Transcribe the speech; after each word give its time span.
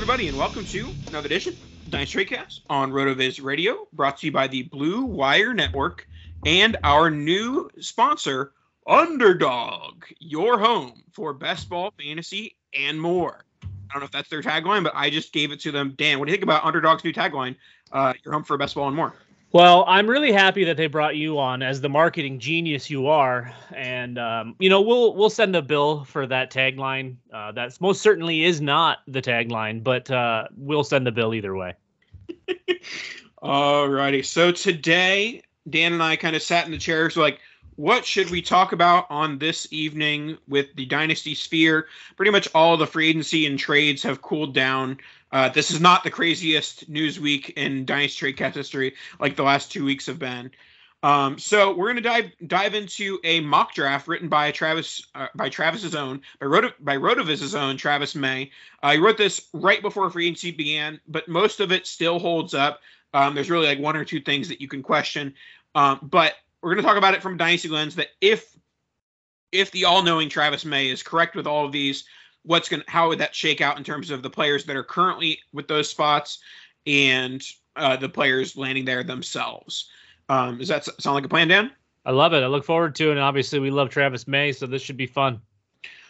Everybody, 0.00 0.28
and 0.28 0.38
welcome 0.38 0.64
to 0.64 0.88
another 1.08 1.26
edition 1.26 1.52
of 1.52 1.90
Dynasty 1.90 2.24
Tradecast 2.24 2.60
on 2.70 2.90
RotoViz 2.90 3.44
Radio, 3.44 3.86
brought 3.92 4.16
to 4.16 4.26
you 4.26 4.32
by 4.32 4.46
the 4.46 4.62
Blue 4.62 5.04
Wire 5.04 5.52
Network 5.52 6.08
and 6.46 6.78
our 6.82 7.10
new 7.10 7.68
sponsor, 7.80 8.54
Underdog, 8.86 10.04
your 10.18 10.58
home 10.58 11.02
for 11.12 11.34
best 11.34 11.68
ball, 11.68 11.92
fantasy, 12.02 12.56
and 12.74 12.98
more. 12.98 13.44
I 13.62 13.66
don't 13.92 14.00
know 14.00 14.06
if 14.06 14.10
that's 14.10 14.30
their 14.30 14.40
tagline, 14.40 14.84
but 14.84 14.94
I 14.96 15.10
just 15.10 15.34
gave 15.34 15.52
it 15.52 15.60
to 15.60 15.70
them. 15.70 15.92
Dan, 15.98 16.18
what 16.18 16.24
do 16.24 16.30
you 16.30 16.34
think 16.34 16.44
about 16.44 16.64
Underdog's 16.64 17.04
new 17.04 17.12
tagline? 17.12 17.56
Uh, 17.92 18.14
your 18.24 18.32
home 18.32 18.44
for 18.44 18.56
best 18.56 18.76
ball 18.76 18.86
and 18.86 18.96
more. 18.96 19.12
Well, 19.52 19.84
I'm 19.88 20.08
really 20.08 20.30
happy 20.30 20.62
that 20.64 20.76
they 20.76 20.86
brought 20.86 21.16
you 21.16 21.40
on 21.40 21.60
as 21.60 21.80
the 21.80 21.88
marketing 21.88 22.38
genius 22.38 22.88
you 22.88 23.08
are, 23.08 23.52
and 23.74 24.16
um, 24.16 24.54
you 24.60 24.70
know 24.70 24.80
we'll 24.80 25.16
we'll 25.16 25.30
send 25.30 25.56
a 25.56 25.62
bill 25.62 26.04
for 26.04 26.24
that 26.28 26.52
tagline. 26.52 27.16
Uh, 27.32 27.50
that 27.52 27.80
most 27.80 28.00
certainly 28.00 28.44
is 28.44 28.60
not 28.60 28.98
the 29.08 29.20
tagline, 29.20 29.82
but 29.82 30.08
uh, 30.08 30.44
we'll 30.56 30.84
send 30.84 31.04
the 31.04 31.10
bill 31.10 31.34
either 31.34 31.56
way. 31.56 31.74
Alrighty. 33.42 34.24
So 34.24 34.52
today, 34.52 35.42
Dan 35.68 35.94
and 35.94 36.02
I 36.02 36.14
kind 36.14 36.36
of 36.36 36.42
sat 36.42 36.66
in 36.66 36.70
the 36.70 36.78
chairs 36.78 37.16
like, 37.16 37.40
what 37.74 38.04
should 38.04 38.30
we 38.30 38.42
talk 38.42 38.72
about 38.72 39.06
on 39.10 39.38
this 39.38 39.66
evening 39.72 40.36
with 40.46 40.66
the 40.76 40.86
Dynasty 40.86 41.34
Sphere? 41.34 41.86
Pretty 42.16 42.30
much 42.30 42.46
all 42.54 42.76
the 42.76 42.86
free 42.86 43.08
agency 43.08 43.46
and 43.46 43.58
trades 43.58 44.02
have 44.02 44.22
cooled 44.22 44.54
down. 44.54 44.98
Uh, 45.32 45.48
this 45.48 45.70
is 45.70 45.80
not 45.80 46.02
the 46.02 46.10
craziest 46.10 46.88
news 46.88 47.20
week 47.20 47.50
in 47.56 47.84
Dynasty 47.84 48.32
Tradecast 48.32 48.54
history 48.54 48.94
like 49.18 49.36
the 49.36 49.42
last 49.42 49.70
two 49.70 49.84
weeks 49.84 50.06
have 50.06 50.18
been. 50.18 50.50
Um, 51.02 51.38
so 51.38 51.74
we're 51.74 51.88
gonna 51.88 52.02
dive 52.02 52.30
dive 52.46 52.74
into 52.74 53.18
a 53.24 53.40
mock 53.40 53.72
draft 53.74 54.06
written 54.06 54.28
by 54.28 54.50
Travis 54.50 55.06
uh, 55.14 55.28
by 55.34 55.48
Travis's 55.48 55.94
own 55.94 56.20
by 56.40 56.46
Roto, 56.46 56.72
by 56.80 56.96
Rotoviz's 56.96 57.54
own 57.54 57.78
Travis 57.78 58.14
May. 58.14 58.50
Uh, 58.82 58.92
he 58.92 58.98
wrote 58.98 59.16
this 59.16 59.48
right 59.54 59.80
before 59.80 60.10
free 60.10 60.26
agency 60.26 60.50
began, 60.50 61.00
but 61.08 61.26
most 61.26 61.60
of 61.60 61.72
it 61.72 61.86
still 61.86 62.18
holds 62.18 62.52
up. 62.52 62.80
Um, 63.14 63.34
there's 63.34 63.50
really 63.50 63.66
like 63.66 63.78
one 63.78 63.96
or 63.96 64.04
two 64.04 64.20
things 64.20 64.46
that 64.48 64.60
you 64.60 64.68
can 64.68 64.82
question, 64.82 65.34
um, 65.74 66.00
but 66.02 66.34
we're 66.60 66.74
gonna 66.74 66.86
talk 66.86 66.98
about 66.98 67.14
it 67.14 67.22
from 67.22 67.34
a 67.34 67.38
dynasty 67.38 67.68
lens. 67.68 67.94
That 67.94 68.08
if 68.20 68.54
if 69.52 69.70
the 69.70 69.86
all-knowing 69.86 70.28
Travis 70.28 70.64
May 70.64 70.90
is 70.90 71.02
correct 71.02 71.34
with 71.34 71.46
all 71.46 71.64
of 71.64 71.72
these, 71.72 72.04
what's 72.44 72.68
going 72.68 72.82
to 72.82 72.90
how 72.90 73.08
would 73.08 73.18
that 73.18 73.34
shake 73.34 73.60
out 73.60 73.76
in 73.76 73.84
terms 73.84 74.10
of 74.10 74.22
the 74.22 74.30
players 74.30 74.64
that 74.64 74.76
are 74.76 74.84
currently 74.84 75.38
with 75.52 75.68
those 75.68 75.88
spots 75.88 76.38
and 76.86 77.42
uh, 77.76 77.96
the 77.96 78.08
players 78.08 78.56
landing 78.56 78.84
there 78.84 79.04
themselves. 79.04 79.88
Um, 80.28 80.58
does 80.58 80.68
that 80.68 80.84
sound 81.00 81.14
like 81.14 81.24
a 81.24 81.28
plan, 81.28 81.48
Dan? 81.48 81.70
I 82.04 82.12
love 82.12 82.32
it. 82.32 82.42
I 82.42 82.46
look 82.46 82.64
forward 82.64 82.94
to 82.96 83.08
it. 83.08 83.12
And 83.12 83.20
obviously, 83.20 83.58
we 83.58 83.70
love 83.70 83.90
Travis 83.90 84.26
May, 84.26 84.52
so 84.52 84.66
this 84.66 84.82
should 84.82 84.96
be 84.96 85.06
fun. 85.06 85.40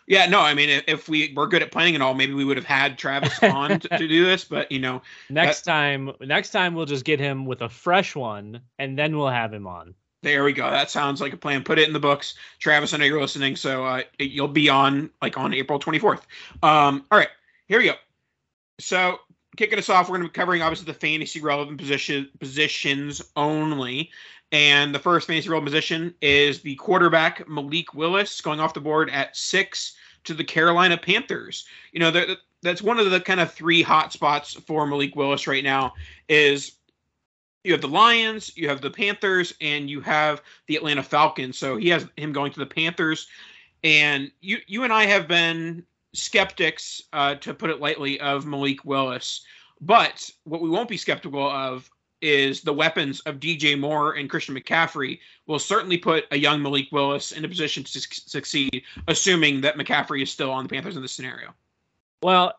Yeah, 0.07 0.27
no, 0.27 0.41
I 0.41 0.55
mean, 0.55 0.83
if, 0.89 1.09
we 1.09 1.33
were 1.37 1.47
good 1.47 1.63
at 1.63 1.71
planning 1.71 1.95
and 1.95 2.03
all, 2.03 2.15
maybe 2.15 2.35
we 2.35 2.45
would 2.45 2.57
have 2.57 2.67
had 2.67 2.99
Travis 2.99 3.41
on 3.45 3.79
to, 3.79 3.89
to 3.89 4.09
do 4.09 4.25
this, 4.25 4.45
but 4.45 4.71
you 4.73 4.81
know, 4.81 5.03
Next 5.31 5.63
time, 5.63 6.11
next 6.21 6.51
time 6.51 6.75
we'll 6.75 6.87
just 6.87 7.05
get 7.05 7.21
him 7.21 7.47
with 7.47 7.63
a 7.63 7.69
fresh 7.69 8.17
one, 8.17 8.61
and 8.79 8.99
then 8.99 9.17
we'll 9.17 9.29
have 9.29 9.55
him 9.55 9.69
on. 9.69 9.95
There 10.23 10.45
we 10.45 10.53
go. 10.53 10.71
That 10.71 10.91
sounds 10.91 11.21
like 11.21 11.33
a 11.33 11.37
plan. 11.37 11.65
Put 11.65 11.79
it 11.79 11.87
in 11.87 11.93
the 11.93 12.01
books, 12.01 12.35
Travis. 12.59 12.93
I 12.93 12.99
know 12.99 13.05
you're 13.05 13.21
listening, 13.21 13.57
so 13.57 13.85
uh, 13.85 14.03
you'll 14.19 14.49
be 14.49 14.69
on 14.69 15.11
like 15.23 15.39
on 15.39 15.55
April 15.55 15.79
24th. 15.79 16.23
Um, 16.63 17.05
all 17.11 17.19
right, 17.19 17.29
here 17.67 17.79
we 17.79 17.87
go. 17.87 17.95
So 18.79 19.21
kicking 19.57 19.79
us 19.79 19.89
off, 19.89 20.09
we're 20.09 20.19
going 20.19 20.29
to 20.29 20.33
be 20.33 20.39
covering 20.39 20.63
obviously 20.63 20.87
the 20.87 20.99
fantasy 20.99 21.41
relevant 21.41 21.79
position 21.79 22.29
positions 22.39 23.23
only. 23.37 24.11
And 24.53 24.95
the 24.95 24.99
first 24.99 25.27
fantasy 25.27 25.49
relevant 25.49 25.73
position 25.73 26.15
is 26.21 26.61
the 26.61 26.75
quarterback 26.77 27.49
Malik 27.49 27.95
Willis 27.95 28.41
going 28.41 28.61
off 28.61 28.75
the 28.75 28.81
board 28.81 29.09
at 29.11 29.37
six 29.37 29.95
to 30.25 30.35
the 30.35 30.45
Carolina 30.45 30.97
Panthers. 30.97 31.67
You 31.93 32.01
know, 32.01 32.11
that 32.11 32.39
that's 32.63 32.83
one 32.83 32.99
of 32.99 33.11
the 33.11 33.21
kind 33.21 33.41
of 33.41 33.53
three 33.53 33.83
hot 33.83 34.13
spots 34.13 34.55
for 34.55 34.87
Malik 34.87 35.17
Willis 35.17 35.47
right 35.47 35.65
now 35.65 35.95
is 36.29 36.73
you 37.65 37.73
have 37.73 37.81
the 37.81 37.89
Lions, 37.89 38.57
you 38.57 38.69
have 38.69 38.81
the 38.81 38.91
Panthers, 38.91 39.55
and 39.61 39.91
you 39.91 40.01
have 40.01 40.43
the 40.67 40.77
Atlanta 40.77 41.03
Falcons. 41.03 41.59
So 41.59 41.77
he 41.77 41.89
has 41.91 42.07
him 42.17 42.33
going 42.33 42.53
to 42.53 42.61
the 42.61 42.67
Panthers. 42.67 43.29
And 43.85 44.31
you 44.41 44.59
you 44.67 44.85
and 44.85 44.93
I 44.93 45.07
have 45.07 45.29
been 45.29 45.85
skeptics, 46.13 47.03
uh, 47.13 47.37
to 47.37 47.55
put 47.55 47.71
it 47.71 47.81
lightly, 47.81 48.21
of 48.21 48.47
Malik 48.47 48.85
Willis. 48.85 49.43
But 49.81 50.31
what 50.45 50.61
we 50.61 50.69
won't 50.69 50.89
be 50.89 50.97
skeptical 50.97 51.49
of 51.49 51.91
is 52.21 52.61
the 52.61 52.73
weapons 52.73 53.21
of 53.21 53.41
DJ 53.41 53.79
Moore 53.79 54.15
and 54.15 54.29
Christian 54.29 54.55
McCaffrey 54.55 55.19
will 55.47 55.59
certainly 55.59 55.97
put 55.97 56.27
a 56.31 56.37
young 56.37 56.63
Malik 56.63 56.89
Willis 56.93 57.33
in 57.33 57.45
a 57.47 57.49
position 57.49 57.83
to 57.83 57.91
su- 57.91 58.01
succeed, 58.11 58.83
assuming 59.09 59.63
that 59.63 59.77
McCaffrey 59.77 60.23
is 60.23 60.31
still 60.31 60.51
on 60.51 60.65
the 60.65 60.69
Panthers 60.69 60.97
in 60.97 61.03
this 61.03 61.13
scenario. 61.13 61.55
Well, 62.23 62.53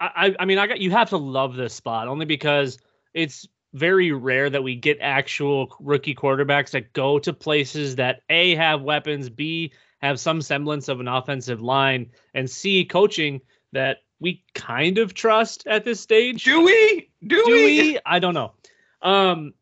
I, 0.00 0.34
I 0.38 0.44
mean, 0.46 0.58
I 0.58 0.66
got 0.66 0.80
you 0.80 0.90
have 0.90 1.10
to 1.10 1.16
love 1.16 1.56
this 1.56 1.74
spot 1.74 2.08
only 2.08 2.24
because 2.24 2.78
it's 3.14 3.46
very 3.74 4.12
rare 4.12 4.50
that 4.50 4.62
we 4.62 4.74
get 4.74 4.98
actual 5.00 5.74
rookie 5.80 6.14
quarterbacks 6.14 6.70
that 6.72 6.92
go 6.92 7.18
to 7.18 7.32
places 7.32 7.96
that 7.96 8.22
a 8.28 8.54
have 8.54 8.82
weapons, 8.82 9.30
b 9.30 9.72
have 10.00 10.18
some 10.18 10.42
semblance 10.42 10.88
of 10.88 11.00
an 11.00 11.08
offensive 11.08 11.60
line, 11.60 12.10
and 12.34 12.50
c 12.50 12.84
coaching 12.84 13.40
that 13.72 13.98
we 14.20 14.44
kind 14.54 14.98
of 14.98 15.14
trust 15.14 15.66
at 15.66 15.84
this 15.84 16.00
stage. 16.00 16.44
Do 16.44 16.64
we? 16.64 17.10
Do, 17.26 17.44
Do 17.44 17.52
we? 17.52 17.92
we? 17.92 17.98
I 18.04 18.18
don't 18.18 18.34
know. 18.34 18.52
Um, 19.00 19.54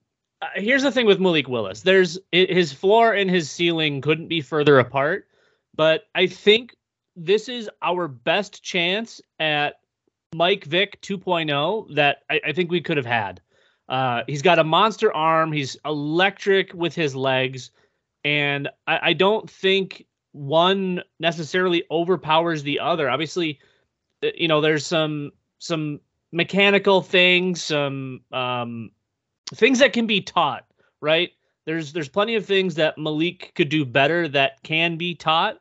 uh, 0.43 0.47
here's 0.55 0.83
the 0.83 0.93
thing 0.93 1.07
with 1.07 1.21
Malik 1.21 1.49
Willis. 1.49 1.83
There's 1.83 2.19
his 2.33 2.73
floor 2.73 3.13
and 3.13 3.31
his 3.31 3.51
ceiling 3.51 4.01
couldn't 4.01 4.29
be 4.29 4.41
further 4.41 4.79
apart, 4.79 5.29
but 5.75 6.05
I 6.15 6.27
think 6.27 6.75
this 7.17 7.49
is 7.49 7.71
our 7.83 8.09
best 8.09 8.63
chance 8.63 9.21
at 9.39 9.77
Mike 10.35 10.65
Vick 10.65 11.01
2.0 11.03 11.95
that 11.95 12.19
I, 12.31 12.41
I 12.47 12.53
think 12.53 12.71
we 12.71 12.81
could 12.81 12.97
have 12.97 13.07
had. 13.07 13.41
Uh, 13.91 14.23
he's 14.29 14.41
got 14.41 14.61
a 14.61 14.65
monster 14.65 15.13
arm. 15.13 15.51
He's 15.51 15.77
electric 15.85 16.73
with 16.73 16.95
his 16.95 17.17
legs, 17.17 17.73
and 18.25 18.69
I, 18.87 19.01
I 19.03 19.13
don't 19.15 19.51
think 19.51 20.07
one 20.31 21.03
necessarily 21.19 21.83
overpowers 21.91 22.63
the 22.63 22.79
other. 22.79 23.11
Obviously, 23.11 23.59
uh, 24.23 24.29
you 24.37 24.47
know, 24.47 24.61
there's 24.61 24.87
some 24.87 25.33
some 25.59 26.01
mechanical 26.31 27.03
things, 27.03 27.65
some 27.65 28.21
um, 28.31 28.93
things 29.53 29.81
that 29.81 29.93
can 29.93 30.07
be 30.07 30.21
taught, 30.21 30.65
right? 31.01 31.31
There's 31.67 31.93
there's 31.93 32.09
plenty 32.09 32.37
of 32.37 32.47
things 32.47 32.77
that 32.77 32.97
Malik 32.97 33.51
could 33.57 33.71
do 33.71 33.85
better 33.85 34.29
that 34.29 34.63
can 34.63 34.99
be 34.99 35.17
taught. 35.17 35.59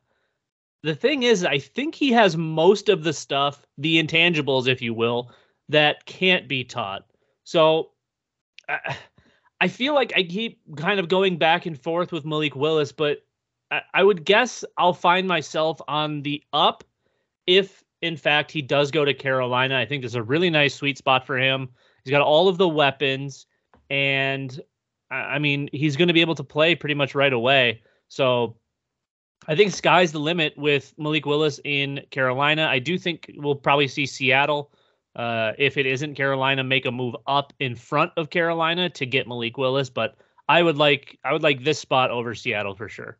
The 0.83 0.93
thing 0.93 1.23
is, 1.23 1.43
I 1.43 1.57
think 1.57 1.95
he 1.95 2.11
has 2.11 2.37
most 2.37 2.89
of 2.89 3.03
the 3.03 3.11
stuff, 3.11 3.65
the 3.79 4.01
intangibles, 4.01 4.67
if 4.67 4.83
you 4.83 4.93
will, 4.93 5.31
that 5.67 6.05
can't 6.05 6.47
be 6.47 6.63
taught. 6.63 7.05
So 7.43 7.89
I, 9.61 9.67
feel 9.67 9.93
like 9.93 10.13
I 10.15 10.23
keep 10.23 10.59
kind 10.77 10.99
of 10.99 11.07
going 11.09 11.37
back 11.37 11.65
and 11.65 11.79
forth 11.79 12.11
with 12.11 12.25
Malik 12.25 12.55
Willis, 12.55 12.91
but 12.91 13.25
I 13.93 14.03
would 14.03 14.25
guess 14.25 14.63
I'll 14.77 14.93
find 14.93 15.27
myself 15.27 15.79
on 15.87 16.23
the 16.23 16.43
up 16.53 16.83
if, 17.45 17.83
in 18.01 18.17
fact, 18.17 18.51
he 18.51 18.61
does 18.61 18.91
go 18.91 19.05
to 19.05 19.13
Carolina. 19.13 19.77
I 19.77 19.85
think 19.85 20.01
there's 20.01 20.15
a 20.15 20.23
really 20.23 20.49
nice 20.49 20.73
sweet 20.73 20.97
spot 20.97 21.25
for 21.25 21.37
him. 21.37 21.69
He's 22.03 22.11
got 22.11 22.21
all 22.21 22.47
of 22.47 22.57
the 22.57 22.67
weapons, 22.67 23.45
and 23.89 24.59
I 25.11 25.39
mean, 25.39 25.69
he's 25.71 25.95
going 25.95 26.07
to 26.07 26.13
be 26.13 26.21
able 26.21 26.35
to 26.35 26.43
play 26.43 26.75
pretty 26.75 26.95
much 26.95 27.15
right 27.15 27.33
away. 27.33 27.81
So 28.07 28.55
I 29.47 29.55
think 29.55 29.71
sky's 29.71 30.11
the 30.11 30.19
limit 30.19 30.57
with 30.57 30.93
Malik 30.97 31.25
Willis 31.25 31.59
in 31.63 32.01
Carolina. 32.11 32.67
I 32.69 32.79
do 32.79 32.97
think 32.97 33.31
we'll 33.35 33.55
probably 33.55 33.87
see 33.87 34.05
Seattle, 34.05 34.71
uh, 35.15 35.53
if 35.57 35.77
it 35.77 35.85
isn't 35.85 36.15
Carolina, 36.15 36.63
make 36.63 36.85
a 36.85 36.91
move 36.91 37.15
up 37.27 37.53
in 37.59 37.75
front 37.75 38.11
of 38.17 38.29
Carolina 38.29 38.89
to 38.91 39.05
get 39.05 39.27
Malik 39.27 39.57
Willis. 39.57 39.89
But 39.89 40.15
I 40.47 40.63
would 40.63 40.77
like 40.77 41.17
I 41.23 41.33
would 41.33 41.43
like 41.43 41.63
this 41.63 41.79
spot 41.79 42.11
over 42.11 42.35
Seattle 42.35 42.75
for 42.75 42.89
sure. 42.89 43.17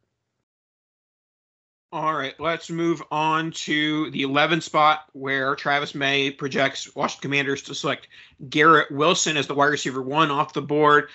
All 1.91 2.13
right, 2.13 2.39
let's 2.39 2.69
move 2.69 3.01
on 3.09 3.49
to 3.51 4.11
the 4.11 4.21
11 4.21 4.61
spot 4.61 5.05
where 5.13 5.55
Travis 5.55 5.95
May 5.95 6.29
projects 6.29 6.95
Washington 6.95 7.21
Commanders 7.23 7.63
to 7.63 7.73
select 7.73 8.09
Garrett 8.47 8.91
Wilson 8.91 9.37
as 9.37 9.47
the 9.47 9.55
wide 9.55 9.67
receiver 9.67 10.03
one 10.03 10.29
off 10.29 10.53
the 10.53 10.61
board. 10.61 11.09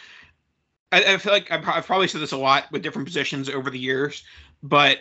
I, 0.91 1.15
I 1.15 1.17
feel 1.19 1.32
like 1.32 1.49
I've, 1.53 1.67
I've 1.69 1.87
probably 1.87 2.09
said 2.09 2.20
this 2.20 2.32
a 2.32 2.37
lot 2.37 2.65
with 2.73 2.82
different 2.82 3.06
positions 3.06 3.49
over 3.49 3.70
the 3.70 3.79
years, 3.79 4.25
but 4.65 4.99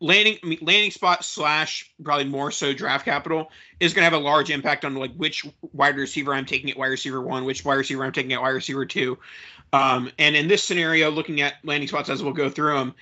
landing 0.00 0.38
landing 0.60 0.90
spot 0.90 1.24
slash 1.24 1.90
probably 2.02 2.24
more 2.24 2.50
so 2.50 2.72
draft 2.72 3.04
capital 3.04 3.50
is 3.80 3.94
going 3.94 4.00
to 4.00 4.04
have 4.04 4.20
a 4.20 4.24
large 4.24 4.50
impact 4.50 4.84
on 4.84 4.94
like 4.94 5.14
which 5.14 5.46
wide 5.72 5.96
receiver 5.96 6.34
I'm 6.34 6.44
taking 6.44 6.70
at 6.70 6.76
wide 6.76 6.88
receiver 6.88 7.20
one, 7.20 7.44
which 7.44 7.64
wide 7.64 7.74
receiver 7.74 8.04
I'm 8.04 8.12
taking 8.12 8.32
at 8.32 8.42
wide 8.42 8.50
receiver 8.50 8.84
two. 8.84 9.18
Um, 9.72 10.10
and 10.18 10.36
in 10.36 10.48
this 10.48 10.62
scenario, 10.62 11.10
looking 11.10 11.40
at 11.40 11.54
landing 11.64 11.88
spots 11.88 12.08
as 12.08 12.22
we'll 12.22 12.32
go 12.32 12.50
through 12.50 12.74
them, 12.74 12.94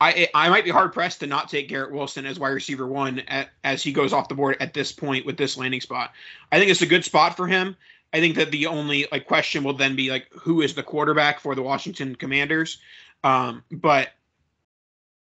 I 0.00 0.28
I 0.34 0.48
might 0.48 0.64
be 0.64 0.70
hard 0.70 0.92
pressed 0.92 1.20
to 1.20 1.26
not 1.26 1.48
take 1.48 1.68
Garrett 1.68 1.92
Wilson 1.92 2.26
as 2.26 2.38
wide 2.38 2.50
receiver 2.50 2.86
one 2.86 3.20
at, 3.20 3.50
as 3.62 3.82
he 3.82 3.92
goes 3.92 4.12
off 4.12 4.28
the 4.28 4.34
board 4.34 4.56
at 4.60 4.74
this 4.74 4.92
point 4.92 5.24
with 5.24 5.36
this 5.36 5.56
landing 5.56 5.80
spot. 5.80 6.12
I 6.50 6.58
think 6.58 6.70
it's 6.70 6.82
a 6.82 6.86
good 6.86 7.04
spot 7.04 7.36
for 7.36 7.46
him. 7.46 7.76
I 8.12 8.20
think 8.20 8.36
that 8.36 8.50
the 8.50 8.66
only 8.66 9.06
like 9.12 9.26
question 9.26 9.64
will 9.64 9.74
then 9.74 9.96
be 9.96 10.10
like 10.10 10.28
who 10.32 10.60
is 10.60 10.74
the 10.74 10.82
quarterback 10.82 11.40
for 11.40 11.54
the 11.54 11.62
Washington 11.62 12.14
Commanders. 12.16 12.78
Um, 13.22 13.64
but 13.70 14.10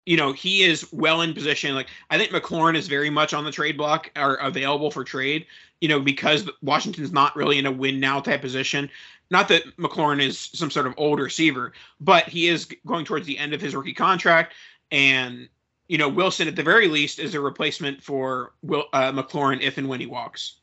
you 0.05 0.17
know 0.17 0.33
he 0.33 0.63
is 0.63 0.91
well 0.91 1.21
in 1.21 1.33
position. 1.33 1.75
Like 1.75 1.87
I 2.09 2.17
think 2.17 2.31
McLaurin 2.31 2.75
is 2.75 2.87
very 2.87 3.09
much 3.09 3.33
on 3.33 3.45
the 3.45 3.51
trade 3.51 3.77
block 3.77 4.11
or 4.15 4.35
available 4.35 4.91
for 4.91 5.03
trade. 5.03 5.45
You 5.81 5.89
know 5.89 5.99
because 5.99 6.49
Washington's 6.61 7.11
not 7.11 7.35
really 7.35 7.57
in 7.57 7.65
a 7.65 7.71
win 7.71 7.99
now 7.99 8.19
type 8.19 8.41
position. 8.41 8.89
Not 9.31 9.47
that 9.49 9.77
McLaurin 9.77 10.21
is 10.21 10.39
some 10.39 10.71
sort 10.71 10.87
of 10.87 10.95
old 10.97 11.19
receiver, 11.19 11.73
but 11.99 12.27
he 12.27 12.47
is 12.47 12.65
going 12.87 13.05
towards 13.05 13.27
the 13.27 13.37
end 13.37 13.53
of 13.53 13.61
his 13.61 13.75
rookie 13.75 13.93
contract, 13.93 14.53
and 14.91 15.47
you 15.87 15.97
know 15.97 16.09
Wilson 16.09 16.47
at 16.47 16.55
the 16.55 16.63
very 16.63 16.87
least 16.87 17.19
is 17.19 17.35
a 17.35 17.41
replacement 17.41 18.01
for 18.01 18.53
Will 18.63 18.85
uh, 18.93 19.11
McLaurin 19.11 19.61
if 19.61 19.77
and 19.77 19.87
when 19.87 19.99
he 19.99 20.07
walks. 20.07 20.55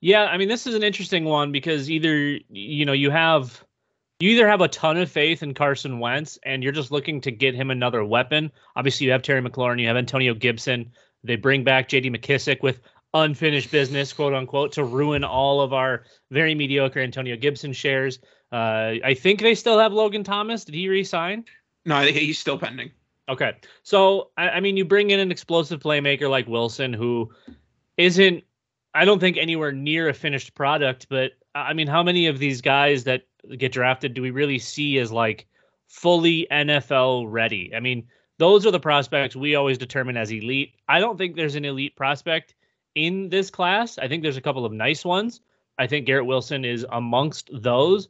Yeah, 0.00 0.24
I 0.24 0.38
mean 0.38 0.48
this 0.48 0.66
is 0.66 0.74
an 0.74 0.82
interesting 0.82 1.24
one 1.24 1.52
because 1.52 1.90
either 1.90 2.38
you 2.48 2.84
know 2.84 2.92
you 2.92 3.10
have 3.10 3.64
you 4.20 4.30
either 4.30 4.48
have 4.48 4.60
a 4.60 4.68
ton 4.68 4.96
of 4.96 5.10
faith 5.10 5.42
in 5.42 5.54
Carson 5.54 5.98
Wentz 5.98 6.38
and 6.44 6.62
you're 6.62 6.72
just 6.72 6.90
looking 6.90 7.20
to 7.22 7.30
get 7.30 7.54
him 7.54 7.70
another 7.70 8.04
weapon. 8.04 8.50
Obviously, 8.76 9.06
you 9.06 9.12
have 9.12 9.22
Terry 9.22 9.42
McLaurin, 9.42 9.80
you 9.80 9.88
have 9.88 9.96
Antonio 9.96 10.34
Gibson. 10.34 10.92
They 11.24 11.36
bring 11.36 11.64
back 11.64 11.88
J.D. 11.88 12.10
McKissick 12.10 12.62
with 12.62 12.80
unfinished 13.12 13.70
business, 13.70 14.12
quote 14.12 14.34
unquote, 14.34 14.72
to 14.72 14.84
ruin 14.84 15.24
all 15.24 15.60
of 15.60 15.72
our 15.72 16.04
very 16.30 16.54
mediocre 16.54 17.00
Antonio 17.00 17.36
Gibson 17.36 17.72
shares. 17.72 18.18
Uh, 18.52 18.94
I 19.04 19.14
think 19.14 19.40
they 19.40 19.54
still 19.54 19.78
have 19.78 19.92
Logan 19.92 20.22
Thomas. 20.24 20.64
Did 20.64 20.74
he 20.74 20.88
resign? 20.88 21.44
No, 21.84 22.02
he's 22.02 22.38
still 22.38 22.58
pending. 22.58 22.90
Okay, 23.28 23.54
so 23.82 24.30
I, 24.36 24.50
I 24.50 24.60
mean, 24.60 24.76
you 24.76 24.84
bring 24.84 25.10
in 25.10 25.18
an 25.18 25.30
explosive 25.30 25.80
playmaker 25.80 26.28
like 26.28 26.46
Wilson, 26.46 26.92
who 26.92 27.32
isn't 27.96 28.44
I 28.94 29.04
don't 29.04 29.18
think 29.18 29.36
anywhere 29.36 29.72
near 29.72 30.08
a 30.08 30.14
finished 30.14 30.54
product, 30.54 31.06
but 31.08 31.32
I 31.54 31.72
mean, 31.72 31.88
how 31.88 32.02
many 32.02 32.26
of 32.26 32.38
these 32.38 32.60
guys 32.60 33.04
that 33.04 33.22
get 33.58 33.72
drafted 33.72 34.14
do 34.14 34.22
we 34.22 34.30
really 34.30 34.58
see 34.58 34.98
as 34.98 35.12
like 35.12 35.46
fully 35.86 36.46
NFL 36.50 37.26
ready? 37.28 37.72
I 37.74 37.80
mean, 37.80 38.06
those 38.38 38.66
are 38.66 38.70
the 38.70 38.80
prospects 38.80 39.36
we 39.36 39.54
always 39.54 39.78
determine 39.78 40.16
as 40.16 40.30
elite. 40.32 40.74
I 40.88 41.00
don't 41.00 41.16
think 41.16 41.36
there's 41.36 41.54
an 41.54 41.64
elite 41.64 41.96
prospect 41.96 42.54
in 42.94 43.28
this 43.28 43.50
class. 43.50 43.98
I 43.98 44.08
think 44.08 44.22
there's 44.22 44.36
a 44.36 44.42
couple 44.42 44.64
of 44.64 44.72
nice 44.72 45.04
ones. 45.04 45.40
I 45.78 45.86
think 45.86 46.06
Garrett 46.06 46.26
Wilson 46.26 46.64
is 46.64 46.86
amongst 46.90 47.50
those, 47.52 48.08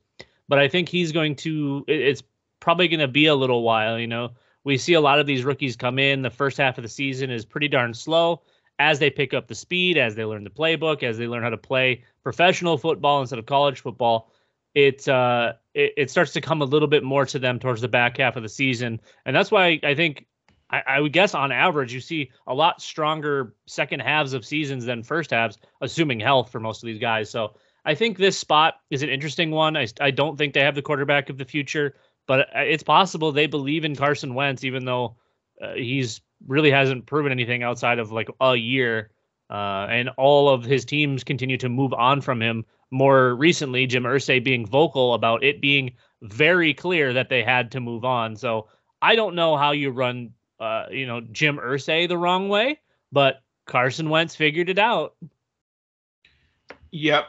but 0.49 0.59
I 0.59 0.69
think 0.69 0.89
he's 0.89 1.13
going 1.13 1.37
to, 1.37 1.85
it's 1.89 2.23
probably 2.61 2.89
going 2.89 3.01
to 3.01 3.09
be 3.09 3.27
a 3.27 3.35
little 3.35 3.63
while. 3.63 3.99
You 3.99 4.07
know, 4.07 4.31
we 4.65 4.79
see 4.79 4.95
a 4.95 5.01
lot 5.01 5.19
of 5.19 5.27
these 5.27 5.45
rookies 5.45 5.77
come 5.77 5.99
in. 5.99 6.23
The 6.23 6.31
first 6.31 6.59
half 6.59 6.79
of 6.79 6.83
the 6.83 6.89
season 6.89 7.31
is 7.31 7.45
pretty 7.45 7.69
darn 7.69 7.95
slow 7.95 8.43
as 8.79 8.99
they 8.99 9.11
pick 9.11 9.35
up 9.35 9.47
the 9.47 9.55
speed, 9.55 9.97
as 9.97 10.15
they 10.15 10.25
learn 10.25 10.45
the 10.45 10.51
playbook, 10.51 11.03
as 11.03 11.17
they 11.17 11.27
learn 11.27 11.43
how 11.43 11.51
to 11.51 11.57
play 11.57 12.03
professional 12.23 12.77
football 12.77 13.21
instead 13.21 13.39
of 13.39 13.47
college 13.47 13.81
football, 13.81 14.33
it 14.75 15.09
uh, 15.09 15.55
it, 15.73 15.93
it, 15.97 16.11
starts 16.11 16.33
to 16.33 16.41
come 16.41 16.63
a 16.63 16.65
little 16.65 16.89
bit 16.89 17.05
more 17.05 17.27
to 17.27 17.39
them 17.39 17.59
towards 17.59 17.81
the 17.81 17.89
back 17.89 18.19
half 18.19 18.37
of 18.37 18.43
the 18.43 18.49
season, 18.49 19.01
and 19.25 19.35
that's 19.35 19.51
why 19.51 19.79
I 19.83 19.95
think 19.95 20.27
I, 20.71 20.83
I 20.87 21.01
would 21.01 21.13
guess 21.13 21.35
on 21.35 21.53
average 21.53 21.93
you 21.93 22.01
see 22.01 22.31
a 22.47 22.55
lot 22.55 22.83
stronger 22.83 23.55
second 23.67 24.01
halves 24.01 24.33
of 24.33 24.45
seasons 24.45 24.85
than 24.85 25.03
first 25.03 25.31
halves, 25.31 25.59
assuming 25.81 26.21
health 26.21 26.51
for 26.51 26.61
most 26.61 26.83
of 26.83 26.87
these 26.87 27.01
guys. 27.01 27.31
So 27.31 27.55
I 27.85 27.95
think 27.95 28.19
this 28.19 28.39
spot 28.39 28.75
is 28.91 29.03
an 29.03 29.09
interesting 29.09 29.51
one. 29.51 29.77
I 29.77 29.87
I 30.01 30.11
don't 30.11 30.37
think 30.37 30.55
they 30.55 30.61
have 30.61 30.75
the 30.75 30.83
quarterback 30.83 31.31
of 31.31 31.39
the 31.39 31.45
future, 31.45 31.95
but 32.27 32.49
it's 32.55 32.83
possible 32.83 33.31
they 33.31 33.47
believe 33.47 33.85
in 33.85 33.95
Carson 33.95 34.35
Wentz, 34.35 34.65
even 34.65 34.85
though 34.85 35.17
uh, 35.63 35.75
he's 35.75 36.21
really 36.47 36.71
hasn't 36.71 37.07
proven 37.07 37.33
anything 37.33 37.63
outside 37.63 37.99
of 37.99 38.13
like 38.13 38.29
a 38.41 38.57
year. 38.57 39.11
Uh, 39.51 39.87
and 39.91 40.09
all 40.17 40.49
of 40.49 40.65
his 40.65 40.87
teams 40.87 41.23
continue 41.23 41.59
to 41.59 41.69
move 41.69 41.93
on 41.93 42.21
from 42.21 42.41
him. 42.41 42.65
More 42.95 43.35
recently, 43.35 43.89
Jim 43.89 44.05
Irsay 44.05 44.43
being 44.43 44.65
vocal 44.65 45.15
about 45.15 45.43
it 45.43 45.61
being 45.61 45.95
very 46.23 46.73
clear 46.73 47.13
that 47.13 47.29
they 47.29 47.43
had 47.43 47.73
to 47.73 47.81
move 47.81 48.05
on. 48.05 48.37
So 48.37 48.69
I 49.03 49.17
don't 49.17 49.35
know 49.35 49.57
how 49.57 49.73
you 49.73 49.91
run, 49.91 50.31
uh, 50.61 50.87
you 50.93 51.05
know, 51.05 51.21
Jim 51.21 51.59
Irsay 51.59 52.07
the 52.07 52.17
wrong 52.17 52.49
way, 52.49 52.79
but 53.11 53.43
Carson 53.67 54.11
Wentz 54.11 54.37
figured 54.37 54.69
it 54.69 54.79
out. 54.79 55.17
Yep. 56.93 57.27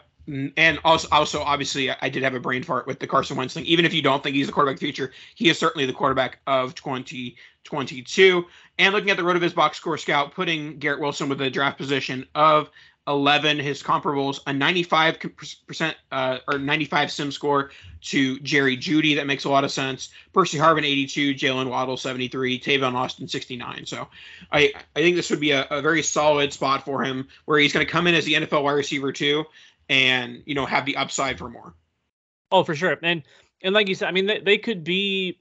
And 0.56 0.78
also, 0.86 1.08
also, 1.12 1.42
obviously, 1.42 1.90
I 1.90 2.10
did 2.10 2.22
have 2.22 2.36
a 2.36 2.40
brain 2.40 2.62
fart 2.62 2.86
with 2.86 3.00
the 3.00 3.08
Carson 3.08 3.36
Wentz 3.36 3.56
thing. 3.56 3.66
Even 3.66 3.86
if 3.86 3.94
you 3.94 4.04
don't 4.04 4.22
think 4.22 4.36
he's 4.36 4.46
the 4.46 4.54
quarterback 4.54 4.76
of 4.76 4.82
future, 4.82 5.14
he 5.34 5.50
is 5.50 5.58
certainly 5.58 5.88
the 5.88 5.94
quarterback 5.94 6.42
of 6.46 6.76
2022. 6.76 8.46
And 8.78 8.94
looking 8.94 9.10
at 9.10 9.18
the 9.18 9.24
RotoViz 9.24 9.56
box 9.56 9.78
score 9.78 9.98
scout, 9.98 10.36
putting 10.36 10.78
Garrett 10.78 11.00
Wilson 11.00 11.28
with 11.28 11.40
the 11.40 11.50
draft 11.50 11.80
position 11.80 12.28
of 12.36 12.70
11, 13.08 13.60
his 13.60 13.84
comparables 13.84 14.40
a 14.48 14.54
95 14.54 15.20
percent 15.68 15.96
uh, 16.12 16.40
or 16.48 16.58
95 16.58 17.12
sim 17.12 17.32
score 17.32 17.72
to 18.02 18.40
Jerry 18.40 18.78
Jeudy 18.78 19.16
That 19.16 19.28
makes 19.28 19.46
a 19.46 19.50
lot 19.50 19.64
of 19.64 19.72
sense. 19.72 20.10
Percy 20.34 20.58
Harvin 20.58 20.84
82, 20.84 21.36
Jaylen 21.36 21.70
Waddle 21.70 21.98
73, 21.98 22.60
Tavon 22.60 22.94
Austin 22.94 23.28
69. 23.28 23.86
So 23.86 24.08
I 24.52 24.74
I 24.96 25.00
think 25.00 25.16
this 25.16 25.30
would 25.30 25.40
be 25.40 25.52
a, 25.52 25.68
a 25.70 25.82
very 25.82 26.02
solid 26.02 26.52
spot 26.52 26.84
for 26.84 27.04
him 27.04 27.28
where 27.46 27.60
he's 27.60 27.74
going 27.74 27.86
to 27.86 27.92
come 27.92 28.08
in 28.08 28.16
as 28.16 28.26
the 28.26 28.34
NFL 28.34 28.64
wide 28.64 28.74
receiver 28.74 29.12
two 29.12 29.46
and 29.90 30.42
you 30.46 30.56
know 30.56 30.66
have 30.66 30.86
the 30.86 30.98
upside 30.98 31.38
for 31.38 31.50
more. 31.50 31.74
Oh, 32.52 32.64
for 32.64 32.76
sure. 32.76 32.98
And 33.02 33.24
and 33.62 33.74
like 33.74 33.88
you 33.88 33.96
said, 33.96 34.08
I 34.08 34.12
mean 34.12 34.26
they, 34.26 34.40
they 34.40 34.58
could 34.58 34.84
be 34.84 35.40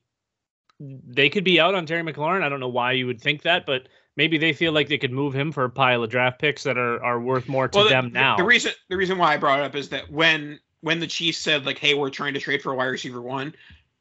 they 0.81 1.31
could 1.31 1.45
be 1.45 1.61
out 1.61 1.75
on 1.75 1.87
Terry 1.87 2.03
McLaurin. 2.03 2.43
I 2.43 2.49
don't 2.49 2.61
know 2.61 2.69
why 2.69 2.93
you 2.93 3.07
would 3.07 3.21
think 3.21 3.43
that, 3.43 3.65
but 3.65 3.89
maybe 4.17 4.39
they 4.39 4.53
feel 4.53 4.73
like 4.73 4.89
they 4.89 4.99
could 4.99 5.13
move 5.13 5.35
him 5.35 5.53
for 5.53 5.65
a 5.65 5.71
pile 5.71 6.03
of 6.03 6.11
draft 6.11 6.41
picks 6.41 6.63
that 6.65 6.79
are, 6.79 7.03
are 7.03 7.21
worth 7.21 7.49
more 7.49 7.69
to 7.69 7.79
well, 7.79 7.89
them 7.89 8.07
the, 8.07 8.15
now. 8.15 8.37
The 8.37 8.45
reason 8.45 8.73
the 8.89 8.97
reason 8.97 9.19
why 9.19 9.35
I 9.35 9.37
brought 9.37 9.61
it 9.61 9.65
up 9.65 9.75
is 9.75 9.89
that 9.91 10.11
when 10.11 10.59
when 10.81 11.01
the 11.01 11.07
Chiefs 11.07 11.39
said 11.39 11.67
like, 11.67 11.79
"Hey, 11.79 11.95
we're 11.95 12.11
trying 12.11 12.35
to 12.35 12.41
trade 12.41 12.63
for 12.63 12.73
a 12.73 12.75
wide 12.75 12.87
receiver 12.87 13.23
one," 13.23 13.55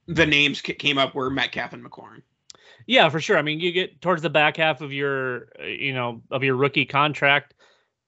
the 0.07 0.25
names 0.25 0.61
came 0.61 0.97
up 0.97 1.15
were 1.15 1.29
Metcalf 1.29 1.73
and 1.73 1.83
McLaurin. 1.83 2.21
Yeah, 2.85 3.07
for 3.09 3.21
sure. 3.21 3.37
I 3.37 3.41
mean, 3.41 3.59
you 3.59 3.71
get 3.71 4.01
towards 4.01 4.21
the 4.21 4.29
back 4.29 4.57
half 4.57 4.81
of 4.81 4.91
your, 4.91 5.47
uh, 5.57 5.65
you 5.65 5.93
know, 5.93 6.21
of 6.31 6.43
your 6.43 6.57
rookie 6.57 6.85
contract 6.85 7.53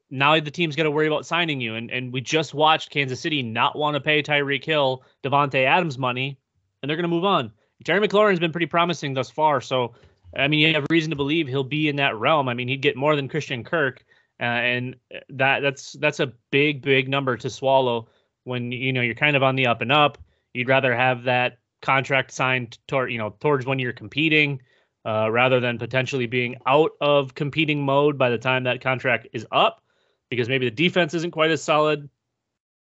now 0.09 0.39
the 0.39 0.51
team's 0.51 0.75
got 0.75 0.83
to 0.83 0.91
worry 0.91 1.07
about 1.07 1.25
signing 1.25 1.61
you. 1.61 1.75
And 1.75 1.89
and 1.91 2.11
we 2.11 2.21
just 2.21 2.53
watched 2.53 2.89
Kansas 2.89 3.19
City 3.19 3.41
not 3.41 3.77
want 3.77 3.95
to 3.95 4.01
pay 4.01 4.21
Tyreek 4.21 4.63
Hill, 4.63 5.03
Davante 5.23 5.65
Adams 5.65 5.97
money, 5.97 6.37
and 6.81 6.89
they're 6.89 6.97
going 6.97 7.09
to 7.09 7.15
move 7.15 7.25
on. 7.25 7.51
Jerry 7.83 8.05
McLaurin's 8.05 8.39
been 8.39 8.51
pretty 8.51 8.67
promising 8.67 9.13
thus 9.13 9.29
far, 9.29 9.61
so 9.61 9.93
I 10.35 10.47
mean 10.47 10.59
you 10.59 10.73
have 10.73 10.85
reason 10.89 11.09
to 11.11 11.15
believe 11.15 11.47
he'll 11.47 11.63
be 11.63 11.87
in 11.87 11.95
that 11.97 12.17
realm. 12.17 12.49
I 12.49 12.53
mean 12.53 12.67
he'd 12.67 12.81
get 12.81 12.95
more 12.95 13.15
than 13.15 13.29
Christian 13.29 13.63
Kirk, 13.63 14.03
uh, 14.39 14.43
and 14.43 14.95
that 15.29 15.61
that's 15.61 15.93
that's 15.93 16.19
a 16.19 16.33
big 16.51 16.81
big 16.81 17.07
number 17.07 17.37
to 17.37 17.49
swallow 17.49 18.09
when 18.43 18.71
you 18.71 18.93
know 18.93 19.01
you're 19.01 19.15
kind 19.15 19.35
of 19.35 19.43
on 19.43 19.55
the 19.55 19.67
up 19.67 19.81
and 19.81 19.91
up. 19.91 20.17
You'd 20.53 20.69
rather 20.69 20.95
have 20.95 21.23
that 21.23 21.59
contract 21.81 22.31
signed 22.31 22.77
toward 22.87 23.11
you 23.11 23.17
know 23.17 23.35
towards 23.39 23.65
when 23.65 23.79
you're 23.79 23.93
competing, 23.93 24.61
uh, 25.05 25.29
rather 25.31 25.59
than 25.59 25.77
potentially 25.77 26.25
being 26.25 26.55
out 26.65 26.91
of 27.01 27.35
competing 27.35 27.83
mode 27.83 28.17
by 28.17 28.29
the 28.29 28.37
time 28.37 28.63
that 28.63 28.81
contract 28.81 29.27
is 29.33 29.45
up, 29.51 29.81
because 30.29 30.49
maybe 30.49 30.65
the 30.65 30.75
defense 30.75 31.13
isn't 31.13 31.31
quite 31.31 31.51
as 31.51 31.61
solid. 31.61 32.09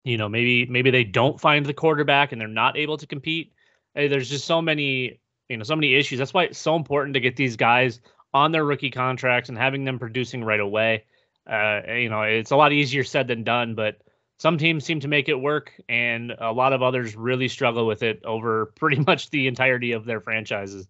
You 0.05 0.17
know, 0.17 0.29
maybe 0.29 0.67
maybe 0.67 0.91
they 0.91 1.05
don't 1.05 1.41
find 1.41 1.67
the 1.67 1.75
quarterback 1.75 2.33
and 2.33 2.41
they're 2.41 2.49
not 2.49 2.77
able 2.77 2.97
to 2.97 3.07
compete. 3.07 3.53
There's 3.95 4.31
just 4.31 4.45
so 4.45 4.61
many 4.61 5.21
you 5.49 5.57
know 5.57 5.65
so 5.65 5.77
many 5.77 5.95
issues. 5.95 6.19
That's 6.19 6.35
why 6.35 6.45
it's 6.45 6.59
so 6.59 6.77
important 6.77 7.15
to 7.15 7.21
get 7.21 7.37
these 7.37 7.57
guys 7.57 8.01
on 8.35 8.53
their 8.53 8.65
rookie 8.65 8.91
contracts 8.91 9.49
and 9.49 9.57
having 9.57 9.85
them 9.85 9.99
producing 9.99 10.45
right 10.45 10.61
away. 10.61 11.05
Uh, 11.51 11.81
you 11.89 12.09
know, 12.09 12.23
it's 12.23 12.51
a 12.51 12.57
lot 12.57 12.73
easier 12.73 13.05
said 13.05 13.29
than 13.29 13.45
done, 13.45 13.75
but 13.75 14.01
some 14.39 14.59
teams 14.59 14.85
seem 14.85 15.01
to 15.01 15.09
make 15.09 15.29
it 15.29 15.35
work, 15.35 15.73
and 15.89 16.35
a 16.39 16.53
lot 16.53 16.73
of 16.73 16.83
others 16.83 17.17
really 17.17 17.49
struggle 17.49 17.87
with 17.87 18.03
it 18.03 18.25
over 18.25 18.67
pretty 18.77 19.03
much 19.07 19.31
the 19.31 19.47
entirety 19.47 19.93
of 19.93 20.05
their 20.05 20.21
franchises. 20.21 20.87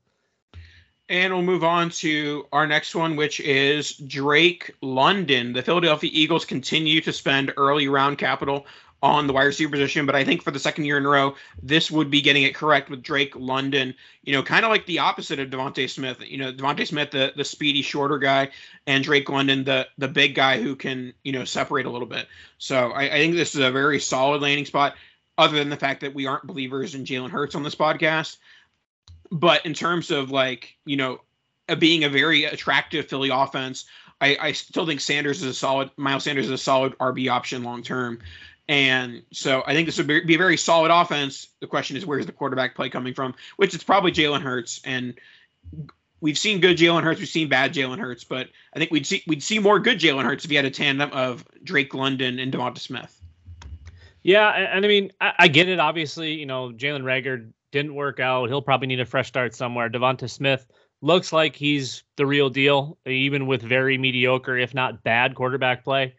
And 1.09 1.33
we'll 1.33 1.45
move 1.45 1.63
on 1.63 1.91
to 1.91 2.47
our 2.51 2.67
next 2.67 2.97
one, 2.97 3.15
which 3.15 3.39
is 3.39 3.95
Drake 3.97 4.75
London. 4.83 5.53
The 5.53 5.63
Philadelphia 5.63 6.11
Eagles 6.13 6.45
continue 6.45 7.01
to 7.03 7.13
spend 7.13 7.53
early 7.57 7.87
round 7.87 8.19
capital 8.19 8.67
on 9.03 9.27
the 9.27 9.33
wide 9.33 9.45
receiver 9.45 9.71
position, 9.71 10.07
but 10.07 10.15
I 10.15 10.25
think 10.25 10.43
for 10.43 10.51
the 10.51 10.59
second 10.59 10.85
year 10.85 10.97
in 10.97 11.05
a 11.05 11.09
row, 11.09 11.35
this 11.63 11.91
would 11.91 12.11
be 12.11 12.21
getting 12.21 12.45
it 12.45 12.55
correct 12.55 12.89
with 12.89 13.03
Drake 13.03 13.37
London. 13.37 13.95
You 14.23 14.33
know, 14.33 14.43
kind 14.43 14.65
of 14.65 14.71
like 14.71 14.87
the 14.87 14.99
opposite 14.99 15.39
of 15.39 15.51
DeVonta 15.51 15.89
Smith. 15.89 16.19
You 16.27 16.39
know, 16.39 16.53
DeVonta 16.53 16.87
Smith, 16.87 17.11
the 17.11 17.33
the 17.37 17.45
speedy, 17.45 17.83
shorter 17.83 18.19
guy, 18.19 18.51
and 18.87 19.05
Drake 19.05 19.29
London, 19.29 19.65
the 19.65 19.87
the 19.99 20.09
big 20.09 20.35
guy 20.35 20.61
who 20.61 20.75
can 20.75 21.13
you 21.25 21.33
know 21.33 21.45
separate 21.45 21.87
a 21.87 21.91
little 21.91 22.09
bit. 22.09 22.27
So 22.59 22.91
I, 22.93 23.03
I 23.03 23.19
think 23.19 23.35
this 23.35 23.55
is 23.55 23.61
a 23.61 23.71
very 23.71 24.01
solid 24.01 24.43
landing 24.43 24.67
spot. 24.67 24.95
Other 25.39 25.59
than 25.59 25.69
the 25.69 25.77
fact 25.77 26.01
that 26.01 26.15
we 26.15 26.27
aren't 26.27 26.47
believers 26.47 26.95
in 26.95 27.05
Jalen 27.05 27.31
Hurts 27.31 27.55
on 27.55 27.63
this 27.63 27.75
podcast, 27.75 28.39
but 29.31 29.67
in 29.67 29.75
terms 29.75 30.11
of 30.11 30.31
like 30.31 30.75
you 30.87 30.97
know 30.97 31.21
uh, 31.69 31.75
being 31.75 32.05
a 32.05 32.09
very 32.09 32.45
attractive 32.45 33.07
Philly 33.07 33.29
offense, 33.31 33.85
I, 34.21 34.39
I 34.41 34.53
still 34.53 34.87
think 34.87 35.01
Sanders 35.01 35.43
is 35.43 35.51
a 35.51 35.55
solid. 35.55 35.91
Miles 35.97 36.25
Sanders 36.25 36.47
is 36.47 36.53
a 36.53 36.59
solid 36.59 36.97
RB 36.99 37.31
option 37.31 37.63
long 37.63 37.83
term. 37.83 38.21
And 38.69 39.23
so 39.33 39.63
I 39.67 39.75
think 39.75 39.87
this 39.87 39.97
would 39.99 40.07
be 40.07 40.35
a 40.35 40.39
very 40.39 40.57
solid 40.57 40.91
offense. 40.91 41.49
The 41.61 41.67
question 41.67 41.97
is, 41.97 42.05
where's 42.05 42.27
the 42.27 42.33
quarterback 42.33 42.75
play 42.75 42.89
coming 42.89 43.15
from? 43.15 43.35
Which 43.57 43.75
it's 43.75 43.85
probably 43.85 44.11
Jalen 44.11 44.43
Hurts. 44.43 44.81
And 44.85 45.15
we've 46.21 46.39
seen 46.39 46.61
good 46.61 46.77
Jalen 46.77 47.05
Hurts, 47.05 47.21
we've 47.21 47.29
seen 47.29 47.49
bad 47.49 47.73
Jalen 47.73 47.99
Hurts, 47.99 48.25
but 48.25 48.49
I 48.75 48.79
think 48.79 48.91
we'd 48.91 49.07
see 49.07 49.23
we'd 49.27 49.43
see 49.43 49.59
more 49.59 49.79
good 49.79 50.01
Jalen 50.01 50.25
Hurts 50.25 50.45
if 50.45 50.51
he 50.51 50.57
had 50.57 50.65
a 50.65 50.71
tandem 50.71 51.11
of 51.13 51.45
Drake 51.63 51.95
London 51.95 52.39
and 52.39 52.53
DeVonta 52.53 52.79
Smith. 52.79 53.21
Yeah, 54.23 54.49
and, 54.49 54.85
I 54.85 54.89
mean, 54.89 55.13
I, 55.21 55.33
I, 55.39 55.49
get 55.49 55.69
it. 55.69 55.79
Obviously, 55.79 56.33
you 56.33 56.47
know, 56.47 56.73
Jalen 56.73 57.03
Reagor 57.03 57.49
didn't 57.71 57.95
work 57.95 58.19
out. 58.19 58.49
He'll 58.49 58.61
probably 58.61 58.89
need 58.89 58.99
a 58.99 59.05
fresh 59.05 59.29
start 59.29 59.55
somewhere. 59.55 59.89
DeVonta 59.89 60.29
Smith 60.29 60.67
looks 61.01 61.33
like 61.33 61.55
he's 61.55 62.03
the 62.17 62.27
real 62.27 62.51
deal, 62.51 62.99
even 63.07 63.47
with 63.47 63.63
very 63.63 63.99
mediocre, 63.99 64.59
if 64.59 64.75
not 64.75 65.05
bad, 65.05 65.37
quarterback 65.37 65.85
play. 65.85 66.17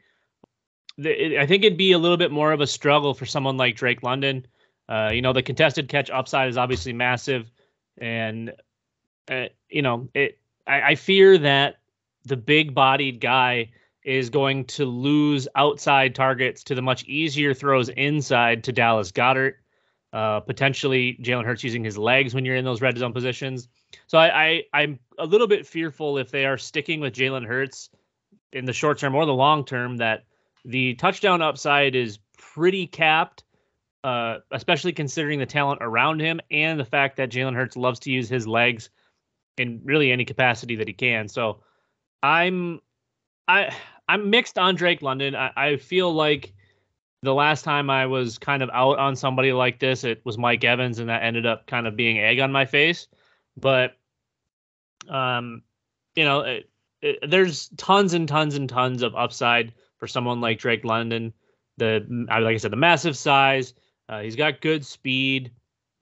I 0.99 1.45
think 1.45 1.63
it'd 1.63 1.77
be 1.77 1.91
a 1.91 1.97
little 1.99 2.17
bit 2.17 2.31
more 2.31 2.51
of 2.51 2.61
a 2.61 2.67
struggle 2.67 3.13
for 3.13 3.25
someone 3.25 3.57
like 3.57 3.75
Drake 3.75 4.01
London. 4.01 4.47
Uh, 4.89 5.11
you 5.13 5.21
know, 5.21 5.33
the 5.33 5.43
contested 5.43 5.89
catch 5.89 6.09
upside 6.09 6.49
is 6.49 6.57
obviously 6.57 6.93
massive, 6.93 7.51
and 7.97 8.53
uh, 9.29 9.45
you 9.69 9.81
know, 9.81 10.09
it. 10.13 10.39
I, 10.65 10.81
I 10.81 10.95
fear 10.95 11.37
that 11.37 11.75
the 12.25 12.37
big-bodied 12.37 13.21
guy 13.21 13.71
is 14.03 14.29
going 14.29 14.65
to 14.65 14.85
lose 14.85 15.47
outside 15.55 16.15
targets 16.15 16.63
to 16.63 16.75
the 16.75 16.81
much 16.81 17.03
easier 17.05 17.53
throws 17.53 17.89
inside 17.89 18.63
to 18.63 18.71
Dallas 18.71 19.11
Goedert. 19.11 19.55
Uh, 20.13 20.39
potentially 20.39 21.19
Jalen 21.21 21.43
Hurts 21.43 21.65
using 21.65 21.83
his 21.83 21.97
legs 21.97 22.33
when 22.33 22.45
you're 22.45 22.55
in 22.55 22.63
those 22.63 22.81
red 22.81 22.97
zone 22.97 23.11
positions. 23.11 23.67
So 24.07 24.17
I, 24.17 24.63
I 24.73 24.81
am 24.81 24.99
a 25.19 25.25
little 25.25 25.47
bit 25.47 25.67
fearful 25.67 26.17
if 26.17 26.31
they 26.31 26.45
are 26.45 26.57
sticking 26.57 27.01
with 27.01 27.13
Jalen 27.13 27.45
Hurts 27.45 27.89
in 28.53 28.63
the 28.63 28.71
short 28.71 28.99
term 28.99 29.15
or 29.15 29.25
the 29.25 29.33
long 29.33 29.65
term 29.65 29.97
that 29.97 30.23
the 30.67 30.95
touchdown 30.95 31.41
upside 31.41 31.95
is 31.95 32.19
pretty 32.37 32.87
capped, 32.87 33.45
uh, 34.03 34.39
especially 34.51 34.91
considering 34.91 35.39
the 35.39 35.45
talent 35.45 35.79
around 35.81 36.19
him 36.19 36.41
and 36.51 36.77
the 36.77 36.85
fact 36.85 37.17
that 37.17 37.31
Jalen 37.31 37.55
Hurts 37.55 37.77
loves 37.77 38.01
to 38.01 38.11
use 38.11 38.27
his 38.27 38.45
legs 38.45 38.89
in 39.57 39.81
really 39.85 40.11
any 40.11 40.25
capacity 40.25 40.75
that 40.75 40.87
he 40.87 40.93
can. 40.93 41.29
So 41.29 41.61
I'm 42.21 42.81
I 43.47 43.73
I'm 44.09 44.29
mixed 44.29 44.57
on 44.57 44.75
Drake 44.75 45.01
London. 45.01 45.35
I, 45.35 45.51
I 45.55 45.77
feel 45.77 46.13
like 46.13 46.53
the 47.23 47.33
last 47.33 47.63
time 47.63 47.89
I 47.89 48.07
was 48.07 48.37
kind 48.37 48.61
of 48.61 48.69
out 48.73 48.99
on 48.99 49.15
somebody 49.15 49.53
like 49.53 49.79
this, 49.79 50.03
it 50.03 50.21
was 50.25 50.37
Mike 50.37 50.65
Evans, 50.65 50.99
and 50.99 51.09
that 51.09 51.23
ended 51.23 51.45
up 51.45 51.65
kind 51.65 51.87
of 51.87 51.95
being 51.95 52.19
egg 52.19 52.39
on 52.39 52.51
my 52.51 52.65
face. 52.65 53.07
But 53.55 53.97
um, 55.07 55.63
you 56.13 56.25
know, 56.25 56.41
it, 56.41 56.69
it, 57.01 57.19
there's 57.29 57.69
tons 57.77 58.13
and 58.13 58.27
tons 58.27 58.55
and 58.55 58.67
tons 58.67 59.01
of 59.01 59.15
upside 59.15 59.73
for 59.97 60.07
someone 60.07 60.41
like 60.41 60.59
Drake 60.59 60.85
London. 60.85 61.33
The 61.77 62.05
like 62.09 62.55
I 62.55 62.57
said, 62.57 62.71
the 62.71 62.77
massive 62.77 63.17
size. 63.17 63.73
Uh, 64.09 64.21
he's 64.21 64.35
got 64.35 64.61
good 64.61 64.85
speed. 64.85 65.51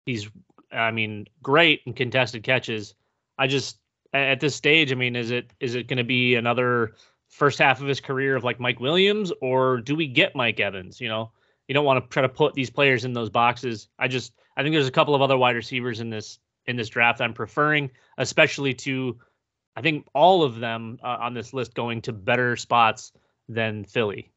He's, 0.05 0.29
I 0.71 0.91
mean, 0.91 1.25
great 1.41 1.81
in 1.85 1.93
contested 1.93 2.43
catches. 2.43 2.93
I 3.37 3.47
just 3.47 3.79
at 4.13 4.39
this 4.39 4.55
stage, 4.55 4.91
I 4.91 4.95
mean, 4.95 5.15
is 5.15 5.31
it 5.31 5.51
is 5.59 5.75
it 5.75 5.87
going 5.87 5.97
to 5.97 6.03
be 6.03 6.35
another 6.35 6.93
first 7.29 7.59
half 7.59 7.81
of 7.81 7.87
his 7.87 7.99
career 7.99 8.35
of 8.35 8.43
like 8.43 8.59
Mike 8.59 8.79
Williams, 8.79 9.31
or 9.41 9.81
do 9.81 9.95
we 9.95 10.07
get 10.07 10.35
Mike 10.35 10.59
Evans? 10.59 11.01
You 11.01 11.09
know, 11.09 11.31
you 11.67 11.73
don't 11.73 11.85
want 11.85 12.03
to 12.03 12.09
try 12.09 12.21
to 12.21 12.29
put 12.29 12.53
these 12.53 12.69
players 12.69 13.03
in 13.05 13.13
those 13.13 13.29
boxes. 13.29 13.89
I 13.99 14.07
just 14.07 14.33
I 14.55 14.63
think 14.63 14.73
there's 14.73 14.87
a 14.87 14.91
couple 14.91 15.15
of 15.15 15.21
other 15.21 15.37
wide 15.37 15.55
receivers 15.55 15.99
in 15.99 16.09
this 16.09 16.39
in 16.67 16.75
this 16.75 16.89
draft 16.89 17.21
I'm 17.21 17.33
preferring, 17.33 17.91
especially 18.17 18.73
to 18.75 19.19
I 19.75 19.81
think 19.81 20.07
all 20.13 20.43
of 20.43 20.59
them 20.59 20.99
uh, 21.03 21.17
on 21.19 21.33
this 21.33 21.53
list 21.53 21.73
going 21.73 22.01
to 22.03 22.13
better 22.13 22.55
spots 22.55 23.11
than 23.47 23.83
Philly. 23.85 24.31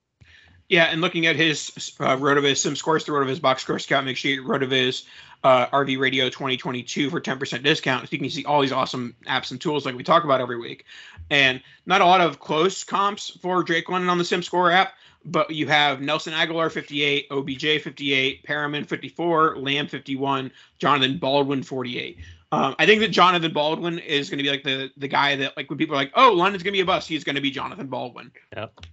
Yeah, 0.68 0.84
and 0.84 1.00
looking 1.00 1.26
at 1.26 1.36
his 1.36 1.70
uh, 1.98 2.16
RotoViz 2.16 2.58
sim 2.58 2.76
scores, 2.76 3.04
the 3.04 3.12
RotoViz 3.12 3.40
box 3.40 3.62
score 3.62 3.78
scout, 3.78 4.04
make 4.04 4.18
sure 4.18 4.30
you 4.30 4.42
RotoViz 4.42 5.04
uh, 5.42 5.66
RV 5.68 5.98
Radio 5.98 6.28
2022 6.28 7.08
for 7.08 7.20
10% 7.20 7.62
discount. 7.62 8.02
So 8.02 8.08
you 8.10 8.18
can 8.18 8.28
see 8.28 8.44
all 8.44 8.60
these 8.60 8.72
awesome 8.72 9.14
apps 9.26 9.50
and 9.50 9.60
tools 9.60 9.86
like 9.86 9.94
we 9.94 10.02
talk 10.02 10.24
about 10.24 10.40
every 10.40 10.58
week. 10.58 10.84
And 11.30 11.62
not 11.86 12.00
a 12.02 12.04
lot 12.04 12.20
of 12.20 12.38
close 12.38 12.84
comps 12.84 13.30
for 13.40 13.62
Drake 13.62 13.88
London 13.88 14.10
on 14.10 14.18
the 14.18 14.24
sim 14.24 14.42
score 14.42 14.70
app, 14.70 14.92
but 15.24 15.50
you 15.50 15.66
have 15.68 16.02
Nelson 16.02 16.34
Agholor 16.34 16.70
58, 16.70 17.28
OBJ 17.30 17.82
58, 17.82 18.44
Perriman 18.44 18.86
54, 18.86 19.56
Lamb 19.58 19.86
51, 19.86 20.50
Jonathan 20.78 21.18
Baldwin 21.18 21.62
48. 21.62 22.18
Um, 22.50 22.74
I 22.78 22.86
think 22.86 23.00
that 23.00 23.08
Jonathan 23.08 23.52
Baldwin 23.52 23.98
is 23.98 24.30
going 24.30 24.38
to 24.38 24.42
be 24.42 24.50
like 24.50 24.62
the 24.62 24.90
the 24.96 25.08
guy 25.08 25.36
that 25.36 25.54
like 25.54 25.68
when 25.68 25.78
people 25.78 25.94
are 25.94 25.98
like, 25.98 26.12
oh, 26.14 26.32
London's 26.32 26.62
going 26.62 26.72
to 26.72 26.76
be 26.76 26.80
a 26.80 26.86
bust, 26.86 27.06
he's 27.06 27.22
going 27.22 27.36
to 27.36 27.42
be 27.42 27.50
Jonathan 27.50 27.88
Baldwin. 27.88 28.32
Yep. 28.56 28.86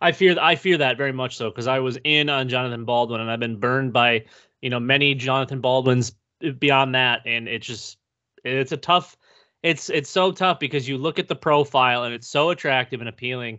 I 0.00 0.12
fear 0.12 0.36
I 0.40 0.56
fear 0.56 0.78
that 0.78 0.96
very 0.96 1.12
much 1.12 1.36
so 1.36 1.50
because 1.50 1.66
I 1.66 1.80
was 1.80 1.98
in 2.04 2.28
on 2.28 2.48
Jonathan 2.48 2.84
Baldwin 2.84 3.20
and 3.20 3.30
I've 3.30 3.40
been 3.40 3.58
burned 3.58 3.92
by 3.92 4.24
you 4.62 4.70
know 4.70 4.80
many 4.80 5.14
Jonathan 5.14 5.60
Baldwins 5.60 6.12
beyond 6.58 6.94
that, 6.94 7.22
and 7.26 7.48
it 7.48 7.62
just 7.62 7.98
it's 8.44 8.72
a 8.72 8.76
tough. 8.76 9.16
It's 9.62 9.90
it's 9.90 10.10
so 10.10 10.30
tough 10.30 10.60
because 10.60 10.88
you 10.88 10.98
look 10.98 11.18
at 11.18 11.28
the 11.28 11.34
profile 11.34 12.04
and 12.04 12.14
it's 12.14 12.28
so 12.28 12.50
attractive 12.50 13.00
and 13.00 13.08
appealing, 13.08 13.58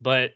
but 0.00 0.32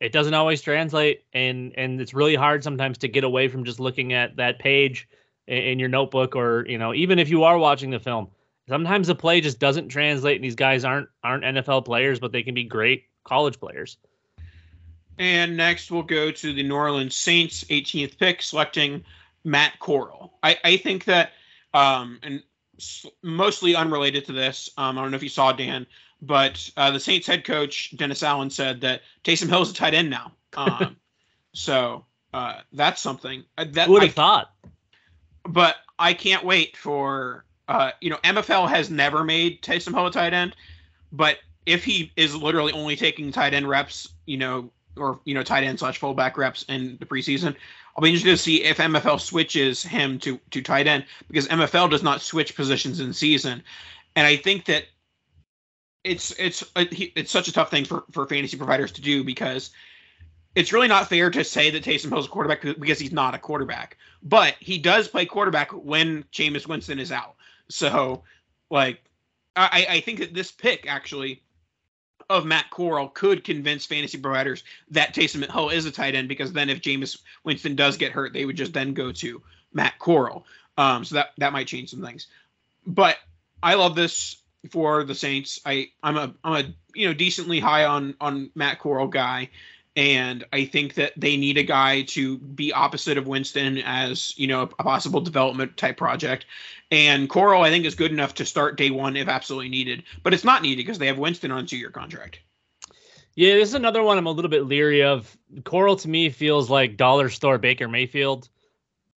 it 0.00 0.12
doesn't 0.12 0.34
always 0.34 0.60
translate 0.60 1.24
and 1.32 1.72
and 1.76 2.00
it's 2.00 2.14
really 2.14 2.34
hard 2.34 2.62
sometimes 2.62 2.98
to 2.98 3.08
get 3.08 3.24
away 3.24 3.48
from 3.48 3.64
just 3.64 3.80
looking 3.80 4.12
at 4.12 4.36
that 4.36 4.58
page 4.58 5.08
in 5.46 5.78
your 5.78 5.88
notebook 5.88 6.36
or 6.36 6.64
you 6.68 6.78
know 6.78 6.94
even 6.94 7.18
if 7.18 7.28
you 7.28 7.44
are 7.44 7.58
watching 7.58 7.90
the 7.90 7.98
film 7.98 8.28
sometimes 8.68 9.06
the 9.06 9.14
play 9.14 9.40
just 9.40 9.58
doesn't 9.58 9.88
translate 9.88 10.36
and 10.36 10.44
these 10.44 10.54
guys 10.54 10.84
aren't 10.84 11.08
aren't 11.22 11.44
NFL 11.44 11.84
players 11.84 12.18
but 12.18 12.32
they 12.32 12.42
can 12.42 12.54
be 12.54 12.64
great 12.64 13.04
college 13.24 13.58
players. 13.58 13.98
And 15.18 15.56
next 15.56 15.90
we'll 15.90 16.02
go 16.02 16.30
to 16.30 16.52
the 16.52 16.62
New 16.62 16.74
Orleans 16.74 17.16
Saints 17.16 17.64
18th 17.64 18.18
pick 18.18 18.42
selecting 18.42 19.04
Matt 19.44 19.78
Corral. 19.78 20.38
I, 20.42 20.58
I 20.64 20.76
think 20.76 21.04
that 21.04 21.32
um 21.72 22.18
and 22.22 22.42
mostly 23.22 23.76
unrelated 23.76 24.26
to 24.26 24.32
this, 24.32 24.70
um 24.76 24.98
I 24.98 25.02
don't 25.02 25.10
know 25.10 25.16
if 25.16 25.22
you 25.22 25.28
saw 25.28 25.52
Dan, 25.52 25.86
but 26.20 26.70
uh, 26.76 26.90
the 26.90 27.00
Saints 27.00 27.26
head 27.26 27.44
coach 27.44 27.96
Dennis 27.96 28.22
Allen 28.22 28.50
said 28.50 28.80
that 28.80 29.02
Taysom 29.22 29.48
Hill 29.48 29.62
is 29.62 29.70
a 29.70 29.74
tight 29.74 29.94
end 29.94 30.10
now. 30.10 30.32
Um, 30.56 30.98
so 31.52 32.04
uh, 32.32 32.60
that's 32.72 33.02
something 33.02 33.42
uh, 33.58 33.64
that 33.72 33.88
Who 33.88 33.94
would 33.94 34.04
have 34.04 34.14
thought 34.14 34.54
but 35.46 35.76
I 35.98 36.14
can't 36.14 36.44
wait 36.44 36.76
for 36.76 37.44
uh, 37.68 37.92
you 38.00 38.10
know 38.10 38.18
MFL 38.24 38.68
has 38.68 38.90
never 38.90 39.24
made 39.24 39.62
Taysom 39.62 39.94
Hill 39.94 40.06
a 40.06 40.10
tight 40.10 40.32
end, 40.32 40.56
but 41.12 41.38
if 41.66 41.84
he 41.84 42.12
is 42.16 42.34
literally 42.34 42.72
only 42.72 42.96
taking 42.96 43.32
tight 43.32 43.54
end 43.54 43.68
reps, 43.68 44.08
you 44.26 44.36
know, 44.36 44.70
or 44.96 45.20
you 45.24 45.34
know 45.34 45.42
tight 45.42 45.64
end 45.64 45.78
slash 45.78 45.98
fullback 45.98 46.36
reps 46.36 46.64
in 46.68 46.96
the 46.98 47.06
preseason, 47.06 47.56
I'll 47.96 48.02
be 48.02 48.10
interested 48.10 48.30
to 48.30 48.36
see 48.36 48.62
if 48.64 48.78
MFL 48.78 49.20
switches 49.20 49.82
him 49.82 50.18
to 50.20 50.38
to 50.50 50.62
tight 50.62 50.86
end 50.86 51.04
because 51.28 51.48
MFL 51.48 51.90
does 51.90 52.02
not 52.02 52.20
switch 52.20 52.56
positions 52.56 53.00
in 53.00 53.12
season, 53.12 53.62
and 54.16 54.26
I 54.26 54.36
think 54.36 54.66
that 54.66 54.84
it's 56.04 56.32
it's 56.38 56.62
uh, 56.76 56.84
it's 56.90 57.30
such 57.30 57.48
a 57.48 57.52
tough 57.52 57.70
thing 57.70 57.84
for 57.84 58.04
for 58.10 58.26
fantasy 58.26 58.56
providers 58.56 58.92
to 58.92 59.00
do 59.00 59.24
because 59.24 59.70
it's 60.54 60.72
really 60.72 60.88
not 60.88 61.08
fair 61.08 61.30
to 61.30 61.42
say 61.42 61.70
that 61.70 61.82
Taysom 61.82 62.10
Hill's 62.10 62.26
a 62.26 62.30
quarterback 62.30 62.62
because 62.62 62.98
he's 62.98 63.12
not 63.12 63.34
a 63.34 63.38
quarterback. 63.38 63.96
But 64.22 64.54
he 64.60 64.78
does 64.78 65.08
play 65.08 65.26
quarterback 65.26 65.70
when 65.72 66.24
Jameis 66.32 66.68
Winston 66.68 66.98
is 66.98 67.10
out. 67.10 67.34
So, 67.68 68.22
like, 68.70 69.02
I, 69.56 69.86
I 69.88 70.00
think 70.00 70.18
that 70.20 70.34
this 70.34 70.52
pick 70.52 70.86
actually 70.88 71.42
of 72.28 72.46
Matt 72.46 72.70
Corral 72.70 73.08
could 73.08 73.44
convince 73.44 73.86
fantasy 73.86 74.18
providers 74.18 74.64
that 74.90 75.14
Taysom 75.14 75.50
Hill 75.50 75.70
is 75.70 75.86
a 75.86 75.90
tight 75.90 76.14
end 76.14 76.28
because 76.28 76.52
then 76.52 76.70
if 76.70 76.80
Jameis 76.80 77.18
Winston 77.44 77.76
does 77.76 77.96
get 77.96 78.12
hurt, 78.12 78.32
they 78.32 78.44
would 78.44 78.56
just 78.56 78.72
then 78.72 78.94
go 78.94 79.12
to 79.12 79.42
Matt 79.72 79.98
Corral. 79.98 80.46
Um, 80.76 81.04
so 81.04 81.16
that 81.16 81.30
that 81.38 81.52
might 81.52 81.66
change 81.66 81.90
some 81.90 82.02
things. 82.02 82.26
But 82.86 83.16
I 83.62 83.74
love 83.74 83.94
this 83.94 84.36
for 84.70 85.04
the 85.04 85.14
Saints. 85.14 85.60
I 85.64 85.90
I'm 86.02 86.16
a 86.16 86.34
I'm 86.42 86.64
a 86.64 86.74
you 86.94 87.08
know 87.08 87.14
decently 87.14 87.60
high 87.60 87.84
on 87.84 88.14
on 88.20 88.50
Matt 88.54 88.80
Corral 88.80 89.08
guy, 89.08 89.50
and 89.96 90.44
I 90.52 90.64
think 90.64 90.94
that 90.94 91.12
they 91.16 91.36
need 91.36 91.56
a 91.56 91.62
guy 91.62 92.02
to 92.02 92.38
be 92.38 92.72
opposite 92.72 93.16
of 93.16 93.28
Winston 93.28 93.78
as 93.78 94.36
you 94.36 94.46
know 94.46 94.62
a 94.62 94.82
possible 94.82 95.20
development 95.20 95.76
type 95.76 95.96
project. 95.96 96.46
And 96.90 97.28
Corral, 97.28 97.62
I 97.62 97.70
think 97.70 97.84
is 97.84 97.94
good 97.94 98.12
enough 98.12 98.34
to 98.34 98.46
start 98.46 98.76
day 98.76 98.90
one 98.90 99.16
if 99.16 99.28
absolutely 99.28 99.68
needed, 99.68 100.02
but 100.22 100.34
it's 100.34 100.44
not 100.44 100.62
needed 100.62 100.78
because 100.78 100.98
they 100.98 101.06
have 101.06 101.18
Winston 101.18 101.50
on 101.50 101.64
a 101.64 101.66
two 101.66 101.76
year 101.76 101.90
contract. 101.90 102.40
Yeah, 103.36 103.54
this 103.54 103.70
is 103.70 103.74
another 103.74 104.02
one 104.02 104.16
I'm 104.16 104.26
a 104.26 104.30
little 104.30 104.50
bit 104.50 104.64
leery 104.64 105.02
of. 105.02 105.36
Corral 105.64 105.96
to 105.96 106.08
me 106.08 106.30
feels 106.30 106.70
like 106.70 106.96
dollar 106.96 107.28
store 107.28 107.58
Baker 107.58 107.88
Mayfield. 107.88 108.48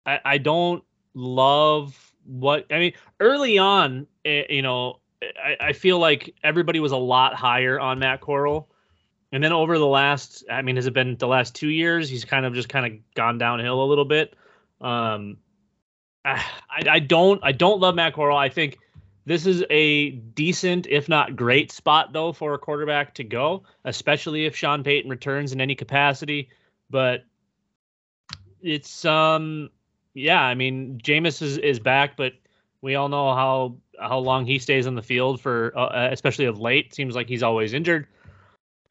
I, 0.05 0.19
I 0.23 0.37
don't 0.37 0.83
love 1.13 2.13
what 2.25 2.65
I 2.71 2.79
mean. 2.79 2.93
Early 3.19 3.57
on, 3.57 4.07
eh, 4.23 4.43
you 4.49 4.61
know, 4.61 4.99
I, 5.21 5.57
I 5.59 5.73
feel 5.73 5.99
like 5.99 6.33
everybody 6.43 6.79
was 6.79 6.91
a 6.91 6.97
lot 6.97 7.33
higher 7.33 7.79
on 7.79 7.99
Matt 7.99 8.21
Corral. 8.21 8.69
And 9.31 9.43
then 9.43 9.51
over 9.51 9.77
the 9.77 9.87
last, 9.87 10.43
I 10.49 10.61
mean, 10.61 10.75
has 10.75 10.87
it 10.87 10.93
been 10.93 11.17
the 11.17 11.27
last 11.27 11.55
two 11.55 11.69
years? 11.69 12.09
He's 12.09 12.25
kind 12.25 12.45
of 12.45 12.53
just 12.53 12.69
kind 12.69 12.85
of 12.85 13.13
gone 13.15 13.37
downhill 13.37 13.83
a 13.83 13.85
little 13.85 14.05
bit. 14.05 14.35
Um, 14.81 15.37
I, 16.25 16.43
I 16.69 16.99
don't, 16.99 17.39
I 17.43 17.51
don't 17.51 17.79
love 17.79 17.95
Matt 17.95 18.13
Corral. 18.13 18.37
I 18.37 18.49
think 18.49 18.79
this 19.25 19.45
is 19.45 19.63
a 19.69 20.11
decent, 20.11 20.87
if 20.87 21.09
not 21.09 21.35
great, 21.35 21.71
spot 21.71 22.13
though 22.13 22.31
for 22.31 22.53
a 22.53 22.59
quarterback 22.59 23.15
to 23.15 23.23
go, 23.23 23.63
especially 23.83 24.45
if 24.45 24.55
Sean 24.55 24.83
Payton 24.83 25.09
returns 25.09 25.51
in 25.51 25.61
any 25.61 25.75
capacity. 25.75 26.49
But 26.89 27.25
it's, 28.61 29.03
um, 29.05 29.69
yeah, 30.13 30.41
I 30.41 30.55
mean, 30.55 30.99
Jameis 31.03 31.41
is 31.41 31.57
is 31.57 31.79
back, 31.79 32.15
but 32.15 32.33
we 32.81 32.95
all 32.95 33.09
know 33.09 33.33
how 33.33 33.77
how 33.99 34.19
long 34.19 34.45
he 34.45 34.59
stays 34.59 34.87
on 34.87 34.95
the 34.95 35.01
field 35.01 35.41
for, 35.41 35.77
uh, 35.77 36.09
especially 36.11 36.45
of 36.45 36.59
late. 36.59 36.93
Seems 36.93 37.15
like 37.15 37.27
he's 37.27 37.43
always 37.43 37.73
injured 37.73 38.07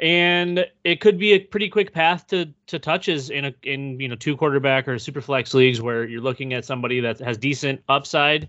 and 0.00 0.66
it 0.82 1.00
could 1.00 1.18
be 1.18 1.32
a 1.32 1.40
pretty 1.40 1.68
quick 1.68 1.92
path 1.92 2.26
to 2.28 2.52
to 2.66 2.78
touches 2.78 3.30
in 3.30 3.44
a 3.46 3.54
in 3.62 4.00
you 4.00 4.08
know 4.08 4.16
two 4.16 4.36
quarterback 4.36 4.88
or 4.88 4.98
super 4.98 5.20
flex 5.20 5.54
leagues 5.54 5.80
where 5.80 6.04
you're 6.04 6.20
looking 6.20 6.52
at 6.52 6.64
somebody 6.64 7.00
that 7.00 7.20
has 7.20 7.38
decent 7.38 7.82
upside 7.88 8.48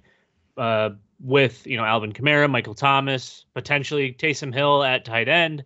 uh, 0.57 0.89
with 1.19 1.65
you 1.67 1.77
know 1.77 1.85
Alvin 1.85 2.13
Kamara, 2.13 2.49
Michael 2.49 2.73
Thomas, 2.73 3.45
potentially 3.53 4.13
Taysom 4.13 4.53
Hill 4.53 4.83
at 4.83 5.05
tight 5.05 5.27
end, 5.27 5.63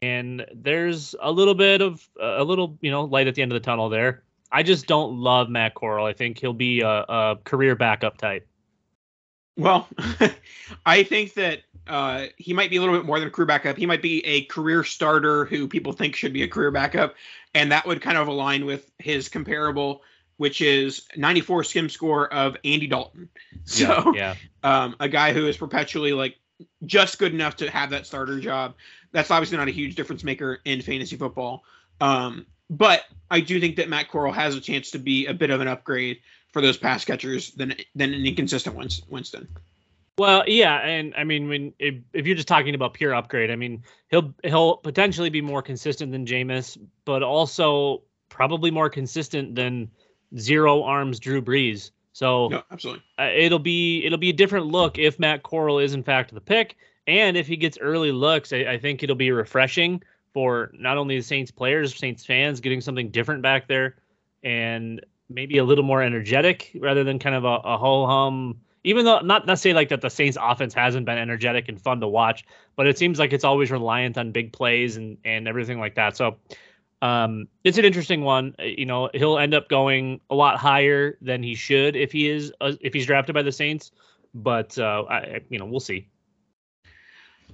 and 0.00 0.46
there's 0.54 1.14
a 1.20 1.30
little 1.30 1.54
bit 1.54 1.82
of 1.82 2.08
a 2.20 2.44
little 2.44 2.78
you 2.80 2.90
know 2.90 3.04
light 3.04 3.26
at 3.26 3.34
the 3.34 3.42
end 3.42 3.52
of 3.52 3.60
the 3.60 3.64
tunnel 3.64 3.88
there. 3.88 4.22
I 4.50 4.62
just 4.62 4.86
don't 4.86 5.18
love 5.18 5.48
Matt 5.48 5.74
Corral. 5.74 6.06
I 6.06 6.12
think 6.12 6.38
he'll 6.38 6.52
be 6.52 6.80
a, 6.80 6.88
a 6.88 7.38
career 7.44 7.74
backup 7.74 8.18
type. 8.18 8.46
Well, 9.56 9.88
I 10.86 11.02
think 11.02 11.34
that 11.34 11.62
uh, 11.86 12.26
he 12.36 12.52
might 12.52 12.70
be 12.70 12.76
a 12.76 12.80
little 12.80 12.96
bit 12.96 13.04
more 13.04 13.18
than 13.18 13.28
a 13.28 13.30
career 13.30 13.46
backup. 13.46 13.76
He 13.76 13.86
might 13.86 14.02
be 14.02 14.24
a 14.24 14.44
career 14.44 14.84
starter 14.84 15.44
who 15.44 15.68
people 15.68 15.92
think 15.92 16.16
should 16.16 16.32
be 16.32 16.42
a 16.42 16.48
career 16.48 16.70
backup, 16.70 17.14
and 17.54 17.72
that 17.72 17.86
would 17.86 18.00
kind 18.00 18.16
of 18.16 18.28
align 18.28 18.64
with 18.64 18.90
his 18.98 19.28
comparable, 19.28 20.02
which 20.36 20.60
is 20.60 21.02
94 21.16 21.64
sim 21.64 21.88
score 21.88 22.32
of 22.32 22.56
Andy 22.64 22.86
Dalton. 22.86 23.28
So, 23.66 24.12
yeah, 24.14 24.34
um, 24.62 24.94
a 25.00 25.08
guy 25.08 25.32
who 25.32 25.46
is 25.46 25.56
perpetually 25.56 26.12
like 26.12 26.36
just 26.84 27.18
good 27.18 27.32
enough 27.32 27.56
to 27.56 27.70
have 27.70 27.90
that 27.90 28.06
starter 28.06 28.38
job. 28.38 28.74
That's 29.10 29.30
obviously 29.30 29.56
not 29.56 29.68
a 29.68 29.70
huge 29.70 29.94
difference 29.94 30.22
maker 30.22 30.60
in 30.66 30.82
fantasy 30.82 31.16
football. 31.16 31.64
Um, 31.98 32.44
but 32.68 33.04
I 33.30 33.40
do 33.40 33.58
think 33.60 33.76
that 33.76 33.88
Matt 33.88 34.10
Corral 34.10 34.32
has 34.32 34.54
a 34.54 34.60
chance 34.60 34.90
to 34.90 34.98
be 34.98 35.26
a 35.26 35.34
bit 35.34 35.48
of 35.48 35.62
an 35.62 35.68
upgrade 35.68 36.20
for 36.52 36.60
those 36.60 36.76
pass 36.76 37.04
catchers 37.04 37.52
than 37.52 37.74
than 37.94 38.12
an 38.12 38.26
inconsistent 38.26 38.76
Winston. 39.08 39.48
Well, 40.16 40.44
yeah, 40.46 40.76
and 40.78 41.12
I 41.16 41.24
mean, 41.24 41.48
when 41.48 41.72
if, 41.78 41.96
if 42.12 42.26
you're 42.26 42.36
just 42.36 42.46
talking 42.46 42.74
about 42.74 42.94
pure 42.94 43.14
upgrade, 43.14 43.50
I 43.50 43.56
mean, 43.56 43.82
he'll 44.10 44.32
he'll 44.44 44.76
potentially 44.76 45.30
be 45.30 45.40
more 45.40 45.60
consistent 45.60 46.12
than 46.12 46.24
Jameis, 46.24 46.78
but 47.04 47.24
also 47.24 48.02
probably 48.28 48.70
more 48.70 48.88
consistent 48.88 49.56
than 49.56 49.90
zero 50.38 50.84
arms 50.84 51.18
Drew 51.18 51.42
Brees. 51.42 51.90
So 52.12 52.46
no, 52.48 52.62
absolutely, 52.70 53.02
uh, 53.18 53.30
it'll 53.34 53.58
be 53.58 54.04
it'll 54.04 54.18
be 54.18 54.30
a 54.30 54.34
different 54.34 54.66
look 54.66 54.98
if 54.98 55.18
Matt 55.18 55.42
Corral 55.42 55.80
is 55.80 55.94
in 55.94 56.04
fact 56.04 56.32
the 56.32 56.40
pick, 56.40 56.76
and 57.08 57.36
if 57.36 57.48
he 57.48 57.56
gets 57.56 57.76
early 57.78 58.12
looks, 58.12 58.52
I, 58.52 58.58
I 58.58 58.78
think 58.78 59.02
it'll 59.02 59.16
be 59.16 59.32
refreshing 59.32 60.00
for 60.32 60.70
not 60.74 60.96
only 60.96 61.16
the 61.16 61.24
Saints 61.24 61.50
players, 61.50 61.96
Saints 61.96 62.24
fans, 62.24 62.60
getting 62.60 62.80
something 62.80 63.10
different 63.10 63.42
back 63.42 63.66
there, 63.66 63.96
and 64.44 65.04
maybe 65.28 65.58
a 65.58 65.64
little 65.64 65.84
more 65.84 66.02
energetic 66.02 66.70
rather 66.80 67.02
than 67.02 67.18
kind 67.18 67.34
of 67.34 67.44
a, 67.44 67.56
a 67.64 67.76
ho 67.78 68.06
hum 68.06 68.60
even 68.84 69.04
though 69.06 69.20
not 69.20 69.58
say 69.58 69.72
like 69.72 69.88
that 69.88 70.02
the 70.02 70.10
Saints 70.10 70.36
offense 70.40 70.74
hasn't 70.74 71.06
been 71.06 71.18
energetic 71.18 71.68
and 71.68 71.80
fun 71.80 72.00
to 72.00 72.08
watch, 72.08 72.44
but 72.76 72.86
it 72.86 72.98
seems 72.98 73.18
like 73.18 73.32
it's 73.32 73.44
always 73.44 73.70
reliant 73.70 74.16
on 74.18 74.30
big 74.30 74.52
plays 74.52 74.96
and 74.96 75.18
and 75.24 75.48
everything 75.48 75.80
like 75.80 75.96
that. 75.96 76.16
So 76.16 76.36
um, 77.02 77.48
it's 77.64 77.78
an 77.78 77.84
interesting 77.84 78.22
one. 78.22 78.54
Uh, 78.58 78.64
you 78.64 78.86
know, 78.86 79.10
he'll 79.12 79.38
end 79.38 79.54
up 79.54 79.68
going 79.68 80.20
a 80.30 80.34
lot 80.34 80.58
higher 80.58 81.18
than 81.20 81.42
he 81.42 81.54
should 81.54 81.96
if 81.96 82.12
he 82.12 82.28
is 82.28 82.52
uh, 82.60 82.72
if 82.80 82.94
he's 82.94 83.06
drafted 83.06 83.34
by 83.34 83.42
the 83.42 83.52
Saints, 83.52 83.90
but 84.34 84.78
uh, 84.78 85.04
I, 85.08 85.40
you 85.48 85.58
know, 85.58 85.66
we'll 85.66 85.80
see. 85.80 86.08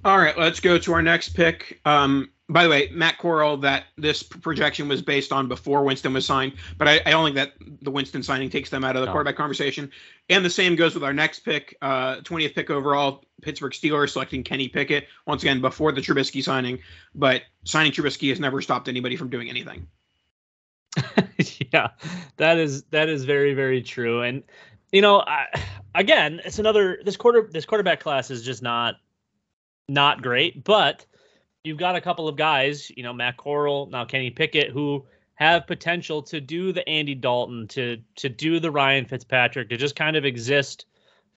All 0.03 0.17
right, 0.17 0.37
let's 0.37 0.59
go 0.59 0.77
to 0.79 0.93
our 0.93 1.01
next 1.01 1.29
pick. 1.29 1.79
Um, 1.85 2.31
by 2.51 2.63
the 2.63 2.69
way, 2.69 2.89
Matt 2.91 3.17
Corral, 3.17 3.55
that 3.57 3.85
this 3.97 4.21
projection 4.23 4.89
was 4.89 5.01
based 5.01 5.31
on 5.31 5.47
before 5.47 5.83
Winston 5.83 6.13
was 6.13 6.25
signed, 6.25 6.53
but 6.77 6.87
I, 6.87 6.99
I 7.05 7.11
don't 7.11 7.23
think 7.23 7.35
that 7.35 7.53
the 7.81 7.91
Winston 7.91 8.21
signing 8.21 8.49
takes 8.49 8.69
them 8.69 8.83
out 8.83 8.95
of 8.95 9.01
the 9.01 9.05
no. 9.05 9.11
quarterback 9.13 9.37
conversation. 9.37 9.89
And 10.29 10.43
the 10.43 10.49
same 10.49 10.75
goes 10.75 10.93
with 10.93 11.03
our 11.03 11.13
next 11.13 11.39
pick, 11.39 11.77
uh, 11.81 12.17
20th 12.17 12.53
pick 12.53 12.69
overall, 12.69 13.23
Pittsburgh 13.41 13.71
Steelers 13.71 14.09
selecting 14.09 14.43
Kenny 14.43 14.67
Pickett 14.67 15.07
once 15.25 15.43
again 15.43 15.61
before 15.61 15.91
the 15.93 16.01
Trubisky 16.01 16.43
signing. 16.43 16.79
But 17.15 17.43
signing 17.63 17.93
Trubisky 17.93 18.29
has 18.29 18.39
never 18.39 18.61
stopped 18.61 18.89
anybody 18.89 19.15
from 19.15 19.29
doing 19.29 19.49
anything. 19.49 19.87
yeah, 21.73 21.89
that 22.35 22.57
is 22.57 22.83
that 22.91 23.07
is 23.07 23.23
very 23.23 23.53
very 23.53 23.81
true. 23.81 24.21
And 24.21 24.43
you 24.91 25.01
know, 25.01 25.21
I, 25.21 25.47
again, 25.95 26.41
it's 26.43 26.59
another 26.59 26.99
this 27.05 27.15
quarter 27.15 27.49
this 27.49 27.65
quarterback 27.65 28.01
class 28.01 28.29
is 28.29 28.43
just 28.43 28.61
not 28.61 28.95
not 29.87 30.21
great, 30.21 30.65
but 30.65 31.05
you've 31.63 31.77
got 31.77 31.95
a 31.95 32.01
couple 32.01 32.27
of 32.27 32.35
guys, 32.35 32.91
you 32.95 33.03
know, 33.03 33.13
Matt 33.13 33.37
Corral, 33.37 33.87
now 33.87 34.05
Kenny 34.05 34.29
Pickett, 34.29 34.71
who 34.71 35.05
have 35.35 35.67
potential 35.67 36.21
to 36.23 36.41
do 36.41 36.71
the 36.71 36.87
Andy 36.87 37.15
Dalton, 37.15 37.67
to 37.69 37.97
to 38.17 38.29
do 38.29 38.59
the 38.59 38.71
Ryan 38.71 39.05
Fitzpatrick, 39.05 39.69
to 39.69 39.77
just 39.77 39.95
kind 39.95 40.15
of 40.15 40.25
exist 40.25 40.85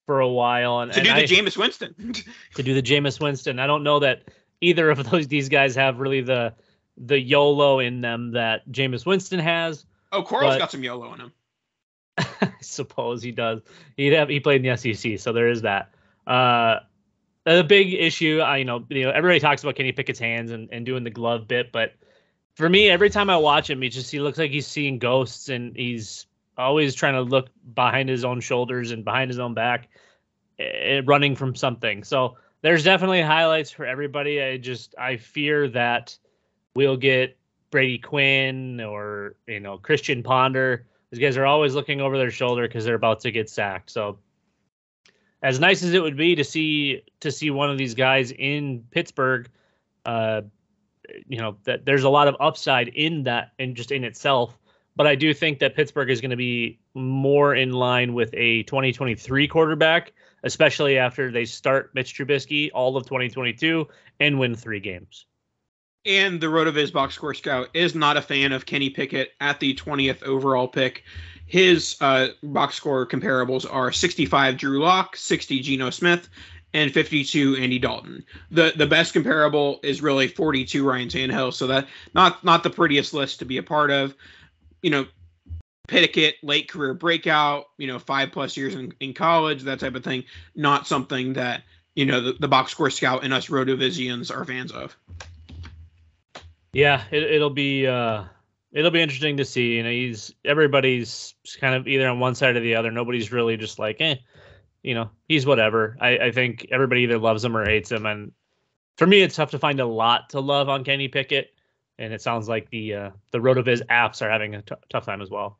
for 0.06 0.20
a 0.20 0.28
while 0.28 0.80
and 0.80 0.92
to 0.92 0.98
and 0.98 1.08
do 1.08 1.14
the 1.14 1.20
I, 1.20 1.24
Jameis 1.24 1.56
Winston. 1.56 1.94
to 2.54 2.62
do 2.62 2.74
the 2.74 2.82
Jameis 2.82 3.20
Winston. 3.20 3.58
I 3.58 3.66
don't 3.66 3.82
know 3.82 4.00
that 4.00 4.22
either 4.60 4.90
of 4.90 5.10
those 5.10 5.28
these 5.28 5.48
guys 5.48 5.74
have 5.76 5.98
really 5.98 6.20
the 6.20 6.54
the 6.96 7.18
YOLO 7.18 7.80
in 7.80 8.00
them 8.00 8.32
that 8.32 8.68
Jameis 8.70 9.04
Winston 9.06 9.40
has. 9.40 9.84
Oh, 10.12 10.22
Corral's 10.22 10.58
got 10.58 10.70
some 10.70 10.84
YOLO 10.84 11.14
in 11.14 11.20
him. 11.20 11.32
I 12.18 12.52
suppose 12.60 13.22
he 13.22 13.32
does. 13.32 13.62
He 13.96 14.06
have 14.08 14.28
he 14.28 14.40
played 14.40 14.64
in 14.64 14.70
the 14.70 14.94
SEC, 14.94 15.18
so 15.18 15.32
there 15.32 15.48
is 15.48 15.62
that. 15.62 15.92
Uh, 16.26 16.80
the 17.44 17.64
big 17.64 17.92
issue, 17.94 18.40
I 18.40 18.58
you 18.58 18.64
know, 18.64 18.84
you 18.88 19.04
know, 19.04 19.10
everybody 19.10 19.40
talks 19.40 19.62
about 19.62 19.76
Kenny 19.76 19.92
Pickett's 19.92 20.18
hands 20.18 20.50
and, 20.50 20.68
and 20.72 20.86
doing 20.86 21.04
the 21.04 21.10
glove 21.10 21.46
bit, 21.46 21.72
but 21.72 21.94
for 22.54 22.68
me, 22.68 22.88
every 22.88 23.10
time 23.10 23.30
I 23.30 23.36
watch 23.36 23.68
him, 23.68 23.82
he 23.82 23.88
just 23.88 24.10
he 24.10 24.20
looks 24.20 24.38
like 24.38 24.50
he's 24.50 24.66
seeing 24.66 24.98
ghosts, 24.98 25.48
and 25.48 25.76
he's 25.76 26.26
always 26.56 26.94
trying 26.94 27.14
to 27.14 27.22
look 27.22 27.48
behind 27.74 28.08
his 28.08 28.24
own 28.24 28.40
shoulders 28.40 28.92
and 28.92 29.04
behind 29.04 29.30
his 29.30 29.38
own 29.38 29.54
back, 29.54 29.88
uh, 30.60 31.02
running 31.02 31.34
from 31.34 31.54
something. 31.54 32.04
So 32.04 32.36
there's 32.62 32.84
definitely 32.84 33.22
highlights 33.22 33.70
for 33.70 33.84
everybody. 33.84 34.40
I 34.40 34.56
just 34.56 34.94
I 34.96 35.16
fear 35.16 35.68
that 35.70 36.16
we'll 36.74 36.96
get 36.96 37.36
Brady 37.70 37.98
Quinn 37.98 38.80
or 38.80 39.34
you 39.46 39.60
know 39.60 39.78
Christian 39.78 40.22
Ponder. 40.22 40.86
These 41.10 41.20
guys 41.20 41.36
are 41.36 41.46
always 41.46 41.74
looking 41.74 42.00
over 42.00 42.18
their 42.18 42.30
shoulder 42.30 42.66
because 42.66 42.84
they're 42.84 42.94
about 42.94 43.20
to 43.20 43.30
get 43.30 43.50
sacked. 43.50 43.90
So 43.90 44.18
as 45.44 45.60
nice 45.60 45.82
as 45.82 45.92
it 45.92 46.02
would 46.02 46.16
be 46.16 46.34
to 46.34 46.42
see 46.42 47.02
to 47.20 47.30
see 47.30 47.50
one 47.50 47.70
of 47.70 47.76
these 47.76 47.94
guys 47.94 48.32
in 48.32 48.82
Pittsburgh, 48.90 49.48
uh, 50.06 50.40
you 51.28 51.36
know 51.38 51.58
that 51.64 51.84
there's 51.84 52.04
a 52.04 52.08
lot 52.08 52.26
of 52.28 52.36
upside 52.40 52.88
in 52.88 53.24
that 53.24 53.52
and 53.58 53.76
just 53.76 53.92
in 53.92 54.04
itself. 54.04 54.58
But 54.96 55.06
I 55.06 55.14
do 55.16 55.34
think 55.34 55.58
that 55.58 55.76
Pittsburgh 55.76 56.08
is 56.08 56.20
going 56.20 56.30
to 56.30 56.36
be 56.36 56.78
more 56.94 57.54
in 57.54 57.72
line 57.72 58.14
with 58.14 58.30
a 58.32 58.62
2023 58.62 59.46
quarterback, 59.48 60.12
especially 60.44 60.96
after 60.96 61.30
they 61.30 61.44
start 61.44 61.90
Mitch 61.94 62.16
Trubisky 62.16 62.70
all 62.72 62.96
of 62.96 63.04
2022 63.04 63.86
and 64.20 64.38
win 64.38 64.54
three 64.54 64.80
games. 64.80 65.26
and 66.06 66.40
the 66.40 66.46
Rotoviz 66.46 66.92
box 66.92 67.14
score 67.14 67.34
scout 67.34 67.68
is 67.74 67.94
not 67.94 68.16
a 68.16 68.22
fan 68.22 68.52
of 68.52 68.66
Kenny 68.66 68.90
Pickett 68.90 69.32
at 69.40 69.60
the 69.60 69.74
20th 69.74 70.22
overall 70.22 70.68
pick. 70.68 71.04
His 71.46 71.96
uh, 72.00 72.28
box 72.42 72.74
score 72.74 73.06
comparables 73.06 73.66
are 73.70 73.92
65 73.92 74.56
Drew 74.56 74.82
Lock, 74.82 75.16
60 75.16 75.60
Geno 75.60 75.90
Smith, 75.90 76.28
and 76.72 76.92
52 76.92 77.56
Andy 77.56 77.78
Dalton. 77.78 78.24
The 78.50 78.72
the 78.76 78.86
best 78.86 79.12
comparable 79.12 79.80
is 79.82 80.02
really 80.02 80.26
42 80.26 80.86
Ryan 80.86 81.08
Tannehill. 81.08 81.54
So 81.54 81.68
that 81.68 81.86
not 82.14 82.44
not 82.44 82.62
the 82.62 82.70
prettiest 82.70 83.14
list 83.14 83.38
to 83.38 83.44
be 83.44 83.58
a 83.58 83.62
part 83.62 83.90
of. 83.90 84.14
You 84.82 84.90
know, 84.90 85.06
Pickett 85.86 86.36
late 86.42 86.68
career 86.68 86.94
breakout. 86.94 87.66
You 87.78 87.86
know, 87.86 87.98
five 87.98 88.32
plus 88.32 88.56
years 88.56 88.74
in, 88.74 88.92
in 89.00 89.14
college, 89.14 89.62
that 89.62 89.80
type 89.80 89.94
of 89.94 90.04
thing. 90.04 90.24
Not 90.56 90.86
something 90.86 91.34
that 91.34 91.62
you 91.94 92.06
know 92.06 92.20
the, 92.20 92.32
the 92.32 92.48
box 92.48 92.72
score 92.72 92.90
scout 92.90 93.22
and 93.22 93.32
us 93.32 93.48
Rotovizians 93.48 94.34
are 94.34 94.44
fans 94.44 94.72
of. 94.72 94.96
Yeah, 96.72 97.04
it, 97.12 97.22
it'll 97.22 97.50
be 97.50 97.86
uh, 97.86 98.24
it'll 98.74 98.90
be 98.90 99.00
interesting 99.00 99.38
to 99.38 99.44
see. 99.44 99.76
You 99.76 99.84
know, 99.84 99.90
he's 99.90 100.34
everybody's 100.44 101.34
kind 101.58 101.74
of 101.74 101.88
either 101.88 102.08
on 102.08 102.20
one 102.20 102.34
side 102.34 102.56
or 102.56 102.60
the 102.60 102.74
other. 102.74 102.90
Nobody's 102.90 103.32
really 103.32 103.56
just 103.56 103.78
like, 103.78 103.96
eh, 104.00 104.16
you 104.82 104.94
know, 104.94 105.10
he's 105.28 105.46
whatever. 105.46 105.96
I, 106.00 106.18
I 106.18 106.32
think 106.32 106.66
everybody 106.70 107.02
either 107.02 107.18
loves 107.18 107.44
him 107.44 107.56
or 107.56 107.64
hates 107.64 107.90
him, 107.90 108.04
and 108.04 108.32
for 108.96 109.06
me, 109.06 109.22
it's 109.22 109.36
tough 109.36 109.52
to 109.52 109.58
find 109.58 109.80
a 109.80 109.86
lot 109.86 110.30
to 110.30 110.40
love 110.40 110.68
on 110.68 110.84
Kenny 110.84 111.08
Pickett. 111.08 111.50
And 111.96 112.12
it 112.12 112.20
sounds 112.20 112.48
like 112.48 112.68
the 112.70 112.94
uh, 112.94 113.10
the 113.30 113.38
Rotoviz 113.38 113.80
apps 113.86 114.20
are 114.20 114.28
having 114.28 114.56
a 114.56 114.62
t- 114.62 114.74
tough 114.90 115.06
time 115.06 115.22
as 115.22 115.30
well. 115.30 115.58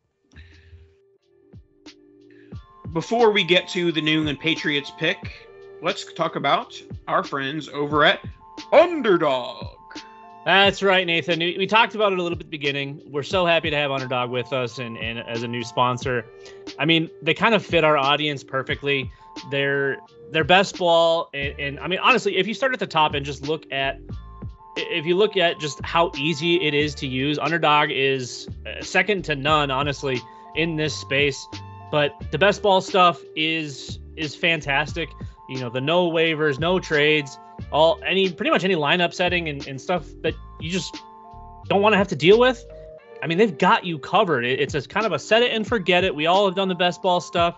Before 2.92 3.30
we 3.30 3.44
get 3.44 3.68
to 3.68 3.92
the 3.92 4.00
New 4.00 4.18
England 4.18 4.40
Patriots 4.40 4.92
pick, 4.98 5.48
let's 5.80 6.12
talk 6.12 6.36
about 6.36 6.80
our 7.08 7.22
friends 7.22 7.68
over 7.68 8.04
at 8.04 8.20
Underdog. 8.72 9.83
That's 10.44 10.82
right, 10.82 11.06
Nathan. 11.06 11.38
We, 11.38 11.66
talked 11.66 11.94
about 11.94 12.12
it 12.12 12.18
a 12.18 12.22
little 12.22 12.36
bit 12.36 12.44
at 12.44 12.50
the 12.50 12.58
beginning. 12.58 13.00
We're 13.06 13.22
so 13.22 13.46
happy 13.46 13.70
to 13.70 13.76
have 13.76 13.90
Underdog 13.90 14.30
with 14.30 14.52
us 14.52 14.78
and, 14.78 14.98
and 14.98 15.20
as 15.20 15.42
a 15.42 15.48
new 15.48 15.64
sponsor. 15.64 16.26
I 16.78 16.84
mean, 16.84 17.08
they 17.22 17.32
kind 17.32 17.54
of 17.54 17.64
fit 17.64 17.82
our 17.82 17.96
audience 17.96 18.44
perfectly. 18.44 19.10
They're 19.50 19.98
they're 20.30 20.44
best 20.44 20.78
ball, 20.78 21.30
and, 21.32 21.58
and 21.58 21.80
I 21.80 21.88
mean, 21.88 21.98
honestly, 22.00 22.36
if 22.36 22.46
you 22.46 22.54
start 22.54 22.74
at 22.74 22.78
the 22.78 22.86
top 22.86 23.14
and 23.14 23.24
just 23.24 23.48
look 23.48 23.64
at 23.72 23.98
if 24.76 25.06
you 25.06 25.16
look 25.16 25.36
at 25.36 25.58
just 25.60 25.80
how 25.82 26.12
easy 26.16 26.60
it 26.60 26.74
is 26.74 26.94
to 26.96 27.06
use, 27.06 27.38
Underdog 27.38 27.90
is 27.90 28.48
uh, 28.66 28.82
second 28.82 29.24
to 29.24 29.34
none, 29.36 29.70
honestly, 29.70 30.20
in 30.56 30.76
this 30.76 30.94
space. 30.94 31.46
But 31.90 32.12
the 32.32 32.38
best 32.38 32.60
ball 32.60 32.82
stuff 32.82 33.22
is 33.34 33.98
is 34.16 34.36
fantastic. 34.36 35.08
You 35.48 35.60
know, 35.60 35.70
the 35.70 35.80
no 35.80 36.10
waivers, 36.10 36.58
no 36.58 36.78
trades 36.78 37.38
all 37.70 38.00
any 38.06 38.32
pretty 38.32 38.50
much 38.50 38.64
any 38.64 38.74
lineup 38.74 39.12
setting 39.12 39.48
and, 39.48 39.66
and 39.66 39.80
stuff 39.80 40.06
that 40.22 40.34
you 40.60 40.70
just 40.70 40.96
don't 41.66 41.82
want 41.82 41.92
to 41.92 41.98
have 41.98 42.08
to 42.08 42.16
deal 42.16 42.38
with. 42.38 42.64
I 43.22 43.26
mean, 43.26 43.38
they've 43.38 43.56
got 43.56 43.84
you 43.84 43.98
covered. 43.98 44.44
It, 44.44 44.60
it's 44.60 44.74
a 44.74 44.82
kind 44.82 45.06
of 45.06 45.12
a 45.12 45.18
set 45.18 45.42
it 45.42 45.52
and 45.52 45.66
forget 45.66 46.04
it. 46.04 46.14
We 46.14 46.26
all 46.26 46.44
have 46.44 46.54
done 46.54 46.68
the 46.68 46.74
best 46.74 47.02
ball 47.02 47.20
stuff, 47.20 47.56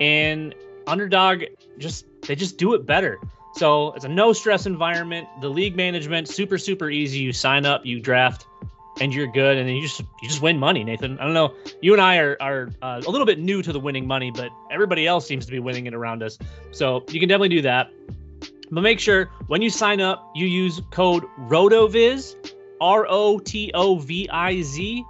and 0.00 0.54
underdog 0.86 1.44
just 1.78 2.04
they 2.22 2.34
just 2.34 2.58
do 2.58 2.74
it 2.74 2.86
better. 2.86 3.18
So 3.54 3.92
it's 3.92 4.04
a 4.04 4.08
no 4.08 4.32
stress 4.32 4.66
environment. 4.66 5.26
The 5.40 5.48
league 5.48 5.76
management 5.76 6.28
super 6.28 6.58
super 6.58 6.90
easy. 6.90 7.20
You 7.20 7.32
sign 7.32 7.64
up, 7.64 7.86
you 7.86 8.00
draft, 8.00 8.46
and 9.00 9.14
you're 9.14 9.26
good, 9.26 9.56
and 9.56 9.68
then 9.68 9.76
you 9.76 9.82
just 9.82 10.00
you 10.00 10.28
just 10.28 10.42
win 10.42 10.58
money. 10.58 10.84
Nathan, 10.84 11.18
I 11.18 11.24
don't 11.24 11.34
know. 11.34 11.54
You 11.80 11.92
and 11.94 12.02
I 12.02 12.18
are 12.18 12.36
are 12.40 12.70
uh, 12.82 13.00
a 13.04 13.10
little 13.10 13.26
bit 13.26 13.38
new 13.38 13.62
to 13.62 13.72
the 13.72 13.80
winning 13.80 14.06
money, 14.06 14.30
but 14.30 14.50
everybody 14.70 15.06
else 15.06 15.26
seems 15.26 15.46
to 15.46 15.52
be 15.52 15.58
winning 15.58 15.86
it 15.86 15.94
around 15.94 16.22
us. 16.22 16.38
So 16.70 17.04
you 17.08 17.18
can 17.18 17.28
definitely 17.28 17.48
do 17.48 17.62
that. 17.62 17.90
But 18.70 18.82
make 18.82 19.00
sure 19.00 19.30
when 19.46 19.62
you 19.62 19.70
sign 19.70 20.00
up, 20.00 20.30
you 20.34 20.46
use 20.46 20.80
code 20.90 21.24
ROTOVIZ, 21.38 22.52
R 22.80 23.06
O 23.08 23.38
T 23.38 23.70
O 23.74 23.96
V 23.96 24.28
I 24.30 24.62
Z, 24.62 25.04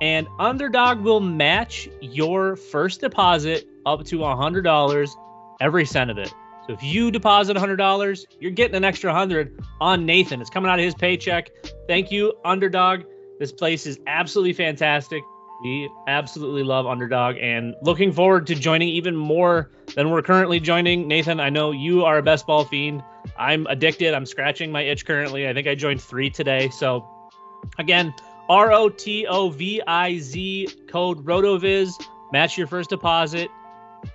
and 0.00 0.26
Underdog 0.38 1.00
will 1.00 1.20
match 1.20 1.88
your 2.00 2.56
first 2.56 3.00
deposit 3.00 3.68
up 3.86 4.04
to 4.04 4.18
$100, 4.18 5.16
every 5.60 5.84
cent 5.84 6.10
of 6.10 6.18
it. 6.18 6.32
So 6.66 6.74
if 6.74 6.82
you 6.82 7.10
deposit 7.10 7.56
$100, 7.56 8.24
you're 8.38 8.52
getting 8.52 8.76
an 8.76 8.84
extra 8.84 9.10
100 9.10 9.60
on 9.80 10.06
Nathan. 10.06 10.40
It's 10.40 10.50
coming 10.50 10.70
out 10.70 10.78
of 10.78 10.84
his 10.84 10.94
paycheck. 10.94 11.50
Thank 11.88 12.12
you, 12.12 12.32
Underdog. 12.44 13.02
This 13.40 13.50
place 13.50 13.84
is 13.86 13.98
absolutely 14.06 14.52
fantastic. 14.52 15.24
We 15.62 15.88
absolutely 16.08 16.64
love 16.64 16.86
Underdog 16.86 17.36
and 17.40 17.76
looking 17.82 18.10
forward 18.10 18.48
to 18.48 18.54
joining 18.56 18.88
even 18.88 19.14
more 19.14 19.70
than 19.94 20.10
we're 20.10 20.22
currently 20.22 20.58
joining. 20.58 21.06
Nathan, 21.06 21.38
I 21.38 21.50
know 21.50 21.70
you 21.70 22.04
are 22.04 22.18
a 22.18 22.22
best 22.22 22.48
ball 22.48 22.64
fiend. 22.64 23.04
I'm 23.38 23.66
addicted. 23.68 24.12
I'm 24.12 24.26
scratching 24.26 24.72
my 24.72 24.82
itch 24.82 25.06
currently. 25.06 25.48
I 25.48 25.54
think 25.54 25.68
I 25.68 25.76
joined 25.76 26.00
three 26.00 26.30
today. 26.30 26.68
So, 26.70 27.06
again, 27.78 28.12
R 28.48 28.72
O 28.72 28.88
T 28.88 29.24
O 29.28 29.50
V 29.50 29.80
I 29.86 30.18
Z 30.18 30.68
code 30.88 31.24
RotoViz. 31.24 31.92
Match 32.32 32.58
your 32.58 32.66
first 32.66 32.90
deposit. 32.90 33.48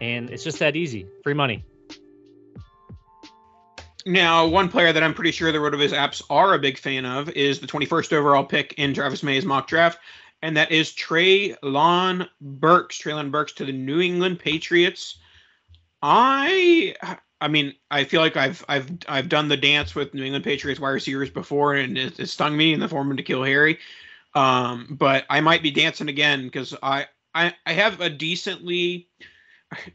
And 0.02 0.30
it's 0.30 0.44
just 0.44 0.60
that 0.60 0.76
easy. 0.76 1.08
Free 1.24 1.34
money. 1.34 1.64
Now, 4.06 4.48
one 4.48 4.68
player 4.68 4.92
that 4.92 5.04
I'm 5.04 5.14
pretty 5.14 5.32
sure 5.32 5.52
the 5.52 5.60
RotoViz 5.60 5.90
apps 5.90 6.22
are 6.30 6.54
a 6.54 6.60
big 6.60 6.78
fan 6.78 7.06
of 7.06 7.30
is 7.30 7.60
the 7.60 7.68
21st 7.68 8.14
overall 8.14 8.44
pick 8.44 8.74
in 8.78 8.94
Travis 8.94 9.24
May's 9.24 9.46
mock 9.46 9.68
draft 9.68 10.00
and 10.48 10.56
that 10.56 10.72
is 10.72 10.94
Treylon 10.94 12.30
Burks. 12.40 12.98
Treylon 12.98 13.32
Burks 13.32 13.52
to 13.52 13.66
the 13.66 13.74
New 13.74 14.00
England 14.00 14.40
Patriots. 14.40 15.18
I 16.02 16.96
I 17.42 17.50
mean, 17.50 17.74
I 17.92 18.06
feel 18.06 18.22
like 18.22 18.38
I've 18.38 18.64
I've 18.70 18.90
I've 19.10 19.28
done 19.28 19.50
the 19.50 19.58
dance 19.58 19.94
with 19.94 20.14
New 20.14 20.24
England 20.24 20.46
Patriots 20.46 20.80
wide 20.80 20.92
receivers 20.92 21.30
before, 21.30 21.76
and 21.76 21.98
it, 21.98 22.18
it 22.18 22.28
stung 22.28 22.56
me 22.56 22.72
in 22.72 22.80
the 22.80 22.88
form 22.88 23.12
of 23.12 23.18
N'Keal 23.18 23.46
Harry. 23.46 23.78
Um, 24.36 24.96
but 24.98 25.26
I 25.30 25.42
might 25.42 25.64
be 25.64 25.70
dancing 25.70 26.08
again 26.08 26.44
because 26.46 26.74
I, 26.82 27.08
I 27.36 27.54
I 27.66 27.74
have 27.74 28.00
a 28.00 28.10
decently. 28.10 29.10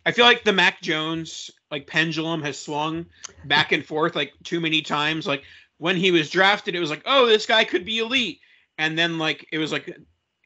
I 0.05 0.13
feel 0.13 0.27
like 0.27 0.45
the 0.45 0.53
Mac 0.53 0.83
Jones 0.83 1.51
like 1.71 1.87
pendulum 1.87 2.43
has 2.43 2.59
swung 2.59 3.07
back 3.47 3.73
and 3.73 3.87
forth 3.87 4.15
like 4.15 4.35
too 4.45 4.61
many 4.61 4.83
times. 4.83 5.27
Like 5.27 5.45
when 5.79 5.97
he 5.97 6.11
was 6.11 6.29
drafted, 6.29 6.75
it 6.75 6.81
was 6.81 6.91
like, 6.91 7.05
oh, 7.07 7.25
this 7.25 7.47
guy 7.47 7.65
could 7.65 7.87
be 7.87 8.01
elite, 8.01 8.41
and 8.77 8.99
then 8.99 9.17
like 9.17 9.49
it 9.51 9.57
was 9.57 9.73
like 9.73 9.97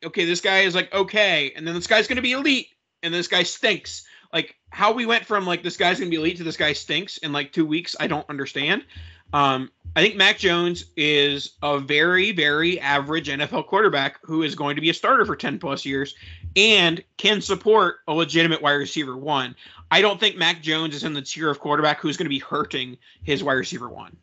okay, 0.04 0.24
this 0.24 0.40
guy 0.40 0.61
is 0.61 0.74
like 0.74 0.92
okay, 0.92 1.52
and 1.56 1.66
then 1.66 1.74
this 1.74 1.87
guy's 1.87 2.06
gonna 2.06 2.22
be 2.22 2.32
elite, 2.32 2.68
and 3.02 3.12
this 3.12 3.28
guy 3.28 3.42
stinks. 3.42 4.04
Like 4.32 4.56
how 4.70 4.92
we 4.92 5.06
went 5.06 5.24
from 5.24 5.46
like 5.46 5.62
this 5.62 5.76
guy's 5.76 5.98
gonna 5.98 6.11
be 6.11 6.16
elite 6.16 6.38
to 6.38 6.44
this 6.44 6.56
guy 6.56 6.72
stinks 6.72 7.18
in 7.18 7.32
like 7.32 7.52
two 7.52 7.66
weeks, 7.66 7.96
I 7.98 8.06
don't 8.06 8.28
understand. 8.28 8.85
Um, 9.32 9.70
I 9.94 10.02
think 10.02 10.16
Mac 10.16 10.38
Jones 10.38 10.85
is 10.96 11.56
a 11.62 11.78
very, 11.78 12.32
very 12.32 12.78
average 12.80 13.28
NFL 13.28 13.66
quarterback 13.66 14.18
who 14.22 14.42
is 14.42 14.54
going 14.54 14.76
to 14.76 14.82
be 14.82 14.90
a 14.90 14.94
starter 14.94 15.24
for 15.24 15.35
10 15.35 15.59
plus 15.59 15.85
years 15.85 16.14
and 16.54 17.02
can 17.16 17.40
support 17.40 17.96
a 18.06 18.14
legitimate 18.14 18.62
wide 18.62 18.74
receiver 18.74 19.16
one. 19.16 19.56
I 19.90 20.00
don't 20.00 20.20
think 20.20 20.37
Mac 20.37 20.62
Jones 20.62 20.94
is 20.94 21.04
in 21.04 21.14
the 21.14 21.22
tier 21.22 21.50
of 21.50 21.61
quarterback 21.61 22.00
who's 22.00 22.16
going 22.16 22.26
to 22.26 22.30
be 22.30 22.38
hurting 22.38 22.98
his 23.22 23.42
wide 23.42 23.54
receiver 23.54 23.88
one. 23.88 24.16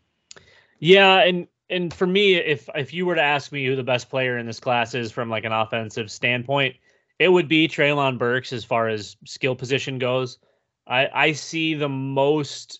Yeah, 0.80 1.24
and 1.24 1.48
and 1.74 1.94
for 1.94 2.08
me, 2.08 2.36
if 2.36 2.70
if 2.76 2.94
you 2.94 3.06
were 3.06 3.16
to 3.16 3.22
ask 3.22 3.52
me 3.52 3.66
who 3.66 3.76
the 3.76 3.84
best 3.84 4.10
player 4.10 4.38
in 4.38 4.46
this 4.46 4.60
class 4.60 4.94
is 4.94 5.12
from 5.12 5.30
like 5.30 5.44
an 5.44 5.52
offensive 5.52 6.12
standpoint, 6.12 6.76
it 7.20 7.30
would 7.30 7.48
be 7.48 7.68
Treylon 7.68 8.18
Burks 8.18 8.54
as 8.54 8.64
far 8.64 8.88
as 8.88 9.18
skill 9.26 9.56
position 9.56 10.00
goes. 10.00 10.38
I 10.88 11.10
I 11.14 11.32
see 11.32 11.74
the 11.74 11.90
most 11.90 12.80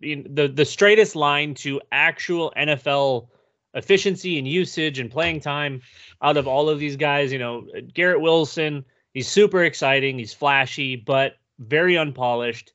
the 0.00 0.52
the 0.52 0.64
straightest 0.64 1.16
line 1.16 1.54
to 1.54 1.80
actual 1.92 2.52
NFL 2.56 3.28
efficiency 3.74 4.38
and 4.38 4.48
usage 4.48 4.98
and 4.98 5.10
playing 5.10 5.40
time 5.40 5.82
out 6.22 6.36
of 6.36 6.48
all 6.48 6.68
of 6.68 6.78
these 6.78 6.96
guys. 6.96 7.32
You 7.32 7.38
know, 7.38 7.66
Garrett 7.94 8.20
Wilson, 8.20 8.84
he's 9.14 9.28
super 9.28 9.64
exciting, 9.64 10.18
he's 10.18 10.34
flashy, 10.34 10.96
but 10.96 11.36
very 11.58 11.96
unpolished 11.96 12.72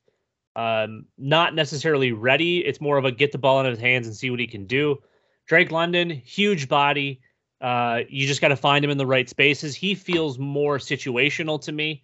um, 0.56 1.06
not 1.16 1.54
necessarily 1.54 2.12
ready. 2.12 2.58
It's 2.58 2.80
more 2.80 2.98
of 2.98 3.04
a 3.04 3.12
get 3.12 3.32
the 3.32 3.38
ball 3.38 3.60
in 3.60 3.66
his 3.66 3.78
hands 3.78 4.06
and 4.06 4.14
see 4.16 4.30
what 4.30 4.40
he 4.40 4.46
can 4.46 4.66
do. 4.66 4.98
Drake 5.46 5.70
London, 5.70 6.10
huge 6.10 6.68
body. 6.68 7.20
Uh, 7.60 8.00
you 8.08 8.26
just 8.26 8.40
got 8.40 8.48
to 8.48 8.56
find 8.56 8.84
him 8.84 8.90
in 8.90 8.98
the 8.98 9.06
right 9.06 9.28
spaces. 9.28 9.74
He 9.74 9.94
feels 9.94 10.38
more 10.38 10.78
situational 10.78 11.60
to 11.62 11.72
me. 11.72 12.02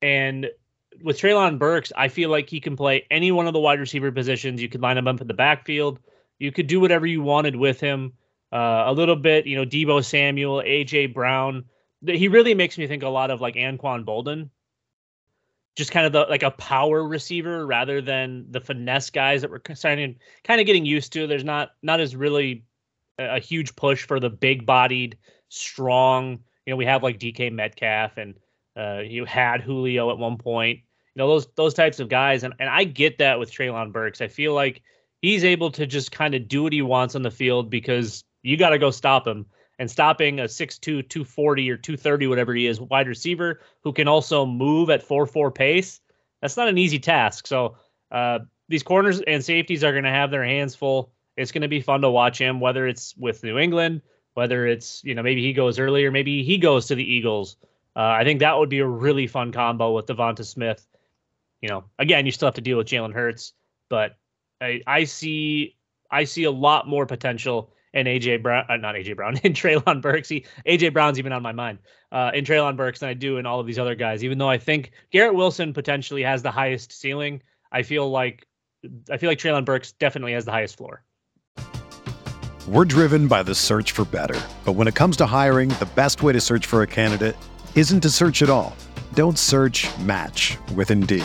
And 0.00 0.48
with 1.02 1.18
Treylon 1.18 1.58
Burks, 1.58 1.92
I 1.96 2.08
feel 2.08 2.30
like 2.30 2.48
he 2.48 2.60
can 2.60 2.76
play 2.76 3.04
any 3.10 3.32
one 3.32 3.46
of 3.46 3.52
the 3.52 3.60
wide 3.60 3.80
receiver 3.80 4.12
positions. 4.12 4.62
You 4.62 4.68
could 4.68 4.80
line 4.80 4.96
him 4.96 5.08
up 5.08 5.20
in 5.20 5.26
the 5.26 5.34
backfield. 5.34 5.98
You 6.38 6.52
could 6.52 6.68
do 6.68 6.80
whatever 6.80 7.06
you 7.06 7.22
wanted 7.22 7.56
with 7.56 7.80
him. 7.80 8.12
Uh, 8.52 8.84
a 8.86 8.92
little 8.92 9.16
bit, 9.16 9.46
you 9.46 9.56
know, 9.56 9.64
Deebo 9.64 10.04
Samuel, 10.04 10.62
AJ 10.62 11.12
Brown. 11.12 11.64
He 12.06 12.28
really 12.28 12.54
makes 12.54 12.78
me 12.78 12.86
think 12.86 13.02
a 13.02 13.08
lot 13.08 13.30
of 13.30 13.40
like 13.40 13.56
Anquan 13.56 14.04
Boldin 14.04 14.48
just 15.78 15.92
kind 15.92 16.04
of 16.04 16.10
the 16.12 16.26
like 16.28 16.42
a 16.42 16.50
power 16.50 17.06
receiver 17.06 17.64
rather 17.64 18.02
than 18.02 18.44
the 18.50 18.60
finesse 18.60 19.10
guys 19.10 19.42
that 19.42 19.50
we're 19.50 19.60
kind 19.60 20.60
of 20.60 20.66
getting 20.66 20.84
used 20.84 21.12
to. 21.12 21.28
There's 21.28 21.44
not 21.44 21.70
not 21.84 22.00
as 22.00 22.16
really 22.16 22.64
a, 23.16 23.38
huge 23.38 23.76
push 23.76 24.04
for 24.04 24.18
the 24.18 24.28
big 24.28 24.66
bodied, 24.66 25.18
strong. 25.48 26.40
You 26.66 26.72
know, 26.72 26.76
we 26.76 26.84
have 26.86 27.04
like 27.04 27.20
DK 27.20 27.52
Metcalf 27.52 28.16
and 28.16 28.34
uh, 28.76 29.02
you 29.06 29.24
had 29.24 29.60
Julio 29.60 30.10
at 30.10 30.18
one 30.18 30.36
point. 30.36 30.80
You 31.14 31.20
know, 31.20 31.28
those 31.28 31.46
those 31.54 31.74
types 31.74 32.00
of 32.00 32.08
guys, 32.08 32.42
and 32.42 32.54
and 32.58 32.68
I 32.68 32.82
get 32.82 33.18
that 33.18 33.38
with 33.38 33.52
Treylon 33.52 33.92
Burks. 33.92 34.20
I 34.20 34.26
feel 34.26 34.54
like 34.54 34.82
he's 35.22 35.44
able 35.44 35.70
to 35.70 35.86
just 35.86 36.10
kind 36.10 36.34
of 36.34 36.48
do 36.48 36.64
what 36.64 36.72
he 36.72 36.82
wants 36.82 37.14
on 37.14 37.22
the 37.22 37.30
field 37.30 37.70
because 37.70 38.24
you 38.42 38.56
got 38.56 38.70
to 38.70 38.78
go 38.78 38.90
stop 38.90 39.28
him. 39.28 39.46
And 39.80 39.90
stopping 39.90 40.40
a 40.40 40.44
6'2, 40.44 41.08
240 41.08 41.70
or 41.70 41.76
230, 41.76 42.26
whatever 42.26 42.52
he 42.52 42.66
is, 42.66 42.80
wide 42.80 43.06
receiver 43.06 43.60
who 43.84 43.92
can 43.92 44.08
also 44.08 44.44
move 44.44 44.90
at 44.90 45.02
4 45.02 45.26
4 45.26 45.50
pace, 45.52 46.00
that's 46.42 46.56
not 46.56 46.68
an 46.68 46.78
easy 46.78 46.98
task. 46.98 47.46
So 47.46 47.76
uh, 48.10 48.40
these 48.68 48.82
corners 48.82 49.20
and 49.20 49.44
safeties 49.44 49.84
are 49.84 49.92
going 49.92 50.04
to 50.04 50.10
have 50.10 50.30
their 50.30 50.44
hands 50.44 50.74
full. 50.74 51.12
It's 51.36 51.52
going 51.52 51.62
to 51.62 51.68
be 51.68 51.80
fun 51.80 52.00
to 52.00 52.10
watch 52.10 52.38
him, 52.38 52.58
whether 52.58 52.86
it's 52.86 53.16
with 53.16 53.44
New 53.44 53.58
England, 53.58 54.02
whether 54.34 54.66
it's, 54.66 55.02
you 55.04 55.14
know, 55.14 55.22
maybe 55.22 55.42
he 55.42 55.52
goes 55.52 55.78
earlier, 55.78 56.10
maybe 56.10 56.42
he 56.42 56.58
goes 56.58 56.86
to 56.86 56.94
the 56.94 57.04
Eagles. 57.04 57.56
Uh, 57.94 58.00
I 58.00 58.24
think 58.24 58.40
that 58.40 58.58
would 58.58 58.68
be 58.68 58.80
a 58.80 58.86
really 58.86 59.26
fun 59.26 59.52
combo 59.52 59.94
with 59.94 60.06
Devonta 60.06 60.44
Smith. 60.44 60.86
You 61.60 61.68
know, 61.68 61.84
again, 61.98 62.26
you 62.26 62.32
still 62.32 62.46
have 62.46 62.54
to 62.54 62.60
deal 62.60 62.78
with 62.78 62.86
Jalen 62.86 63.12
Hurts, 63.12 63.52
but 63.88 64.16
I, 64.60 64.80
I 64.86 65.04
see 65.04 65.76
I 66.10 66.24
see 66.24 66.44
a 66.44 66.50
lot 66.50 66.88
more 66.88 67.06
potential 67.06 67.72
in 67.98 68.06
AJ 68.06 68.42
Brown, 68.42 68.64
uh, 68.68 68.76
not 68.76 68.94
AJ 68.94 69.16
Brown, 69.16 69.36
in 69.42 69.52
Treylon 69.52 70.00
Burks. 70.00 70.28
AJ 70.28 70.92
Brown's 70.92 71.18
even 71.18 71.32
on 71.32 71.42
my 71.42 71.52
mind 71.52 71.78
uh, 72.12 72.30
in 72.34 72.44
Treylon 72.44 72.76
Burks 72.76 73.02
and 73.02 73.08
I 73.10 73.14
do 73.14 73.38
and 73.38 73.46
all 73.46 73.60
of 73.60 73.66
these 73.66 73.78
other 73.78 73.94
guys. 73.94 74.24
Even 74.24 74.38
though 74.38 74.48
I 74.48 74.58
think 74.58 74.92
Garrett 75.10 75.34
Wilson 75.34 75.72
potentially 75.72 76.22
has 76.22 76.42
the 76.42 76.50
highest 76.50 76.92
ceiling, 76.92 77.42
I 77.72 77.82
feel 77.82 78.10
like 78.10 78.46
I 79.10 79.16
feel 79.16 79.28
like 79.28 79.38
Treylon 79.38 79.64
Burks 79.64 79.92
definitely 79.92 80.32
has 80.32 80.44
the 80.44 80.52
highest 80.52 80.76
floor. 80.76 81.02
We're 82.68 82.84
driven 82.84 83.28
by 83.28 83.42
the 83.42 83.54
search 83.54 83.92
for 83.92 84.04
better, 84.04 84.38
but 84.64 84.72
when 84.72 84.88
it 84.88 84.94
comes 84.94 85.16
to 85.18 85.26
hiring, 85.26 85.70
the 85.70 85.88
best 85.94 86.22
way 86.22 86.32
to 86.34 86.40
search 86.40 86.66
for 86.66 86.82
a 86.82 86.86
candidate 86.86 87.36
isn't 87.74 88.00
to 88.00 88.10
search 88.10 88.42
at 88.42 88.50
all. 88.50 88.76
Don't 89.14 89.38
search. 89.38 89.88
Match 90.00 90.58
with 90.74 90.90
Indeed. 90.90 91.24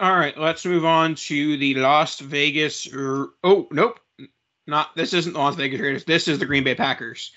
All 0.00 0.16
right, 0.16 0.36
let's 0.38 0.64
move 0.64 0.84
on 0.84 1.16
to 1.16 1.56
the 1.56 1.74
Las 1.74 2.20
Vegas. 2.20 2.88
Oh, 2.94 3.68
nope, 3.70 4.00
not 4.66 4.94
this 4.94 5.12
isn't 5.12 5.32
the 5.32 5.38
Las 5.38 5.56
Vegas 5.56 5.80
Raiders. 5.80 6.04
This 6.04 6.28
is 6.28 6.38
the 6.38 6.46
Green 6.46 6.62
Bay 6.62 6.74
Packers, 6.74 7.32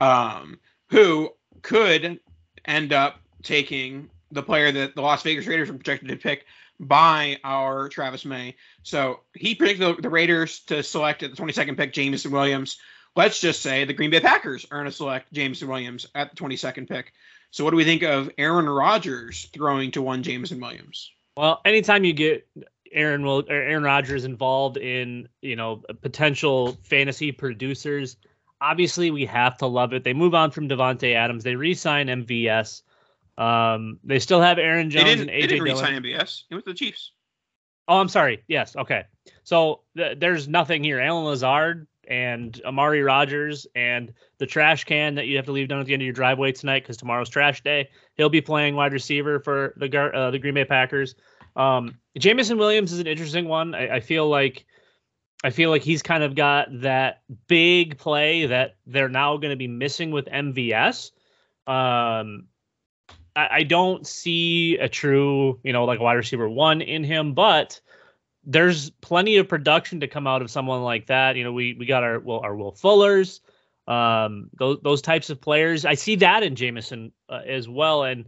um, 0.00 0.58
who 0.90 1.30
could 1.62 2.20
end 2.64 2.92
up 2.92 3.20
taking 3.42 4.10
the 4.30 4.42
player 4.42 4.72
that 4.72 4.94
the 4.94 5.02
Las 5.02 5.22
Vegas 5.22 5.46
Raiders 5.46 5.68
were 5.68 5.76
projected 5.76 6.08
to 6.08 6.16
pick 6.16 6.44
by 6.80 7.38
our 7.44 7.88
Travis 7.88 8.24
May. 8.24 8.56
So 8.82 9.20
he 9.34 9.54
predicted 9.54 9.98
the, 9.98 10.02
the 10.02 10.10
Raiders 10.10 10.60
to 10.66 10.82
select 10.82 11.22
at 11.22 11.34
the 11.34 11.40
22nd 11.40 11.76
pick 11.76 11.92
Jameson 11.92 12.32
Williams. 12.32 12.78
Let's 13.14 13.40
just 13.40 13.62
say 13.62 13.84
the 13.84 13.92
Green 13.92 14.10
Bay 14.10 14.20
Packers 14.20 14.66
are 14.70 14.78
going 14.78 14.86
to 14.86 14.92
select 14.92 15.32
Jameson 15.32 15.68
Williams 15.68 16.06
at 16.14 16.30
the 16.30 16.36
22nd 16.36 16.88
pick. 16.88 17.12
So 17.50 17.62
what 17.62 17.70
do 17.70 17.76
we 17.76 17.84
think 17.84 18.02
of 18.02 18.30
Aaron 18.38 18.68
Rodgers 18.68 19.48
throwing 19.52 19.90
to 19.92 20.02
one 20.02 20.22
Jameson 20.22 20.60
Williams? 20.60 21.12
Well, 21.36 21.60
anytime 21.64 22.04
you 22.04 22.12
get 22.12 22.46
Aaron 22.92 23.24
Will 23.24 23.40
or 23.48 23.52
Aaron 23.54 23.82
Rodgers 23.82 24.24
involved 24.24 24.76
in 24.76 25.28
you 25.40 25.56
know 25.56 25.82
potential 26.02 26.76
fantasy 26.82 27.32
producers, 27.32 28.16
obviously 28.60 29.10
we 29.10 29.24
have 29.26 29.56
to 29.58 29.66
love 29.66 29.92
it. 29.92 30.04
They 30.04 30.12
move 30.12 30.34
on 30.34 30.50
from 30.50 30.68
Davante 30.68 31.14
Adams. 31.14 31.42
They 31.44 31.56
re-sign 31.56 32.08
MVS. 32.08 32.82
Um, 33.38 33.98
they 34.04 34.18
still 34.18 34.42
have 34.42 34.58
Aaron 34.58 34.88
They 34.88 34.96
Jones 34.96 35.04
didn't, 35.06 35.20
and 35.20 35.28
they 35.30 35.38
AJ 35.46 35.48
didn't 35.48 35.64
Dillon. 35.64 35.84
re-sign 35.84 36.02
MVS. 36.02 36.42
It 36.50 36.54
was 36.54 36.64
the 36.64 36.74
Chiefs. 36.74 37.12
Oh, 37.88 37.98
I'm 37.98 38.08
sorry. 38.08 38.44
Yes. 38.46 38.76
Okay. 38.76 39.04
So 39.42 39.80
th- 39.96 40.18
there's 40.20 40.46
nothing 40.48 40.84
here. 40.84 41.00
Allen 41.00 41.24
Lazard 41.24 41.86
and 42.08 42.60
Amari 42.64 43.02
Rodgers 43.02 43.66
and 43.74 44.12
the 44.38 44.46
trash 44.46 44.84
can 44.84 45.14
that 45.14 45.26
you 45.26 45.36
have 45.36 45.46
to 45.46 45.52
leave 45.52 45.68
down 45.68 45.80
at 45.80 45.86
the 45.86 45.92
end 45.92 46.02
of 46.02 46.06
your 46.06 46.12
driveway 46.12 46.52
tonight 46.52 46.80
because 46.80 46.96
tomorrow's 46.96 47.28
trash 47.28 47.62
day. 47.62 47.88
He'll 48.14 48.28
be 48.28 48.40
playing 48.40 48.74
wide 48.74 48.92
receiver 48.92 49.40
for 49.40 49.74
the 49.76 49.86
uh, 50.14 50.30
the 50.30 50.38
Green 50.38 50.54
Bay 50.54 50.64
Packers. 50.64 51.14
Um, 51.56 51.98
Jameson 52.18 52.58
Williams 52.58 52.92
is 52.92 53.00
an 53.00 53.06
interesting 53.06 53.46
one. 53.46 53.74
I, 53.74 53.96
I 53.96 54.00
feel 54.00 54.28
like 54.28 54.64
I 55.44 55.50
feel 55.50 55.70
like 55.70 55.82
he's 55.82 56.02
kind 56.02 56.22
of 56.22 56.34
got 56.34 56.68
that 56.82 57.22
big 57.48 57.98
play 57.98 58.46
that 58.46 58.76
they're 58.86 59.08
now 59.08 59.36
going 59.36 59.50
to 59.50 59.56
be 59.56 59.68
missing 59.68 60.10
with 60.10 60.26
MVS. 60.26 61.10
Um, 61.66 62.46
I, 63.34 63.48
I 63.50 63.62
don't 63.64 64.06
see 64.06 64.78
a 64.78 64.88
true, 64.88 65.58
you 65.64 65.72
know, 65.72 65.84
like 65.84 66.00
wide 66.00 66.14
receiver 66.14 66.48
one 66.48 66.80
in 66.80 67.02
him, 67.02 67.34
but 67.34 67.80
there's 68.44 68.90
plenty 68.90 69.36
of 69.36 69.48
production 69.48 70.00
to 70.00 70.08
come 70.08 70.26
out 70.26 70.42
of 70.42 70.50
someone 70.50 70.82
like 70.82 71.06
that. 71.06 71.36
You 71.36 71.44
know, 71.44 71.52
we 71.52 71.74
we 71.74 71.86
got 71.86 72.02
our 72.02 72.18
well 72.18 72.40
our 72.40 72.56
Will 72.56 72.72
Fullers, 72.72 73.40
um, 73.86 74.50
those 74.58 74.78
those 74.82 75.02
types 75.02 75.30
of 75.30 75.40
players. 75.40 75.84
I 75.84 75.94
see 75.94 76.16
that 76.16 76.42
in 76.42 76.56
Jameson 76.56 77.12
uh, 77.28 77.40
as 77.46 77.68
well, 77.68 78.04
and 78.04 78.26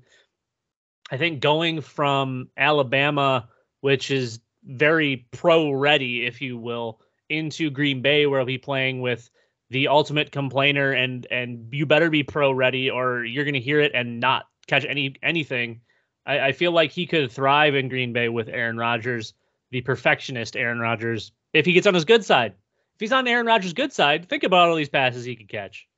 I 1.11 1.17
think 1.17 1.41
going 1.41 1.81
from 1.81 2.49
Alabama, 2.57 3.49
which 3.81 4.11
is 4.11 4.41
very 4.65 5.27
pro 5.33 5.71
ready, 5.71 6.27
if 6.27 6.41
you 6.41 6.57
will, 6.59 7.01
into 7.29 7.71
Green 7.71 8.03
Bay, 8.03 8.27
where 8.27 8.41
he'll 8.41 8.47
be 8.47 8.59
playing 8.59 9.01
with 9.01 9.29
the 9.71 9.89
ultimate 9.89 10.31
complainer, 10.31 10.93
and 10.93 11.27
and 11.31 11.69
you 11.73 11.87
better 11.87 12.11
be 12.11 12.23
pro 12.23 12.53
ready, 12.53 12.91
or 12.91 13.25
you're 13.25 13.45
going 13.45 13.55
to 13.55 13.61
hear 13.61 13.81
it 13.81 13.93
and 13.95 14.21
not 14.21 14.45
catch 14.67 14.85
any 14.85 15.17
anything. 15.23 15.81
I, 16.27 16.41
I 16.41 16.53
feel 16.53 16.73
like 16.73 16.91
he 16.93 17.07
could 17.07 17.31
thrive 17.31 17.75
in 17.75 17.89
Green 17.89 18.13
Bay 18.13 18.29
with 18.29 18.49
Aaron 18.49 18.77
Rodgers, 18.77 19.35
the 19.71 19.81
perfectionist 19.81 20.57
Aaron 20.57 20.79
Rodgers, 20.79 21.33
if 21.53 21.67
he 21.67 21.73
gets 21.73 21.87
on 21.87 21.95
his 21.95 22.05
good 22.05 22.25
side. 22.25 22.55
If 22.95 23.01
he's 23.01 23.13
on 23.13 23.27
Aaron 23.27 23.47
Rodgers' 23.47 23.73
good 23.73 23.93
side, 23.93 24.29
think 24.29 24.45
about 24.45 24.69
all 24.69 24.77
these 24.77 24.89
passes 24.89 25.25
he 25.25 25.35
could 25.35 25.49
catch. 25.49 25.89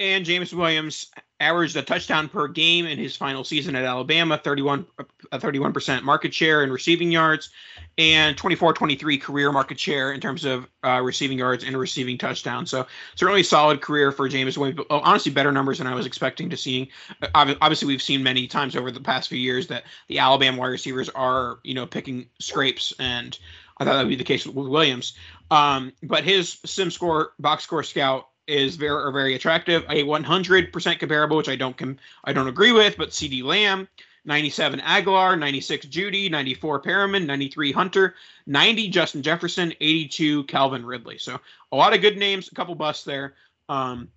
And 0.00 0.24
James 0.24 0.52
Williams 0.52 1.12
averaged 1.38 1.76
a 1.76 1.82
touchdown 1.82 2.28
per 2.28 2.48
game 2.48 2.86
in 2.86 2.98
his 2.98 3.14
final 3.14 3.44
season 3.44 3.76
at 3.76 3.84
Alabama, 3.84 4.38
31 4.38 4.86
a 5.30 5.38
31% 5.38 6.02
market 6.02 6.34
share 6.34 6.64
in 6.64 6.72
receiving 6.72 7.12
yards 7.12 7.50
and 7.98 8.36
24-23 8.36 9.20
career 9.20 9.52
market 9.52 9.78
share 9.78 10.12
in 10.12 10.20
terms 10.20 10.44
of 10.44 10.66
uh, 10.84 11.00
receiving 11.02 11.38
yards 11.38 11.64
and 11.64 11.76
receiving 11.76 12.16
touchdowns. 12.16 12.70
So 12.70 12.86
certainly 13.14 13.42
a 13.42 13.44
solid 13.44 13.80
career 13.80 14.12
for 14.12 14.28
James 14.28 14.56
Williams. 14.56 14.80
Oh, 14.88 15.00
honestly, 15.00 15.30
better 15.30 15.52
numbers 15.52 15.78
than 15.78 15.86
I 15.86 15.94
was 15.94 16.06
expecting 16.06 16.50
to 16.50 16.56
see. 16.56 16.90
Uh, 17.34 17.54
Obviously, 17.60 17.88
we've 17.88 18.02
seen 18.02 18.22
many 18.22 18.46
times 18.46 18.76
over 18.76 18.90
the 18.90 19.00
past 19.00 19.28
few 19.28 19.38
years 19.38 19.66
that 19.66 19.84
the 20.08 20.18
Alabama 20.18 20.58
wide 20.58 20.68
receivers 20.68 21.08
are, 21.10 21.58
you 21.62 21.74
know, 21.74 21.86
picking 21.86 22.26
scrapes, 22.38 22.92
and 22.98 23.38
I 23.78 23.84
thought 23.84 23.94
that 23.94 24.02
would 24.02 24.08
be 24.08 24.16
the 24.16 24.24
case 24.24 24.46
with 24.46 24.68
Williams. 24.68 25.14
Um, 25.50 25.92
but 26.02 26.24
his 26.24 26.58
sim 26.64 26.90
score 26.90 27.32
box 27.38 27.64
score 27.64 27.82
scout 27.82 28.28
is 28.46 28.76
very 28.76 29.12
very 29.12 29.34
attractive. 29.34 29.84
A 29.88 30.02
100% 30.02 30.98
comparable, 30.98 31.36
which 31.36 31.48
I 31.48 31.56
don't 31.56 31.76
com- 31.76 31.98
I 32.24 32.32
don't 32.32 32.48
agree 32.48 32.72
with, 32.72 32.96
but 32.96 33.10
CeeDee 33.10 33.44
Lamb, 33.44 33.88
97 34.24 34.80
Agholor, 34.80 35.38
96 35.38 35.86
Jeudy, 35.86 36.30
94 36.30 36.82
Perriman, 36.82 37.26
93 37.26 37.72
Hunter, 37.72 38.14
90 38.46 38.88
Justin 38.88 39.22
Jefferson, 39.22 39.72
82 39.80 40.44
Calvin 40.44 40.86
Ridley. 40.86 41.18
So 41.18 41.40
a 41.72 41.76
lot 41.76 41.94
of 41.94 42.00
good 42.00 42.16
names, 42.16 42.50
a 42.50 42.54
couple 42.54 42.74
busts 42.74 43.04
there. 43.04 43.34
Um, 43.68 44.08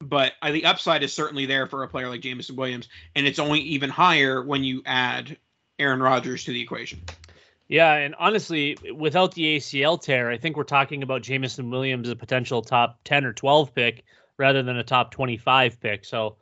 but 0.00 0.32
the 0.42 0.64
upside 0.64 1.02
is 1.02 1.12
certainly 1.12 1.46
there 1.46 1.66
for 1.66 1.82
a 1.82 1.88
player 1.88 2.08
like 2.08 2.22
Jameson 2.22 2.56
Williams, 2.56 2.88
and 3.14 3.26
it's 3.26 3.38
only 3.38 3.60
even 3.60 3.90
higher 3.90 4.42
when 4.42 4.64
you 4.64 4.82
add 4.86 5.36
Aaron 5.78 6.02
Rodgers 6.02 6.44
to 6.44 6.52
the 6.52 6.62
equation. 6.62 7.02
Yeah, 7.68 7.92
and 7.92 8.14
honestly, 8.18 8.76
without 8.94 9.34
the 9.34 9.56
ACL 9.56 10.00
tear, 10.00 10.30
I 10.30 10.38
think 10.38 10.56
we're 10.56 10.64
talking 10.64 11.02
about 11.02 11.22
Jameson 11.22 11.70
Williams 11.70 12.08
a 12.08 12.16
potential 12.16 12.62
top 12.62 12.98
10 13.04 13.24
or 13.24 13.32
12 13.32 13.74
pick 13.74 14.04
rather 14.38 14.62
than 14.62 14.76
a 14.76 14.82
top 14.82 15.12
25 15.12 15.80
pick. 15.80 16.04
So, 16.04 16.36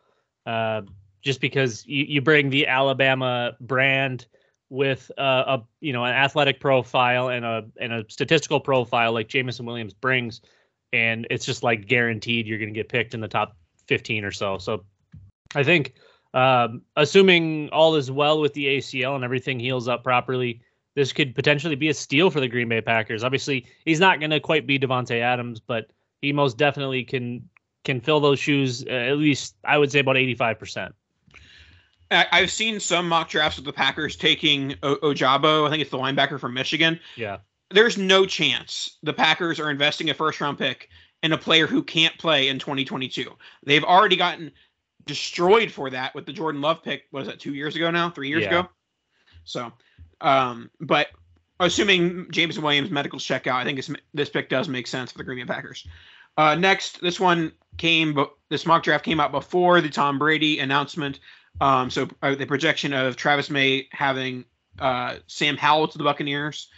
uh, 0.46 0.82
just 1.28 1.42
because 1.42 1.86
you, 1.86 2.06
you 2.08 2.22
bring 2.22 2.48
the 2.48 2.66
Alabama 2.66 3.54
brand 3.60 4.24
with 4.70 5.12
uh, 5.18 5.58
a 5.58 5.62
you 5.82 5.92
know 5.92 6.02
an 6.02 6.14
athletic 6.14 6.58
profile 6.58 7.28
and 7.28 7.44
a 7.44 7.66
and 7.78 7.92
a 7.92 8.04
statistical 8.08 8.58
profile 8.58 9.12
like 9.12 9.28
Jameson 9.28 9.66
Williams 9.66 9.92
brings, 9.92 10.40
and 10.94 11.26
it's 11.28 11.44
just 11.44 11.62
like 11.62 11.86
guaranteed 11.86 12.46
you're 12.46 12.56
going 12.56 12.72
to 12.72 12.74
get 12.74 12.88
picked 12.88 13.12
in 13.12 13.20
the 13.20 13.28
top 13.28 13.58
15 13.88 14.24
or 14.24 14.30
so. 14.30 14.56
So, 14.56 14.84
I 15.54 15.62
think 15.64 15.92
um, 16.32 16.80
assuming 16.96 17.68
all 17.74 17.94
is 17.94 18.10
well 18.10 18.40
with 18.40 18.54
the 18.54 18.64
ACL 18.78 19.14
and 19.14 19.22
everything 19.22 19.60
heals 19.60 19.86
up 19.86 20.02
properly, 20.02 20.62
this 20.94 21.12
could 21.12 21.34
potentially 21.34 21.74
be 21.74 21.90
a 21.90 21.94
steal 21.94 22.30
for 22.30 22.40
the 22.40 22.48
Green 22.48 22.70
Bay 22.70 22.80
Packers. 22.80 23.22
Obviously, 23.22 23.66
he's 23.84 24.00
not 24.00 24.18
going 24.18 24.30
to 24.30 24.40
quite 24.40 24.66
be 24.66 24.78
Davante 24.78 25.20
Adams, 25.20 25.60
but 25.60 25.90
he 26.22 26.32
most 26.32 26.56
definitely 26.56 27.04
can 27.04 27.46
can 27.84 28.00
fill 28.00 28.18
those 28.18 28.38
shoes. 28.38 28.82
Uh, 28.86 28.92
at 28.92 29.18
least 29.18 29.56
I 29.62 29.76
would 29.76 29.92
say 29.92 29.98
about 29.98 30.16
85 30.16 30.58
percent. 30.58 30.94
I've 32.10 32.50
seen 32.50 32.80
some 32.80 33.08
mock 33.08 33.28
drafts 33.28 33.58
of 33.58 33.64
the 33.64 33.72
Packers 33.72 34.16
taking 34.16 34.74
o- 34.82 34.96
Ojabo. 34.96 35.66
I 35.66 35.70
think 35.70 35.82
it's 35.82 35.90
the 35.90 35.98
linebacker 35.98 36.40
from 36.40 36.54
Michigan. 36.54 36.98
Yeah. 37.16 37.38
There's 37.70 37.98
no 37.98 38.24
chance 38.24 38.96
the 39.02 39.12
Packers 39.12 39.60
are 39.60 39.70
investing 39.70 40.08
a 40.08 40.14
first 40.14 40.40
round 40.40 40.56
pick 40.58 40.88
in 41.22 41.32
a 41.32 41.38
player 41.38 41.66
who 41.66 41.82
can't 41.82 42.16
play 42.18 42.48
in 42.48 42.58
2022. 42.58 43.30
They've 43.64 43.84
already 43.84 44.16
gotten 44.16 44.52
destroyed 45.04 45.70
for 45.70 45.90
that 45.90 46.14
with 46.14 46.24
the 46.26 46.32
Jordan 46.32 46.60
Love 46.60 46.82
pick. 46.82 47.04
Was 47.12 47.26
that 47.26 47.40
two 47.40 47.54
years 47.54 47.76
ago 47.76 47.90
now? 47.90 48.08
Three 48.10 48.28
years 48.28 48.44
Yeah. 48.44 48.60
ago? 48.60 48.68
So, 49.44 49.72
um, 50.20 50.70
but 50.80 51.08
assuming 51.60 52.26
James 52.30 52.58
Williams 52.58 52.90
medicals 52.90 53.24
check 53.24 53.46
out, 53.46 53.60
I 53.60 53.64
think 53.64 53.76
this 53.76 53.90
this 54.14 54.30
pick 54.30 54.48
does 54.48 54.68
make 54.68 54.86
sense 54.86 55.12
for 55.12 55.18
the 55.18 55.24
Green 55.24 55.44
Bay 55.46 55.52
Packers. 55.52 55.86
Uh, 56.36 56.54
next, 56.54 57.00
this 57.00 57.18
one 57.18 57.52
came, 57.78 58.16
this 58.48 58.64
mock 58.64 58.82
draft 58.84 59.04
came 59.04 59.18
out 59.18 59.32
before 59.32 59.80
the 59.80 59.88
Tom 59.88 60.18
Brady 60.18 60.60
announcement. 60.60 61.18
Um, 61.60 61.90
so 61.90 62.08
uh, 62.22 62.34
the 62.34 62.46
projection 62.46 62.92
of 62.92 63.16
Travis 63.16 63.50
May 63.50 63.88
having 63.90 64.44
uh, 64.78 65.16
Sam 65.26 65.56
Howell 65.56 65.88
to 65.88 65.98
the 65.98 66.04
Buccaneers. 66.04 66.68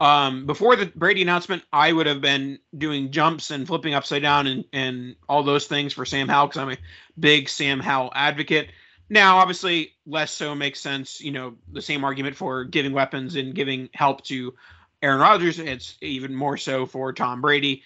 Um, 0.00 0.46
before 0.46 0.74
the 0.74 0.86
Brady 0.86 1.22
announcement, 1.22 1.62
I 1.72 1.92
would 1.92 2.06
have 2.06 2.20
been 2.20 2.58
doing 2.76 3.12
jumps 3.12 3.50
and 3.50 3.66
flipping 3.66 3.94
upside 3.94 4.22
down 4.22 4.46
and, 4.46 4.64
and 4.72 5.16
all 5.28 5.42
those 5.44 5.66
things 5.66 5.92
for 5.92 6.04
Sam 6.04 6.28
Howell 6.28 6.48
because 6.48 6.60
I'm 6.60 6.70
a 6.72 6.78
big 7.18 7.48
Sam 7.48 7.78
Howell 7.80 8.12
advocate. 8.14 8.70
Now, 9.08 9.38
obviously, 9.38 9.92
less 10.06 10.32
so 10.32 10.54
makes 10.54 10.80
sense. 10.80 11.20
You 11.20 11.30
know, 11.30 11.54
the 11.70 11.82
same 11.82 12.04
argument 12.04 12.36
for 12.36 12.64
giving 12.64 12.92
weapons 12.92 13.36
and 13.36 13.54
giving 13.54 13.88
help 13.92 14.24
to 14.24 14.54
Aaron 15.00 15.20
Rodgers. 15.20 15.58
It's 15.58 15.96
even 16.00 16.34
more 16.34 16.56
so 16.56 16.86
for 16.86 17.12
Tom 17.12 17.40
Brady. 17.40 17.82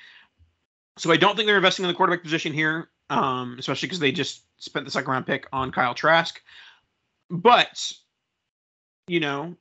So 0.97 1.13
I 1.13 1.17
don't 1.17 1.37
think 1.37 1.47
they're 1.47 1.57
investing 1.57 1.85
in 1.85 1.89
the 1.89 1.95
quarterback 1.95 2.23
position 2.23 2.53
here, 2.53 2.89
um, 3.11 3.57
especially 3.59 3.87
because 3.87 4.01
they 4.01 4.13
just 4.13 4.43
spent 4.59 4.85
the 4.85 4.91
second 4.91 5.11
round 5.11 5.27
pick 5.27 5.47
on 5.53 5.73
Kyle 5.73 5.95
Trask. 5.95 6.41
But, 7.31 7.93
you 9.07 9.21
know, 9.21 9.57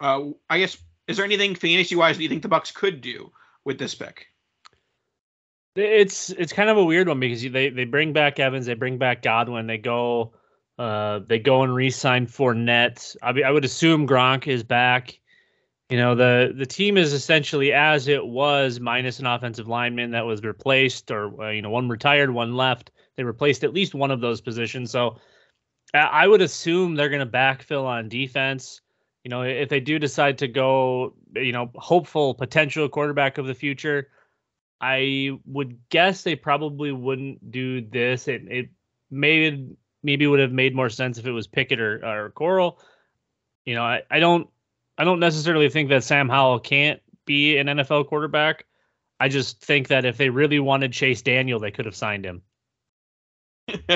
uh, 0.00 0.22
I 0.48 0.58
guess 0.58 0.76
is 1.08 1.16
there 1.16 1.24
anything 1.26 1.54
fantasy 1.54 1.96
wise 1.96 2.16
that 2.16 2.22
you 2.22 2.28
think 2.28 2.42
the 2.42 2.48
Bucs 2.48 2.72
could 2.72 3.00
do 3.00 3.32
with 3.64 3.78
this 3.78 3.94
pick? 3.94 4.26
It's 5.74 6.30
it's 6.30 6.52
kind 6.52 6.68
of 6.68 6.76
a 6.76 6.84
weird 6.84 7.08
one 7.08 7.18
because 7.18 7.42
they 7.42 7.70
they 7.70 7.84
bring 7.84 8.12
back 8.12 8.38
Evans, 8.38 8.66
they 8.66 8.74
bring 8.74 8.98
back 8.98 9.22
Godwin, 9.22 9.66
they 9.66 9.78
go 9.78 10.34
uh 10.78 11.20
they 11.26 11.38
go 11.38 11.62
and 11.62 11.74
re-sign 11.74 12.26
Fournette. 12.26 13.16
I 13.22 13.32
mean, 13.32 13.44
I 13.44 13.50
would 13.50 13.64
assume 13.64 14.06
Gronk 14.06 14.46
is 14.46 14.62
back. 14.62 15.18
You 15.92 15.98
know 15.98 16.14
the 16.14 16.54
the 16.56 16.64
team 16.64 16.96
is 16.96 17.12
essentially 17.12 17.74
as 17.74 18.08
it 18.08 18.26
was 18.26 18.80
minus 18.80 19.20
an 19.20 19.26
offensive 19.26 19.68
lineman 19.68 20.12
that 20.12 20.24
was 20.24 20.40
replaced 20.42 21.10
or 21.10 21.42
uh, 21.42 21.50
you 21.50 21.60
know 21.60 21.68
one 21.68 21.86
retired, 21.86 22.30
one 22.30 22.56
left. 22.56 22.92
They 23.18 23.24
replaced 23.24 23.62
at 23.62 23.74
least 23.74 23.94
one 23.94 24.10
of 24.10 24.22
those 24.22 24.40
positions. 24.40 24.90
So 24.90 25.18
I- 25.92 26.26
would 26.26 26.40
assume 26.40 26.94
they're 26.94 27.10
going 27.10 27.20
to 27.20 27.30
backfill 27.30 27.84
on 27.84 28.08
defense. 28.08 28.80
You 29.22 29.28
know, 29.28 29.42
if 29.42 29.68
they 29.68 29.80
do 29.80 29.98
decide 29.98 30.38
to 30.38 30.48
go, 30.48 31.12
you 31.36 31.52
know, 31.52 31.70
hopeful 31.74 32.32
potential 32.32 32.88
quarterback 32.88 33.36
of 33.36 33.46
the 33.46 33.54
future, 33.54 34.08
I 34.80 35.32
would 35.44 35.78
guess 35.90 36.22
they 36.22 36.36
probably 36.36 36.92
wouldn't 36.92 37.50
do 37.50 37.82
this. 37.82 38.28
It 38.28 38.44
it 38.48 38.70
made 39.10 39.76
maybe 40.02 40.26
would 40.26 40.40
have 40.40 40.52
made 40.52 40.74
more 40.74 40.88
sense 40.88 41.18
if 41.18 41.26
it 41.26 41.32
was 41.32 41.46
Pickett 41.46 41.80
or, 41.80 42.02
or 42.02 42.30
Corral. 42.30 42.78
You 43.66 43.74
know, 43.74 43.84
I, 43.84 44.04
I 44.10 44.20
don't 44.20 44.48
I 45.02 45.04
don't 45.04 45.18
necessarily 45.18 45.68
think 45.68 45.88
that 45.88 46.04
Sam 46.04 46.28
Howell 46.28 46.60
can't 46.60 47.02
be 47.24 47.58
an 47.58 47.66
NFL 47.66 48.06
quarterback. 48.06 48.66
I 49.18 49.28
just 49.28 49.60
think 49.60 49.88
that 49.88 50.04
if 50.04 50.16
they 50.16 50.30
really 50.30 50.60
wanted 50.60 50.92
Chase 50.92 51.22
Daniel, 51.22 51.58
they 51.58 51.72
could 51.72 51.86
have 51.86 51.96
signed 51.96 52.24
him. 52.24 52.42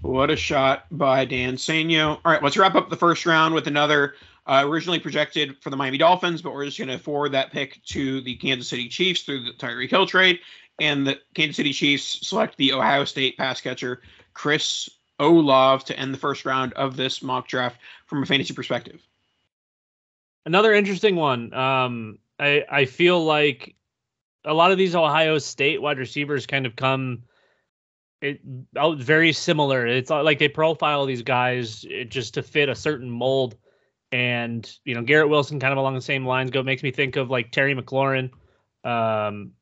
what 0.00 0.30
a 0.30 0.36
shot 0.36 0.86
by 0.90 1.24
Dan 1.24 1.54
Sainio. 1.54 2.18
All 2.24 2.32
right, 2.32 2.42
let's 2.42 2.56
wrap 2.56 2.74
up 2.74 2.90
the 2.90 2.96
first 2.96 3.24
round 3.24 3.54
with 3.54 3.68
another 3.68 4.16
uh, 4.46 4.64
originally 4.66 4.98
projected 4.98 5.62
for 5.62 5.70
the 5.70 5.76
Miami 5.76 5.98
Dolphins, 5.98 6.42
but 6.42 6.54
we're 6.54 6.64
just 6.64 6.78
going 6.78 6.88
to 6.88 6.98
forward 6.98 7.30
that 7.30 7.52
pick 7.52 7.80
to 7.84 8.20
the 8.22 8.34
Kansas 8.34 8.66
City 8.66 8.88
Chiefs 8.88 9.22
through 9.22 9.44
the 9.44 9.52
Tyreek 9.52 9.90
Hill 9.90 10.06
trade. 10.08 10.40
And 10.80 11.06
the 11.06 11.20
Kansas 11.36 11.54
City 11.54 11.72
Chiefs 11.72 12.26
select 12.26 12.56
the 12.56 12.72
Ohio 12.72 13.04
State 13.04 13.36
pass 13.36 13.60
catcher, 13.60 14.02
Chris 14.32 14.90
Olave, 15.20 15.84
to 15.84 15.96
end 15.96 16.12
the 16.12 16.18
first 16.18 16.44
round 16.44 16.72
of 16.72 16.96
this 16.96 17.22
mock 17.22 17.46
draft 17.46 17.78
from 18.06 18.24
a 18.24 18.26
fantasy 18.26 18.54
perspective. 18.54 19.00
Another 20.46 20.72
interesting 20.72 21.16
one. 21.16 21.52
Um, 21.54 22.18
I 22.38 22.64
I 22.70 22.84
feel 22.84 23.24
like 23.24 23.74
a 24.44 24.54
lot 24.54 24.72
of 24.72 24.78
these 24.78 24.94
Ohio 24.94 25.38
State 25.38 25.80
wide 25.80 25.98
receivers 25.98 26.46
kind 26.46 26.66
of 26.66 26.76
come 26.76 27.22
it 28.20 28.40
out 28.76 28.98
very 28.98 29.32
similar. 29.32 29.86
It's 29.86 30.10
like 30.10 30.38
they 30.38 30.48
profile 30.48 31.06
these 31.06 31.22
guys 31.22 31.84
eh, 31.90 32.04
just 32.04 32.34
to 32.34 32.42
fit 32.42 32.68
a 32.68 32.74
certain 32.74 33.10
mold. 33.10 33.56
And 34.12 34.70
you 34.84 34.94
know, 34.94 35.02
Garrett 35.02 35.28
Wilson 35.28 35.60
kind 35.60 35.72
of 35.72 35.78
along 35.78 35.94
the 35.94 36.00
same 36.00 36.26
lines 36.26 36.50
go 36.50 36.62
makes 36.62 36.82
me 36.82 36.90
think 36.90 37.16
of 37.16 37.30
like 37.30 37.52
Terry 37.52 37.74
McLaurin. 37.74 38.30
Um, 38.84 39.52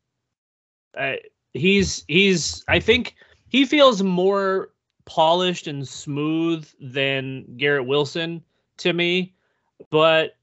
I, 0.97 1.19
he's 1.55 2.05
he's 2.09 2.65
I 2.69 2.79
think 2.79 3.17
he 3.49 3.65
feels 3.65 4.03
more 4.03 4.71
polished 5.05 5.67
and 5.67 5.87
smooth 5.87 6.69
than 6.81 7.57
Garrett 7.57 7.87
Wilson 7.87 8.43
to 8.79 8.93
me, 8.93 9.35
but 9.91 10.37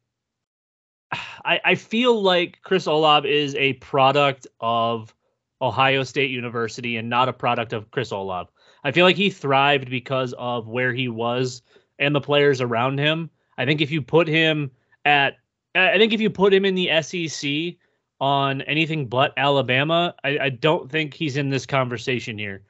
I, 1.12 1.60
I 1.66 1.76
feel 1.76 2.22
like 2.22 2.60
Chris 2.62 2.86
Olave 2.86 3.30
is 3.30 3.56
a 3.56 3.74
product 3.74 4.48
of 4.60 5.14
Ohio 5.62 6.04
State 6.04 6.32
University 6.32 6.98
and 6.98 7.10
not 7.10 7.30
a 7.30 7.34
product 7.34 7.74
of 7.74 7.92
Chris 7.92 8.12
Olave. 8.12 8.50
I 8.84 8.92
feel 8.92 9.06
like 9.06 9.16
he 9.16 9.30
thrived 9.30 9.90
because 9.90 10.34
of 10.38 10.68
where 10.68 10.94
he 10.94 11.10
was 11.10 11.62
and 11.98 12.16
the 12.16 12.22
players 12.22 12.62
around 12.62 13.00
him. 13.00 13.30
I 13.58 13.66
think 13.66 13.82
if 13.82 13.92
you 13.92 14.02
put 14.02 14.28
him 14.28 14.72
at, 15.04 15.36
I 15.76 15.98
think 15.98 16.14
if 16.14 16.22
you 16.22 16.30
put 16.30 16.54
him 16.54 16.64
in 16.66 16.76
the 16.76 17.02
SEC 17.02 17.78
on 18.22 18.62
anything 18.64 19.08
but 19.08 19.34
Alabama, 19.36 20.16
I, 20.24 20.40
I 20.40 20.50
don't 20.50 20.90
think 20.90 21.14
he's 21.14 21.38
in 21.38 21.50
this 21.50 21.66
conversation 21.66 22.38
here. 22.38 22.64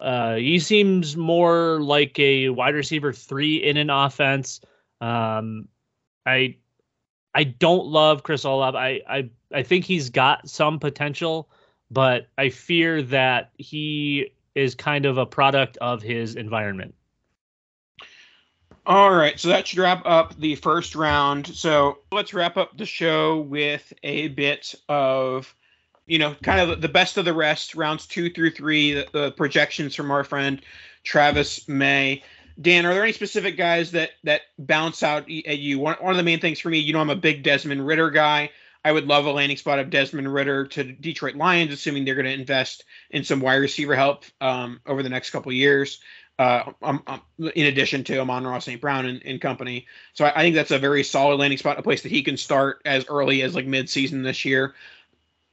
Uh, 0.00 0.34
he 0.34 0.58
seems 0.58 1.16
more 1.16 1.80
like 1.80 2.18
a 2.18 2.48
wide 2.48 2.74
receiver 2.74 3.12
three 3.12 3.56
in 3.56 3.76
an 3.76 3.88
offense. 3.88 4.60
Um, 5.00 5.68
I 6.26 6.56
I 7.34 7.44
don't 7.44 7.86
love 7.86 8.22
Chris 8.22 8.44
Olave. 8.44 8.76
I, 8.76 9.00
I 9.08 9.30
I 9.52 9.62
think 9.62 9.84
he's 9.84 10.10
got 10.10 10.48
some 10.48 10.78
potential, 10.78 11.48
but 11.90 12.28
I 12.38 12.48
fear 12.50 13.02
that 13.02 13.50
he 13.56 14.32
is 14.54 14.74
kind 14.74 15.06
of 15.06 15.18
a 15.18 15.26
product 15.26 15.76
of 15.78 16.02
his 16.02 16.34
environment. 16.34 16.94
All 18.84 19.12
right, 19.14 19.38
so 19.38 19.48
that 19.48 19.66
should 19.66 19.78
wrap 19.78 20.02
up 20.04 20.36
the 20.38 20.56
first 20.56 20.94
round. 20.94 21.46
So 21.46 21.98
let's 22.10 22.34
wrap 22.34 22.56
up 22.56 22.76
the 22.76 22.84
show 22.84 23.40
with 23.42 23.92
a 24.02 24.28
bit 24.28 24.74
of, 24.88 25.54
you 26.06 26.18
know, 26.18 26.34
kind 26.42 26.60
of 26.60 26.80
the 26.80 26.88
best 26.88 27.16
of 27.16 27.24
the 27.24 27.32
rest, 27.32 27.76
rounds 27.76 28.06
two 28.06 28.28
through 28.28 28.50
three, 28.50 28.92
the, 28.92 29.06
the 29.12 29.32
projections 29.32 29.94
from 29.94 30.10
our 30.10 30.24
friend 30.24 30.60
Travis 31.04 31.68
May. 31.68 32.24
Dan, 32.60 32.86
are 32.86 32.94
there 32.94 33.02
any 33.02 33.12
specific 33.12 33.56
guys 33.56 33.92
that 33.92 34.10
that 34.24 34.42
bounce 34.58 35.02
out 35.02 35.22
at 35.24 35.58
you? 35.58 35.78
One, 35.78 35.96
one 36.00 36.12
of 36.12 36.16
the 36.16 36.22
main 36.22 36.40
things 36.40 36.60
for 36.60 36.68
me, 36.68 36.78
you 36.78 36.92
know, 36.92 37.00
I'm 37.00 37.10
a 37.10 37.16
big 37.16 37.42
Desmond 37.42 37.86
Ridder 37.86 38.10
guy. 38.10 38.50
I 38.84 38.90
would 38.90 39.06
love 39.06 39.26
a 39.26 39.32
landing 39.32 39.58
spot 39.58 39.78
of 39.78 39.90
Desmond 39.90 40.32
Ridder 40.32 40.66
to 40.66 40.84
Detroit 40.84 41.36
Lions, 41.36 41.72
assuming 41.72 42.04
they're 42.04 42.16
going 42.16 42.26
to 42.26 42.32
invest 42.32 42.84
in 43.10 43.22
some 43.22 43.40
wide 43.40 43.56
receiver 43.56 43.94
help 43.94 44.24
um, 44.40 44.80
over 44.86 45.04
the 45.04 45.08
next 45.08 45.30
couple 45.30 45.52
years. 45.52 46.00
uh, 46.38 46.72
um, 46.82 47.02
um, 47.06 47.20
in 47.54 47.66
addition 47.66 48.04
to 48.04 48.18
Amon-Ra 48.18 48.58
St. 48.58 48.80
Brown 48.80 49.06
and, 49.06 49.22
and 49.24 49.40
company. 49.40 49.86
So 50.14 50.24
I, 50.24 50.40
I, 50.40 50.42
think 50.42 50.54
that's 50.54 50.70
a 50.70 50.78
very 50.78 51.04
solid 51.04 51.38
landing 51.38 51.58
spot, 51.58 51.78
a 51.78 51.82
place 51.82 52.02
that 52.02 52.10
he 52.10 52.22
can 52.22 52.36
start 52.36 52.80
as 52.84 53.06
early 53.08 53.42
as 53.42 53.54
like 53.54 53.66
mid-season 53.66 54.22
this 54.22 54.44
year. 54.44 54.74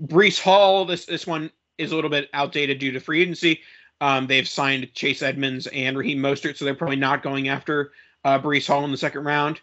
Breece 0.02 0.42
Hall, 0.42 0.86
this 0.86 1.06
this 1.06 1.28
one 1.28 1.52
is 1.78 1.92
a 1.92 1.96
little 1.96 2.10
bit 2.10 2.30
outdated 2.34 2.80
due 2.80 2.92
to 2.94 3.00
free 3.00 3.22
agency. 3.22 3.62
Um, 4.02 4.28
they've 4.28 4.48
signed 4.48 4.94
Chase 4.94 5.22
Edmonds 5.22 5.68
and 5.68 5.98
Raheem 5.98 6.20
Mostert, 6.20 6.58
so 6.58 6.66
they're 6.66 6.76
probably 6.76 6.96
not 6.96 7.22
going 7.24 7.50
after 7.50 7.92
uh, 8.24 8.40
Breece 8.40 8.68
Hall 8.68 8.86
in 8.86 8.92
the 8.92 8.98
second 8.98 9.26
round. 9.26 9.60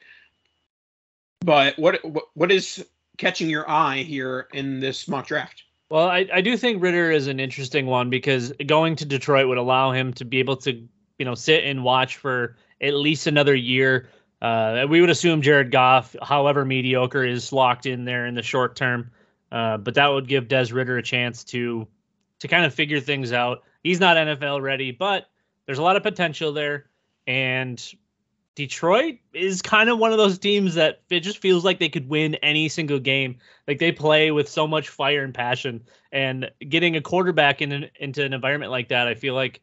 But 1.41 1.79
what 1.79 2.05
what, 2.05 2.25
what 2.35 2.53
is 2.53 2.85
catching 3.19 3.49
your 3.49 3.69
eye 3.69 3.99
here 3.99 4.49
in 4.53 4.81
this 4.81 5.09
mock 5.09 5.27
draft? 5.27 5.65
Well, 5.89 6.09
I, 6.09 6.27
I 6.33 6.41
do 6.41 6.57
think 6.57 6.83
Ridder 6.83 7.13
is 7.13 7.29
an 7.29 7.39
interesting 7.39 7.87
one 7.87 8.11
because 8.11 8.53
going 8.67 8.97
to 8.97 9.05
Detroit 9.05 9.47
would 9.47 9.59
allow 9.59 9.93
him 9.93 10.13
to 10.15 10.25
be 10.25 10.39
able 10.39 10.57
to, 10.59 10.73
you 11.19 11.25
know, 11.25 11.35
sit 11.35 11.65
and 11.65 11.85
watch 11.85 12.17
for 12.17 12.57
at 12.81 12.95
least 12.95 13.27
another 13.27 13.55
year. 13.55 14.09
Uh, 14.43 14.87
we 14.89 15.01
would 15.01 15.11
assume 15.11 15.43
Jared 15.43 15.71
Goff, 15.71 16.17
however 16.23 16.65
mediocre, 16.65 17.25
is 17.25 17.53
locked 17.53 17.87
in 17.87 18.05
there 18.05 18.27
in 18.27 18.35
the 18.35 18.43
short 18.43 18.75
term. 18.75 19.11
Uh, 19.53 19.77
but 19.77 19.95
that 19.95 20.09
would 20.09 20.27
give 20.27 20.49
Des 20.49 20.73
Ridder 20.73 20.99
a 20.99 21.03
chance 21.03 21.45
to 21.45 21.87
to 22.41 22.49
kind 22.49 22.65
of 22.67 22.75
figure 22.75 23.01
things 23.01 23.33
out. 23.33 23.63
He's 23.87 24.01
not 24.01 24.17
NFL 24.17 24.63
ready, 24.63 24.91
but 24.91 25.31
there's 25.65 25.79
a 25.79 25.83
lot 25.83 25.95
of 25.95 26.03
potential 26.03 26.53
there. 26.53 26.87
And 27.29 27.81
Detroit 28.57 29.19
is 29.33 29.63
kind 29.63 29.89
of 29.89 30.01
one 30.01 30.11
of 30.11 30.19
those 30.19 30.41
teams 30.41 30.75
that 30.75 31.03
it 31.09 31.21
just 31.21 31.39
feels 31.39 31.65
like 31.65 31.79
they 31.79 31.89
could 31.89 32.09
win 32.09 32.35
any 32.37 32.69
single 32.69 32.99
game. 32.99 33.37
Like 33.69 33.79
they 33.79 33.93
play 33.93 34.33
with 34.33 34.49
so 34.49 34.67
much 34.67 34.89
fire 34.89 35.23
and 35.23 35.33
passion, 35.33 35.85
and 36.11 36.51
getting 36.69 36.97
a 36.97 37.01
quarterback 37.01 37.63
in 37.63 37.71
an, 37.71 37.91
into 38.01 38.25
an 38.25 38.33
environment 38.33 38.73
like 38.73 38.89
that, 38.89 39.07
I 39.07 39.15
feel 39.15 39.35
like 39.35 39.63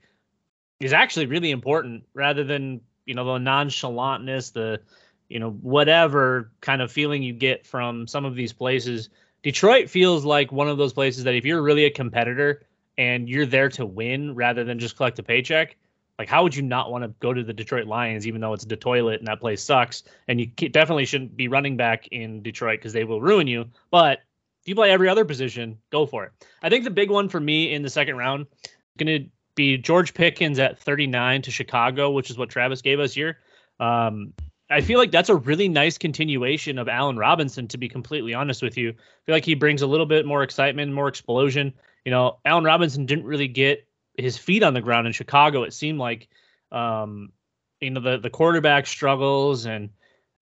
is 0.79 0.93
actually 0.93 1.25
really 1.25 1.51
important 1.51 2.05
rather 2.13 2.45
than 2.45 2.79
you 3.05 3.15
know 3.15 3.25
the 3.25 3.39
nonchalantness, 3.39 4.53
the 4.53 4.79
you 5.27 5.39
know 5.39 5.49
whatever 5.49 6.49
kind 6.61 6.81
of 6.81 6.93
feeling 6.93 7.23
you 7.23 7.33
get 7.33 7.67
from 7.67 8.07
some 8.07 8.23
of 8.23 8.35
these 8.35 8.53
places. 8.53 9.09
Detroit 9.41 9.89
feels 9.89 10.23
like 10.23 10.53
one 10.53 10.69
of 10.69 10.77
those 10.77 10.93
places 10.93 11.25
that 11.25 11.35
if 11.35 11.43
you're 11.43 11.61
really 11.61 11.83
a 11.83 11.91
competitor 11.91 12.65
and 12.97 13.27
you're 13.27 13.45
there 13.45 13.69
to 13.69 13.85
win 13.85 14.35
rather 14.35 14.63
than 14.63 14.79
just 14.79 14.97
collect 14.97 15.19
a 15.19 15.23
paycheck, 15.23 15.75
like, 16.19 16.29
how 16.29 16.43
would 16.43 16.55
you 16.55 16.61
not 16.61 16.91
want 16.91 17.03
to 17.03 17.07
go 17.19 17.33
to 17.33 17.43
the 17.43 17.53
Detroit 17.53 17.87
Lions, 17.87 18.27
even 18.27 18.39
though 18.39 18.53
it's 18.53 18.65
the 18.65 18.77
toilet 18.77 19.19
and 19.19 19.27
that 19.27 19.39
place 19.39 19.63
sucks? 19.63 20.03
And 20.27 20.39
you 20.39 20.47
definitely 20.47 21.05
shouldn't 21.05 21.35
be 21.35 21.47
running 21.47 21.75
back 21.75 22.07
in 22.07 22.43
Detroit 22.43 22.79
because 22.79 22.93
they 22.93 23.03
will 23.03 23.21
ruin 23.21 23.47
you. 23.47 23.65
But 23.89 24.19
if 24.61 24.67
you 24.67 24.75
play 24.75 24.91
every 24.91 25.09
other 25.09 25.25
position, 25.25 25.77
go 25.91 26.05
for 26.05 26.25
it. 26.25 26.31
I 26.61 26.69
think 26.69 26.83
the 26.83 26.91
big 26.91 27.09
one 27.09 27.29
for 27.29 27.39
me 27.39 27.73
in 27.73 27.81
the 27.81 27.89
second 27.89 28.17
round 28.17 28.45
is 28.63 28.71
going 28.97 29.23
to 29.23 29.29
be 29.55 29.77
George 29.77 30.13
Pickens 30.13 30.59
at 30.59 30.79
39 30.79 31.41
to 31.43 31.51
Chicago, 31.51 32.11
which 32.11 32.29
is 32.29 32.37
what 32.37 32.49
Travis 32.49 32.81
gave 32.81 32.99
us 32.99 33.13
here. 33.13 33.39
Um, 33.79 34.33
I 34.69 34.81
feel 34.81 34.99
like 34.99 35.11
that's 35.11 35.29
a 35.29 35.35
really 35.35 35.67
nice 35.67 35.97
continuation 35.97 36.77
of 36.77 36.87
Allen 36.87 37.17
Robinson, 37.17 37.67
to 37.69 37.77
be 37.77 37.89
completely 37.89 38.33
honest 38.33 38.61
with 38.61 38.77
you. 38.77 38.89
I 38.89 39.25
feel 39.25 39.35
like 39.35 39.45
he 39.45 39.55
brings 39.55 39.81
a 39.81 39.87
little 39.87 40.05
bit 40.05 40.25
more 40.25 40.43
excitement, 40.43 40.93
more 40.93 41.07
explosion. 41.07 41.73
You 42.05 42.11
know, 42.11 42.39
Allen 42.45 42.63
Robinson 42.63 43.05
didn't 43.05 43.25
really 43.25 43.47
get 43.47 43.87
his 44.17 44.37
feet 44.37 44.63
on 44.63 44.73
the 44.73 44.81
ground 44.81 45.07
in 45.07 45.13
Chicago. 45.13 45.63
It 45.63 45.73
seemed 45.73 45.99
like, 45.99 46.29
um, 46.71 47.31
you 47.79 47.89
know, 47.89 48.01
the 48.01 48.17
the 48.17 48.29
quarterback 48.29 48.87
struggles 48.87 49.65
and 49.65 49.89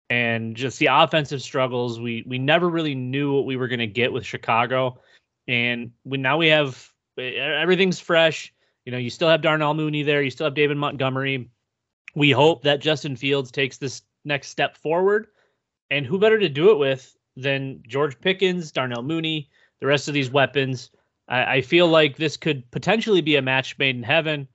and 0.08 0.56
just 0.56 0.78
the 0.78 0.86
offensive 0.86 1.42
struggles. 1.42 2.00
We 2.00 2.24
we 2.26 2.38
never 2.38 2.68
really 2.68 2.94
knew 2.94 3.34
what 3.34 3.46
we 3.46 3.56
were 3.56 3.68
going 3.68 3.80
to 3.80 3.86
get 3.86 4.12
with 4.12 4.26
Chicago, 4.26 5.00
and 5.48 5.92
we 6.04 6.18
now 6.18 6.36
we 6.36 6.48
have 6.48 6.90
everything's 7.18 8.00
fresh. 8.00 8.52
You 8.84 8.92
know, 8.92 8.98
you 8.98 9.10
still 9.10 9.28
have 9.28 9.42
Darnell 9.42 9.74
Mooney 9.74 10.02
there. 10.02 10.22
You 10.22 10.30
still 10.30 10.46
have 10.46 10.54
David 10.54 10.76
Montgomery. 10.76 11.50
We 12.14 12.30
hope 12.30 12.62
that 12.64 12.80
Justin 12.80 13.14
Fields 13.14 13.50
takes 13.50 13.78
this 13.78 14.02
next 14.24 14.48
step 14.48 14.76
forward, 14.76 15.28
and 15.90 16.04
who 16.04 16.18
better 16.18 16.38
to 16.38 16.48
do 16.48 16.70
it 16.72 16.78
with 16.78 17.16
than 17.36 17.82
George 17.86 18.20
Pickens, 18.20 18.72
Darnell 18.72 19.02
Mooney, 19.02 19.48
the 19.80 19.86
rest 19.86 20.08
of 20.08 20.14
these 20.14 20.30
weapons. 20.30 20.90
I, 21.30 21.56
I 21.56 21.60
feel 21.62 21.88
like 21.88 22.16
this 22.16 22.36
could 22.36 22.68
potentially 22.70 23.22
be 23.22 23.36
a 23.36 23.42
match 23.42 23.78
made 23.78 23.96
in 23.96 24.02
heaven. 24.02 24.48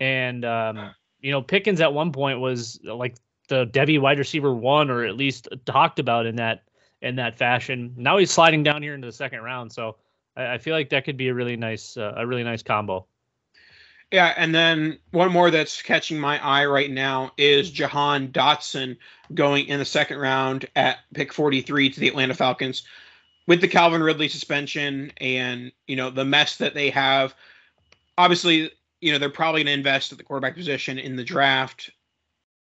And 0.00 0.44
um, 0.44 0.90
you 1.20 1.30
know, 1.30 1.40
Pickens 1.40 1.80
at 1.80 1.94
one 1.94 2.12
point 2.12 2.40
was 2.40 2.78
like 2.84 3.16
the 3.48 3.66
Devy 3.66 4.00
wide 4.00 4.18
receiver 4.18 4.54
one, 4.54 4.90
or 4.90 5.04
at 5.04 5.16
least 5.16 5.48
talked 5.64 5.98
about 5.98 6.26
in 6.26 6.36
that 6.36 6.64
in 7.00 7.16
that 7.16 7.38
fashion. 7.38 7.94
Now 7.96 8.18
he's 8.18 8.30
sliding 8.30 8.62
down 8.62 8.82
here 8.82 8.94
into 8.94 9.06
the 9.06 9.12
second 9.12 9.40
round, 9.40 9.72
so 9.72 9.96
I, 10.36 10.54
I 10.54 10.58
feel 10.58 10.74
like 10.74 10.90
that 10.90 11.04
could 11.04 11.16
be 11.16 11.28
a 11.28 11.34
really 11.34 11.56
nice 11.56 11.96
uh, 11.96 12.12
a 12.16 12.26
really 12.26 12.44
nice 12.44 12.62
combo. 12.62 13.06
Yeah, 14.12 14.32
and 14.36 14.54
then 14.54 14.98
one 15.10 15.32
more 15.32 15.50
that's 15.50 15.82
catching 15.82 16.20
my 16.20 16.42
eye 16.44 16.66
right 16.66 16.90
now 16.90 17.32
is 17.36 17.72
Jahan 17.72 18.28
Dotson 18.28 18.98
going 19.34 19.66
in 19.66 19.80
the 19.80 19.84
second 19.84 20.18
round 20.18 20.66
at 20.76 20.98
pick 21.12 21.32
43 21.32 21.90
to 21.90 22.00
the 22.00 22.06
Atlanta 22.06 22.34
Falcons 22.34 22.84
with 23.46 23.60
the 23.60 23.68
Calvin 23.68 24.02
Ridley 24.02 24.28
suspension 24.28 25.12
and 25.18 25.72
you 25.86 25.96
know 25.96 26.10
the 26.10 26.24
mess 26.24 26.56
that 26.56 26.74
they 26.74 26.90
have, 26.90 27.34
obviously 28.18 28.70
you 29.00 29.12
know 29.12 29.18
they're 29.18 29.30
probably 29.30 29.60
going 29.60 29.66
to 29.66 29.78
invest 29.78 30.12
at 30.12 30.18
the 30.18 30.24
quarterback 30.24 30.56
position 30.56 30.98
in 30.98 31.16
the 31.16 31.24
draft, 31.24 31.90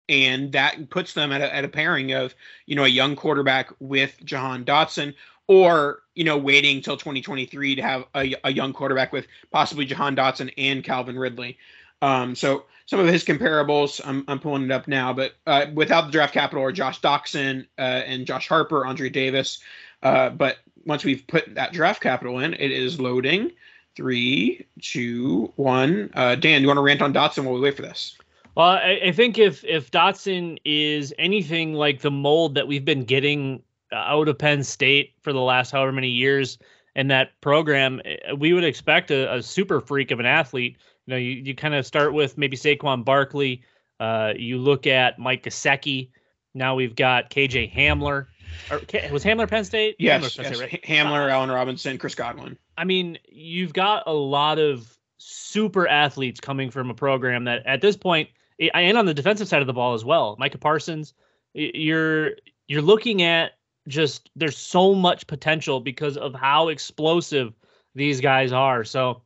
and 0.10 0.52
that 0.52 0.90
puts 0.90 1.14
them 1.14 1.32
at 1.32 1.42
a, 1.42 1.54
at 1.54 1.66
a 1.66 1.70
pairing 1.70 2.12
of 2.14 2.36
you 2.66 2.76
know 2.76 2.86
a 2.86 2.90
young 2.90 3.16
quarterback 3.16 3.72
with 3.80 4.18
Jahan 4.24 4.66
Dotson, 4.66 5.14
or 5.48 6.00
you 6.16 6.24
know 6.24 6.38
waiting 6.38 6.82
till 6.82 6.98
2023 6.98 7.76
to 7.76 7.82
have 7.82 8.06
a, 8.16 8.36
a 8.44 8.52
young 8.52 8.74
quarterback 8.74 9.14
with 9.14 9.28
possibly 9.52 9.86
Jahan 9.86 10.16
Dotson 10.16 10.52
and 10.58 10.84
Calvin 10.84 11.18
Ridley. 11.18 11.58
Um, 12.02 12.36
so 12.36 12.66
some 12.86 13.00
of 13.00 13.08
his 13.08 13.24
comparables, 13.24 14.02
I'm, 14.04 14.26
I'm 14.28 14.40
pulling 14.40 14.64
it 14.64 14.72
up 14.72 14.90
now, 14.90 15.14
but 15.14 15.36
uh, 15.48 15.68
without 15.74 16.08
the 16.08 16.12
draft 16.12 16.34
capital 16.34 16.62
are 16.62 16.72
Josh 16.74 17.00
Doctson 17.00 17.66
uh, 17.80 17.82
and 17.82 18.26
Josh 18.26 18.50
Harper, 18.50 18.86
Andre 18.86 19.10
Davis. 19.10 19.60
Uh, 20.02 20.30
but 20.30 20.58
once 20.86 21.04
we've 21.04 21.26
put 21.28 21.56
that 21.56 21.74
draft 21.74 22.02
capital 22.02 22.40
in, 22.40 22.54
it 22.54 22.72
is 22.72 23.00
loading. 23.00 23.52
Three, 23.96 24.66
two, 24.82 25.54
one. 25.56 26.10
Uh, 26.16 26.36
Dan, 26.36 26.62
you 26.62 26.68
want 26.68 26.78
to 26.78 26.82
rant 26.82 27.02
on 27.02 27.14
Dotson 27.14 27.44
while 27.44 27.54
we 27.54 27.62
wait 27.62 27.76
for 27.76 27.84
this? 27.84 28.18
Well, 28.56 28.68
I, 28.68 29.00
I, 29.06 29.12
think 29.12 29.38
if 29.38 29.64
if 29.64 29.92
Dotson 29.92 30.58
is 30.64 31.14
anything 31.18 31.74
like 31.74 32.02
the 32.02 32.12
mold 32.12 32.56
that 32.56 32.68
we've 32.68 32.86
been 32.86 33.04
getting 33.04 33.62
out 33.92 34.28
of 34.28 34.38
Penn 34.38 34.64
State 34.64 35.14
for 35.22 35.34
the 35.34 35.42
last 35.42 35.72
however 35.72 35.92
many 35.92 36.10
years 36.10 36.58
in 36.96 37.08
that 37.08 37.40
program, 37.42 38.02
eh, 38.06 38.34
we 38.34 38.54
would 38.54 38.64
expect 38.64 39.12
a, 39.12 39.36
a 39.36 39.42
super 39.42 39.82
freak 39.82 40.12
of 40.12 40.20
an 40.20 40.26
athlete. 40.26 40.78
You 41.06 41.12
know, 41.12 41.18
you, 41.18 41.32
you 41.32 41.56
kind 41.56 41.74
of 41.74 41.86
start 41.86 42.14
with 42.14 42.38
maybe 42.38 42.56
Saquon 42.56 43.04
Barkley. 43.04 43.64
Uh, 44.00 44.34
you 44.36 44.58
look 44.58 44.86
at 44.88 45.18
Mike 45.18 45.44
Gesicki. 45.44 46.10
Now 46.54 46.76
we've 46.76 46.96
got 46.96 47.30
KJ 47.30 47.74
Hamler. 47.74 48.28
Or, 48.70 48.82
was 49.12 49.24
Hamler 49.24 49.50
Penn 49.50 49.66
State? 49.66 49.96
Yes, 50.00 50.22
Hamler, 50.22 50.44
yes. 50.44 50.56
State, 50.56 50.60
right? 50.60 50.84
Hamler, 50.84 51.30
Allen 51.30 51.50
Robinson, 51.50 51.98
Chris 51.98 52.16
Godwin. 52.16 52.58
I 52.78 52.84
mean, 52.84 53.18
you've 53.28 53.74
got 53.74 54.04
a 54.06 54.14
lot 54.14 54.60
of 54.60 54.98
super 55.18 55.88
athletes 55.88 56.40
coming 56.40 56.70
from 56.70 56.90
a 56.90 56.94
program 56.94 57.46
that 57.46 57.66
at 57.66 57.82
this 57.82 57.98
point, 57.98 58.30
eh, 58.60 58.70
and 58.74 58.98
on 58.98 59.06
the 59.06 59.14
defensive 59.14 59.48
side 59.48 59.62
of 59.62 59.68
the 59.68 59.74
ball 59.74 59.94
as 59.94 60.06
well, 60.06 60.36
Micah 60.40 60.58
Parsons. 60.58 61.14
You're 61.54 62.32
you're 62.68 62.82
looking 62.82 63.22
at 63.22 63.54
just 63.88 64.30
there's 64.36 64.58
so 64.58 64.96
much 64.96 65.28
potential 65.28 65.80
because 65.80 66.18
of 66.18 66.34
how 66.34 66.70
explosive 66.70 67.54
these 67.96 68.22
guys 68.22 68.52
are. 68.52 68.84
So, 68.84 69.22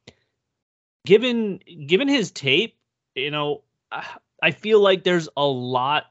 given 1.05 1.59
given 1.85 2.07
his 2.07 2.31
tape, 2.31 2.77
you 3.15 3.31
know, 3.31 3.63
I 4.41 4.51
feel 4.51 4.81
like 4.81 5.03
there's 5.03 5.29
a 5.37 5.45
lot 5.45 6.05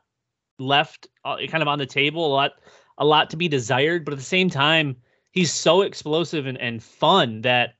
left, 0.59 1.09
uh, 1.25 1.37
kind 1.49 1.63
of 1.63 1.69
on 1.69 1.79
the 1.79 1.87
table, 1.87 2.27
a 2.27 2.35
lot 2.35 2.53
a 2.99 3.05
lot 3.05 3.31
to 3.31 3.37
be 3.37 3.49
desired, 3.49 4.05
but 4.05 4.13
at 4.13 4.19
the 4.19 4.25
same 4.25 4.49
time, 4.49 4.97
he's 5.31 5.53
so 5.53 5.83
explosive 5.83 6.47
and, 6.47 6.59
and 6.59 6.83
fun 6.83 7.43
that 7.43 7.75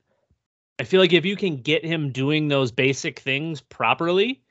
I 0.79 0.83
feel 0.83 1.01
like 1.01 1.13
if 1.13 1.25
you 1.25 1.35
can 1.35 1.57
get 1.57 1.83
him 1.83 2.11
doing 2.11 2.47
those 2.47 2.71
basic 2.71 3.19
things 3.19 3.61
properly, 3.61 4.43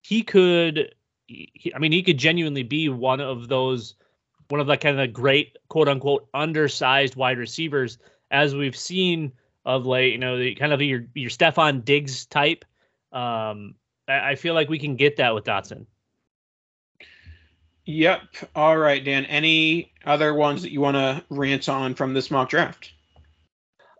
he 0.00 0.22
could 0.22 0.94
he, 1.26 1.72
I 1.74 1.78
mean, 1.78 1.92
he 1.92 2.02
could 2.02 2.18
genuinely 2.18 2.62
be 2.62 2.88
one 2.88 3.20
of 3.20 3.48
those 3.48 3.94
one 4.48 4.60
of 4.60 4.66
the 4.66 4.76
kind 4.76 5.00
of 5.00 5.12
great 5.12 5.56
quote 5.68 5.88
unquote 5.88 6.28
undersized 6.34 7.16
wide 7.16 7.38
receivers 7.38 7.98
as 8.30 8.54
we've 8.54 8.76
seen 8.76 9.32
of 9.64 9.86
late, 9.86 10.12
you 10.12 10.18
know, 10.18 10.38
the 10.38 10.54
kind 10.54 10.72
of 10.72 10.82
your 10.82 11.04
your 11.14 11.30
Stefon 11.30 11.84
Diggs 11.84 12.26
type. 12.26 12.64
Um, 13.12 13.74
I, 14.08 14.30
I 14.30 14.34
feel 14.36 14.54
like 14.54 14.68
we 14.68 14.78
can 14.78 14.96
get 14.96 15.16
that 15.16 15.34
with 15.34 15.44
Dotson. 15.44 15.86
Yep. 17.84 18.20
All 18.54 18.76
right, 18.76 19.04
Dan. 19.04 19.24
Any 19.26 19.92
other 20.04 20.34
ones 20.34 20.62
that 20.62 20.70
you 20.72 20.80
want 20.80 20.96
to 20.96 21.24
rant 21.30 21.68
on 21.68 21.94
from 21.94 22.14
this 22.14 22.30
mock 22.30 22.48
draft? 22.48 22.92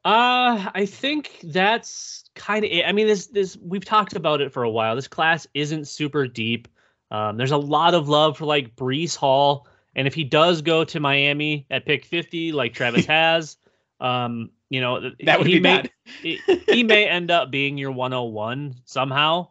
Uh, 0.05 0.71
I 0.75 0.87
think 0.87 1.39
that's 1.45 2.25
kind 2.35 2.65
of 2.65 2.71
it. 2.71 2.85
I 2.87 2.93
mean, 2.93 3.07
this 3.07 3.27
this 3.27 3.57
we've 3.57 3.85
talked 3.85 4.17
about 4.17 4.41
it 4.41 4.53
for 4.53 4.63
a 4.63 4.71
while. 4.71 4.97
This 4.97 5.09
class 5.09 5.47
isn't 5.55 5.87
super 5.87 6.27
deep. 6.27 6.69
Um, 7.11 7.37
there's 7.37 7.53
a 7.53 7.57
lot 7.57 7.95
of 7.95 8.09
love 8.09 8.39
for 8.39 8.45
like 8.45 8.75
Breece 8.75 9.17
Hall, 9.17 9.67
and 9.95 10.07
if 10.07 10.15
he 10.15 10.25
does 10.25 10.63
go 10.63 10.85
to 10.85 10.99
Miami 10.99 11.67
at 11.71 11.87
pick 11.87 12.05
50, 12.05 12.53
like 12.53 12.75
Travis 12.75 13.07
has, 13.07 13.57
um, 14.01 14.51
you 14.71 14.81
know, 14.81 15.11
that 15.25 15.39
would 15.39 15.47
he 15.47 15.55
be 15.55 15.61
may, 15.61 15.83
bad. 15.83 15.91
he, 16.23 16.41
he 16.69 16.83
may 16.83 17.07
end 17.07 17.31
up 17.31 17.51
being 17.51 17.79
your 17.79 17.93
101 17.93 18.75
somehow 18.85 19.49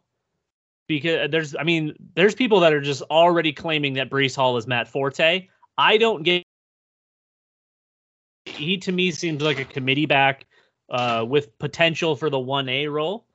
because 0.99 1.31
there's 1.31 1.55
I 1.55 1.63
mean 1.63 1.95
there's 2.15 2.35
people 2.35 2.59
that 2.61 2.73
are 2.73 2.81
just 2.81 3.01
already 3.03 3.53
claiming 3.53 3.93
that 3.93 4.09
Breece 4.09 4.35
Hall 4.35 4.57
is 4.57 4.67
Matt 4.67 4.87
Forte. 4.87 5.47
I 5.77 5.97
don't 5.97 6.23
get 6.23 6.43
he 8.45 8.77
to 8.79 8.91
me 8.91 9.11
seems 9.11 9.41
like 9.41 9.59
a 9.59 9.65
committee 9.65 10.05
back 10.05 10.45
uh, 10.89 11.25
with 11.27 11.57
potential 11.59 12.15
for 12.15 12.29
the 12.29 12.39
one 12.39 12.67
A 12.69 12.87
role. 12.87 13.25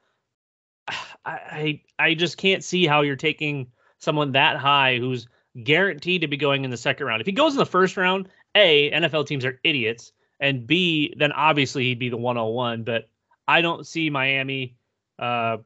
I, 1.25 1.81
I 1.99 2.09
I 2.11 2.15
just 2.15 2.37
can't 2.37 2.63
see 2.63 2.87
how 2.87 3.03
you're 3.03 3.17
taking 3.17 3.69
someone 3.99 4.33
that 4.33 4.59
high 4.59 4.99
who's 4.99 5.27
guaranteed 5.65 6.21
to 6.21 6.29
be 6.29 6.37
going 6.37 6.65
in 6.65 6.71
the 6.71 6.77
second 6.77 7.07
round. 7.07 7.21
If 7.21 7.27
he 7.27 7.33
goes 7.33 7.53
in 7.53 7.59
the 7.59 7.67
first 7.67 7.97
round, 7.97 8.29
A, 8.55 8.91
NFL 8.93 9.27
teams 9.27 9.45
are 9.45 9.59
idiots, 9.65 10.13
and 10.39 10.67
B, 10.67 11.15
then 11.17 11.33
obviously 11.33 11.85
he'd 11.85 11.99
be 11.99 12.11
the 12.11 12.17
101. 12.17 12.85
But 12.85 13.09
I 13.49 13.63
don't 13.63 13.87
see 13.87 14.11
Miami 14.11 14.77
uh, 15.19 15.59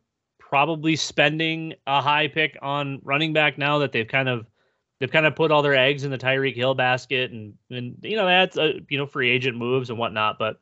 probably 0.51 0.97
spending 0.97 1.75
a 1.87 2.03
high 2.03 2.27
pick 2.27 2.59
on 2.61 3.01
running 3.05 3.33
back 3.33 3.57
now 3.57 3.79
that 3.79 3.93
they've 3.93 4.09
kind 4.09 4.29
of 4.29 4.47
they've 4.99 5.13
kind 5.13 5.25
of 5.25 5.37
put 5.37 5.53
all 5.53 5.63
their 5.63 5.77
eggs 5.77 6.03
in 6.03 6.11
the 6.11 6.19
Tyreek 6.19 6.57
Hill 6.57 6.75
basket, 6.75 7.31
and 7.31 7.55
and 7.71 7.97
you 8.03 8.17
know 8.17 8.27
that's 8.27 8.57
a, 8.57 8.81
you 8.89 8.99
know 8.99 9.07
free 9.07 9.31
agent 9.31 9.57
moves 9.57 9.91
and 9.91 9.99
whatnot. 9.99 10.41
But 10.41 10.61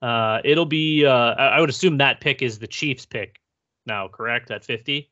uh, 0.00 0.40
it'll 0.42 0.64
be 0.64 1.04
uh, 1.04 1.10
I 1.12 1.60
would 1.60 1.68
assume 1.68 1.98
that 1.98 2.20
pick 2.20 2.40
is 2.40 2.58
the 2.58 2.66
Chiefs 2.66 3.04
pick 3.04 3.42
now, 3.84 4.08
correct 4.08 4.50
at 4.50 4.64
50. 4.64 5.10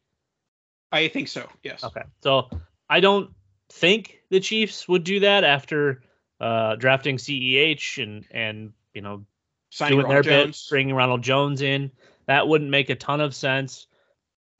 I 0.90 1.08
think 1.08 1.28
so. 1.28 1.46
Yes. 1.62 1.84
Okay. 1.84 2.02
So 2.22 2.48
I 2.88 3.00
don't 3.00 3.30
think 3.68 4.20
the 4.30 4.40
Chiefs 4.40 4.88
would 4.88 5.04
do 5.04 5.20
that 5.20 5.44
after 5.44 6.02
uh, 6.40 6.76
drafting 6.76 7.18
CEH 7.18 8.02
and 8.02 8.24
and 8.30 8.72
you 8.94 9.02
know 9.02 9.26
Signing 9.68 9.98
doing 9.98 10.06
Ronald 10.06 10.24
their 10.24 10.46
bit, 10.46 10.58
bringing 10.70 10.94
Ronald 10.94 11.20
Jones 11.20 11.60
in. 11.60 11.90
That 12.26 12.48
wouldn't 12.48 12.70
make 12.70 12.90
a 12.90 12.94
ton 12.94 13.20
of 13.20 13.34
sense. 13.34 13.86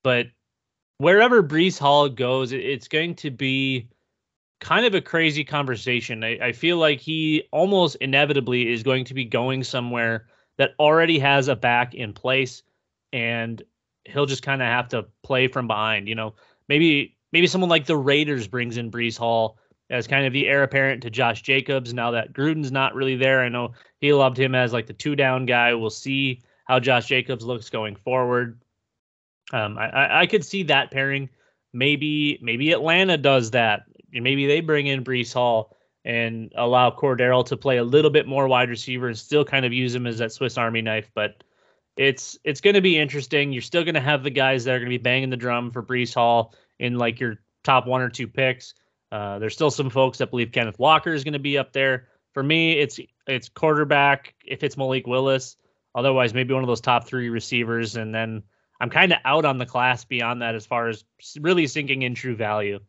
But 0.03 0.27
wherever 0.99 1.43
Breece 1.43 1.79
Hall 1.79 2.09
goes, 2.09 2.53
it's 2.53 2.89
going 2.89 3.15
to 3.17 3.31
be 3.31 3.89
kind 4.61 4.87
of 4.87 4.95
a 4.95 5.01
crazy 5.01 5.45
conversation. 5.45 6.25
I, 6.25 6.39
I 6.41 6.53
feel 6.53 6.79
like 6.79 7.01
he 7.01 7.49
almost 7.51 7.97
inevitably 7.97 8.73
is 8.73 8.83
going 8.83 9.05
to 9.07 9.15
be 9.15 9.25
going 9.25 9.65
somewhere 9.65 10.27
that 10.57 10.71
already 10.79 11.19
has 11.19 11.49
a 11.49 11.57
back 11.57 11.95
in 11.95 12.13
place, 12.13 12.63
and 13.13 13.63
he'll 14.05 14.27
just 14.27 14.43
kind 14.43 14.63
of 14.63 14.69
have 14.69 14.89
to 14.89 15.07
play 15.23 15.49
from 15.49 15.67
behind. 15.67 16.09
You 16.09 16.15
know, 16.15 16.35
maybe 16.69 17.17
maybe 17.33 17.47
someone 17.47 17.71
like 17.71 17.87
the 17.87 17.97
Raiders 17.97 18.47
brings 18.47 18.77
in 18.77 18.91
Breece 18.91 19.19
Hall 19.19 19.59
as 19.91 20.07
kind 20.07 20.27
of 20.27 20.33
the 20.33 20.47
heir 20.47 20.63
apparent 20.63 21.03
to 21.03 21.11
Josh 21.11 21.43
Jacobs. 21.43 21.93
Now 21.93 22.13
that 22.13 22.33
Gruden's 22.33 22.73
not 22.73 22.95
really 22.95 23.17
there, 23.17 23.43
I 23.43 23.49
know 23.49 23.73
he 24.01 24.13
loved 24.13 24.39
him 24.39 24.55
as 24.55 24.73
like 24.73 24.87
the 24.87 24.93
two 24.93 25.17
down 25.17 25.47
guy. 25.47 25.75
We'll 25.75 25.91
see 25.91 26.43
how 26.65 26.81
Josh 26.81 27.07
Jacobs 27.07 27.45
looks 27.45 27.71
going 27.71 27.97
forward. 27.97 28.61
Um, 29.53 29.79
I, 29.79 30.23
I, 30.23 30.27
could 30.27 30.45
see 30.45 30.65
that 30.65 30.91
pairing. 30.91 31.29
Maybe 31.73 32.39
maybe 32.41 32.73
Atlanta 32.73 33.19
does 33.19 33.51
that. 33.51 33.83
Maybe 34.11 34.47
they 34.47 34.61
bring 34.61 34.87
in 34.87 35.05
Breece 35.05 35.35
Hall 35.35 35.77
and 36.05 36.53
allow 36.57 36.91
Cordero 36.91 37.45
to 37.47 37.57
play 37.57 37.79
a 37.79 37.85
little 37.85 38.11
bit 38.11 38.27
more 38.27 38.49
wide 38.49 38.71
receiver 38.71 39.09
and 39.09 39.19
still 39.19 39.45
kind 39.45 39.67
of 39.67 39.73
use 39.73 39.95
him 39.95 40.07
as 40.07 40.19
that 40.19 40.33
Swiss 40.33 40.57
Army 40.57 40.83
knife. 40.83 41.11
But 41.15 41.43
it's 41.97 42.39
it's 42.45 42.61
going 42.61 42.75
to 42.75 42.81
be 42.81 42.99
interesting. 42.99 43.53
You're 43.53 43.63
still 43.63 43.85
going 43.85 43.95
to 43.95 44.01
have 44.01 44.23
the 44.23 44.31
guys 44.31 44.65
that 44.65 44.75
are 44.75 44.79
going 44.79 44.91
to 44.91 44.99
be 44.99 45.03
banging 45.03 45.31
the 45.31 45.37
drum 45.37 45.71
for 45.71 45.83
Breece 45.83 46.15
Hall 46.15 46.55
in 46.79 46.97
like 46.97 47.21
your 47.21 47.39
top 47.63 47.87
one 47.87 48.01
or 48.01 48.09
two 48.09 48.29
picks. 48.29 48.75
Uh, 49.13 49.39
there's 49.39 49.55
still 49.55 49.71
some 49.71 49.91
folks 49.91 50.19
that 50.19 50.31
believe 50.31 50.53
Kenneth 50.53 50.79
Walker 50.79 51.13
is 51.13 51.23
going 51.23 51.35
to 51.35 51.39
be 51.39 51.59
up 51.59 51.73
there. 51.73 52.09
For 52.33 52.43
me, 52.43 52.73
it's 52.73 52.99
it's 53.27 53.49
quarterback 53.49 54.35
if 54.45 54.63
it's 54.63 54.77
Malik 54.77 55.07
Willis. 55.07 55.57
Otherwise, 55.95 56.35
maybe 56.35 56.53
one 56.53 56.63
of 56.63 56.69
those 56.69 56.81
top 56.81 57.07
three 57.07 57.29
receivers, 57.29 57.97
and 57.97 58.15
then 58.15 58.43
I'm 58.81 58.91
kind 58.91 59.13
of 59.13 59.19
out 59.25 59.45
on 59.45 59.59
the 59.59 59.67
class 59.67 60.05
beyond 60.05 60.43
that 60.43 60.55
as 60.55 60.67
far 60.67 60.89
as 60.89 61.05
really 61.41 61.67
sinking 61.67 62.03
in 62.03 62.15
true 62.15 62.35
value. 62.35 62.81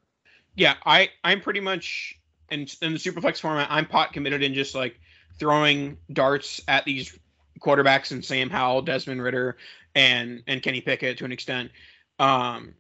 Yeah, 0.56 0.76
I 0.86 1.10
I'm 1.24 1.42
pretty 1.42 1.60
much 1.60 2.20
in 2.50 2.68
in 2.82 2.94
the 2.94 3.00
superflex 3.00 3.40
format. 3.40 3.68
I'm 3.70 3.86
pot 3.86 4.14
committed 4.14 4.42
in 4.42 4.54
just 4.54 4.74
like 4.74 5.00
throwing 5.38 5.98
darts 6.14 6.62
at 6.68 6.86
these 6.86 7.18
quarterbacks 7.60 8.12
and 8.12 8.24
Sam 8.24 8.50
Howell, 8.50 8.84
Desmond 8.84 9.22
Ridder, 9.22 9.58
and 9.94 10.42
and 10.48 10.62
Kenny 10.62 10.82
Pickett 10.82 11.18
to 11.20 11.26
an 11.26 11.32
extent, 11.32 11.72
um, 12.20 12.74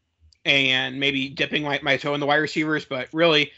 and 0.43 0.99
maybe 0.99 1.29
dipping 1.29 1.63
my, 1.63 1.79
my 1.83 1.97
toe 1.97 2.13
in 2.13 2.19
the 2.19 2.25
wide 2.25 2.37
receivers. 2.37 2.85
But 2.85 3.09
really, 3.13 3.51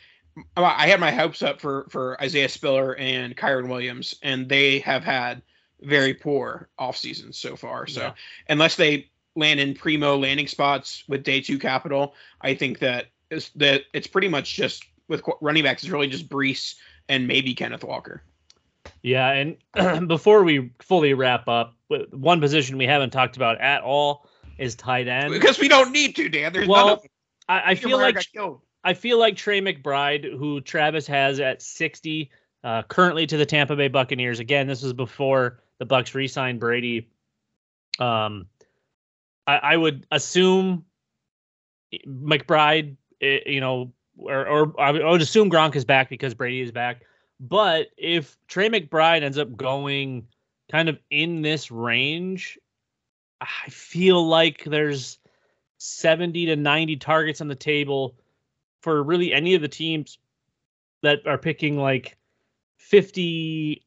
I 0.56 0.88
had 0.88 1.00
my 1.00 1.12
hopes 1.12 1.42
up 1.42 1.62
for 1.62 1.88
for 1.90 2.22
Isaiah 2.22 2.50
Spiller 2.50 2.96
and 2.96 3.38
Kyren 3.38 3.70
Williams, 3.70 4.16
and 4.22 4.50
they 4.50 4.80
have 4.80 5.04
had 5.04 5.42
very 5.82 6.14
poor 6.14 6.70
off 6.78 6.98
seasons 6.98 7.38
so 7.38 7.56
far. 7.56 7.88
So 7.88 8.02
Yeah. 8.02 8.14
unless 8.50 8.76
they 8.76 9.10
land 9.36 9.60
in 9.60 9.74
primo 9.76 10.18
landing 10.18 10.48
spots 10.48 11.04
with 11.08 11.24
day 11.24 11.42
two 11.42 11.60
capital, 11.60 12.16
I 12.42 12.56
think 12.56 12.80
that 12.80 13.08
is 13.30 13.50
that 13.56 13.84
it's 13.94 14.08
pretty 14.08 14.28
much 14.28 14.56
just 14.56 14.86
with 15.08 15.22
running 15.42 15.64
backs. 15.64 15.84
It's 15.84 15.92
really 15.92 16.08
just 16.08 16.30
Breece 16.30 16.76
and 17.10 17.28
maybe 17.28 17.54
Kenneth 17.54 17.84
Walker. 17.84 18.24
Yeah, 19.02 19.30
and 19.76 20.08
before 20.08 20.44
we 20.44 20.72
fully 20.80 21.14
wrap 21.14 21.48
up, 21.48 21.76
one 22.12 22.40
position 22.40 22.78
we 22.78 22.86
haven't 22.86 23.12
talked 23.12 23.36
about 23.36 23.60
at 23.60 23.82
all 23.82 24.28
is 24.58 24.76
tight 24.76 25.08
end. 25.08 25.32
Because 25.32 25.60
we 25.60 25.68
don't 25.68 25.92
need 25.92 26.16
to, 26.16 26.30
Dan. 26.30 26.54
There's 26.54 26.68
well. 26.68 27.04
I, 27.48 27.72
I 27.72 27.76
feel 27.76 27.98
like. 27.98 28.18
I 28.84 28.94
feel 28.94 29.20
like 29.20 29.36
Trey 29.36 29.60
McBride, 29.60 30.38
who 30.38 30.62
Travis 30.62 31.06
has 31.08 31.42
at 31.42 31.62
60, 31.62 32.32
uh, 32.64 32.84
currently 32.84 33.28
to 33.28 33.36
the 33.36 33.46
Tampa 33.46 33.76
Bay 33.76 33.90
Buccaneers. 33.90 34.40
Again, 34.40 34.66
this 34.66 34.82
was 34.82 34.94
before 34.94 35.60
the 35.80 35.86
Bucs 35.86 36.14
re-signed 36.14 36.60
Brady. 36.60 37.10
Um, 38.00 38.48
I, 39.46 39.58
I 39.58 39.78
would 39.78 40.06
assume 40.12 40.86
McBride, 42.06 42.98
eh, 43.22 43.40
you 43.46 43.62
know, 43.62 43.94
or, 44.18 44.48
or 44.48 44.82
I 44.82 44.92
would 44.92 45.22
assume 45.22 45.50
Gronk 45.50 45.76
is 45.76 45.86
back 45.86 46.10
because 46.10 46.34
Brady 46.34 46.62
is 46.62 46.72
back. 46.72 47.02
But 47.40 47.88
if 47.98 48.38
Trey 48.48 48.70
McBride 48.70 49.22
ends 49.22 49.38
up 49.38 49.56
going 49.56 50.28
kind 50.72 50.90
of 50.90 50.98
in 51.10 51.42
this 51.42 51.70
range, 51.70 52.58
I 53.40 53.70
feel 53.70 54.28
like 54.28 54.64
there's 54.64 55.20
70 55.78 56.48
to 56.48 56.56
90 56.56 56.98
targets 56.98 57.42
on 57.42 57.48
the 57.48 57.56
table 57.56 58.16
for 58.82 59.04
really 59.04 59.34
any 59.34 59.54
of 59.54 59.62
the 59.62 59.68
teams 59.68 60.18
that 61.04 61.28
are 61.28 61.38
picking 61.38 61.78
like 61.78 62.18
56 62.78 63.84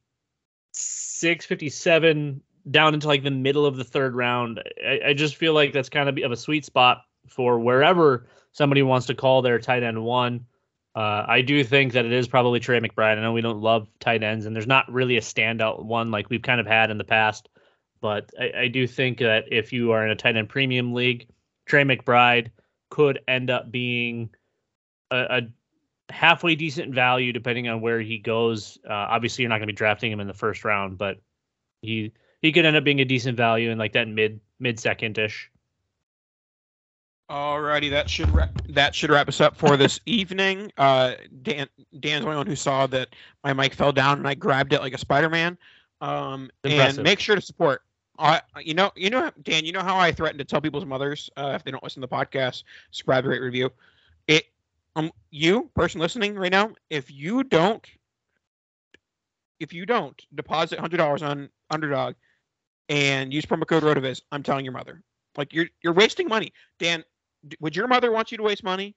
57 1.45 2.41
down 2.69 2.93
into 2.93 3.07
like 3.07 3.23
the 3.23 3.31
middle 3.31 3.65
of 3.65 3.75
the 3.75 3.83
third 3.83 4.15
round 4.15 4.61
i, 4.85 4.99
I 5.07 5.13
just 5.13 5.35
feel 5.35 5.53
like 5.53 5.73
that's 5.73 5.89
kind 5.89 6.07
of 6.07 6.17
of 6.23 6.31
a 6.31 6.37
sweet 6.37 6.63
spot 6.63 7.03
for 7.27 7.59
wherever 7.59 8.27
somebody 8.51 8.83
wants 8.83 9.07
to 9.07 9.15
call 9.15 9.41
their 9.41 9.59
tight 9.59 9.83
end 9.83 10.03
one 10.03 10.45
uh, 10.93 11.23
I 11.27 11.41
do 11.41 11.63
think 11.63 11.93
that 11.93 12.05
it 12.05 12.11
is 12.11 12.27
probably 12.27 12.59
Trey 12.59 12.79
McBride. 12.79 13.17
I 13.17 13.21
know 13.21 13.31
we 13.31 13.41
don't 13.41 13.61
love 13.61 13.87
tight 13.99 14.23
ends, 14.23 14.45
and 14.45 14.53
there's 14.53 14.67
not 14.67 14.91
really 14.91 15.15
a 15.17 15.21
standout 15.21 15.85
one 15.85 16.11
like 16.11 16.29
we've 16.29 16.41
kind 16.41 16.59
of 16.59 16.67
had 16.67 16.91
in 16.91 16.97
the 16.97 17.05
past. 17.05 17.47
But 18.01 18.29
I, 18.37 18.63
I 18.63 18.67
do 18.67 18.87
think 18.87 19.19
that 19.19 19.45
if 19.51 19.71
you 19.71 19.91
are 19.91 20.05
in 20.05 20.11
a 20.11 20.15
tight 20.15 20.35
end 20.35 20.49
premium 20.49 20.93
league, 20.93 21.29
Trey 21.65 21.83
McBride 21.83 22.51
could 22.89 23.19
end 23.27 23.49
up 23.49 23.71
being 23.71 24.31
a, 25.09 25.17
a 25.17 25.41
halfway 26.11 26.55
decent 26.55 26.93
value 26.93 27.33
depending 27.33 27.67
on 27.67 27.81
where 27.81 28.01
he 28.01 28.17
goes. 28.17 28.77
Uh, 28.87 28.93
obviously, 28.93 29.43
you're 29.43 29.49
not 29.49 29.57
going 29.57 29.67
to 29.67 29.73
be 29.73 29.77
drafting 29.77 30.11
him 30.11 30.19
in 30.19 30.27
the 30.27 30.33
first 30.33 30.63
round, 30.63 30.97
but 30.97 31.17
he 31.81 32.11
he 32.41 32.51
could 32.51 32.65
end 32.65 32.75
up 32.75 32.83
being 32.83 33.01
a 33.01 33.05
decent 33.05 33.37
value 33.37 33.69
in 33.69 33.77
like 33.77 33.93
that 33.93 34.07
mid 34.07 34.39
mid 34.59 34.79
second 34.79 35.17
ish. 35.17 35.49
Alrighty, 37.29 37.89
that 37.91 38.09
should 38.09 38.29
wrap, 38.31 38.49
that 38.67 38.93
should 38.93 39.09
wrap 39.09 39.29
us 39.29 39.39
up 39.39 39.55
for 39.55 39.77
this 39.77 40.01
evening. 40.05 40.71
Uh, 40.77 41.13
Dan 41.43 41.67
Dan's 41.99 42.23
the 42.23 42.27
only 42.27 42.37
one 42.37 42.47
who 42.47 42.57
saw 42.57 42.87
that 42.87 43.09
my 43.43 43.53
mic 43.53 43.73
fell 43.73 43.93
down 43.93 44.17
and 44.17 44.27
I 44.27 44.33
grabbed 44.33 44.73
it 44.73 44.81
like 44.81 44.93
a 44.93 44.97
Spider 44.97 45.29
Man. 45.29 45.57
Um, 46.01 46.49
and 46.63 47.01
make 47.01 47.19
sure 47.19 47.35
to 47.35 47.41
support. 47.41 47.83
Uh, 48.19 48.39
you 48.61 48.73
know, 48.73 48.91
you 48.95 49.09
know, 49.09 49.31
Dan. 49.43 49.65
You 49.65 49.71
know 49.71 49.81
how 49.81 49.97
I 49.97 50.11
threaten 50.11 50.37
to 50.39 50.43
tell 50.43 50.59
people's 50.59 50.85
mothers 50.85 51.29
uh, 51.37 51.53
if 51.55 51.63
they 51.63 51.71
don't 51.71 51.83
listen 51.83 52.01
to 52.01 52.07
the 52.07 52.13
podcast, 52.13 52.63
subscribe, 52.91 53.25
rate, 53.25 53.39
review. 53.39 53.71
It, 54.27 54.45
um, 54.95 55.11
you 55.29 55.69
person 55.75 56.01
listening 56.01 56.35
right 56.35 56.51
now, 56.51 56.71
if 56.89 57.11
you 57.11 57.43
don't, 57.43 57.85
if 59.59 59.73
you 59.73 59.85
don't 59.85 60.19
deposit 60.35 60.79
hundred 60.79 60.97
dollars 60.97 61.21
on 61.21 61.49
Underdog 61.69 62.15
and 62.89 63.33
use 63.33 63.45
promo 63.45 63.65
code 63.65 63.83
Rotoviz, 63.83 64.21
I'm 64.31 64.43
telling 64.43 64.65
your 64.65 64.73
mother. 64.73 65.01
Like 65.37 65.53
you're 65.53 65.67
you're 65.81 65.93
wasting 65.93 66.27
money, 66.27 66.53
Dan. 66.79 67.03
Would 67.59 67.75
your 67.75 67.87
mother 67.87 68.11
want 68.11 68.31
you 68.31 68.37
to 68.37 68.43
waste 68.43 68.63
money? 68.63 68.95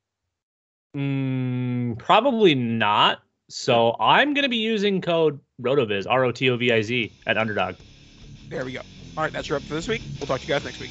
Mm, 0.97 1.99
probably 1.99 2.55
not. 2.55 3.23
So 3.49 3.97
I'm 4.01 4.35
gonna 4.35 4.49
be 4.49 4.57
using 4.57 5.01
code 5.01 5.39
Rotoviz 5.61 6.07
R 6.09 6.25
O 6.25 6.33
T 6.33 6.51
O 6.51 6.57
V 6.57 6.73
I 6.73 6.83
Z 6.83 7.13
at 7.27 7.39
Underdog. 7.39 7.77
There 8.51 8.65
we 8.65 8.73
go. 8.73 8.81
All 9.17 9.23
right, 9.23 9.33
that's 9.33 9.49
your 9.49 9.57
up 9.57 9.63
for 9.63 9.75
this 9.75 9.89
week. 9.89 10.03
We'll 10.19 10.27
talk 10.27 10.41
to 10.41 10.47
you 10.47 10.55
guys 10.55 10.65
next 10.65 10.81
week. 10.81 10.91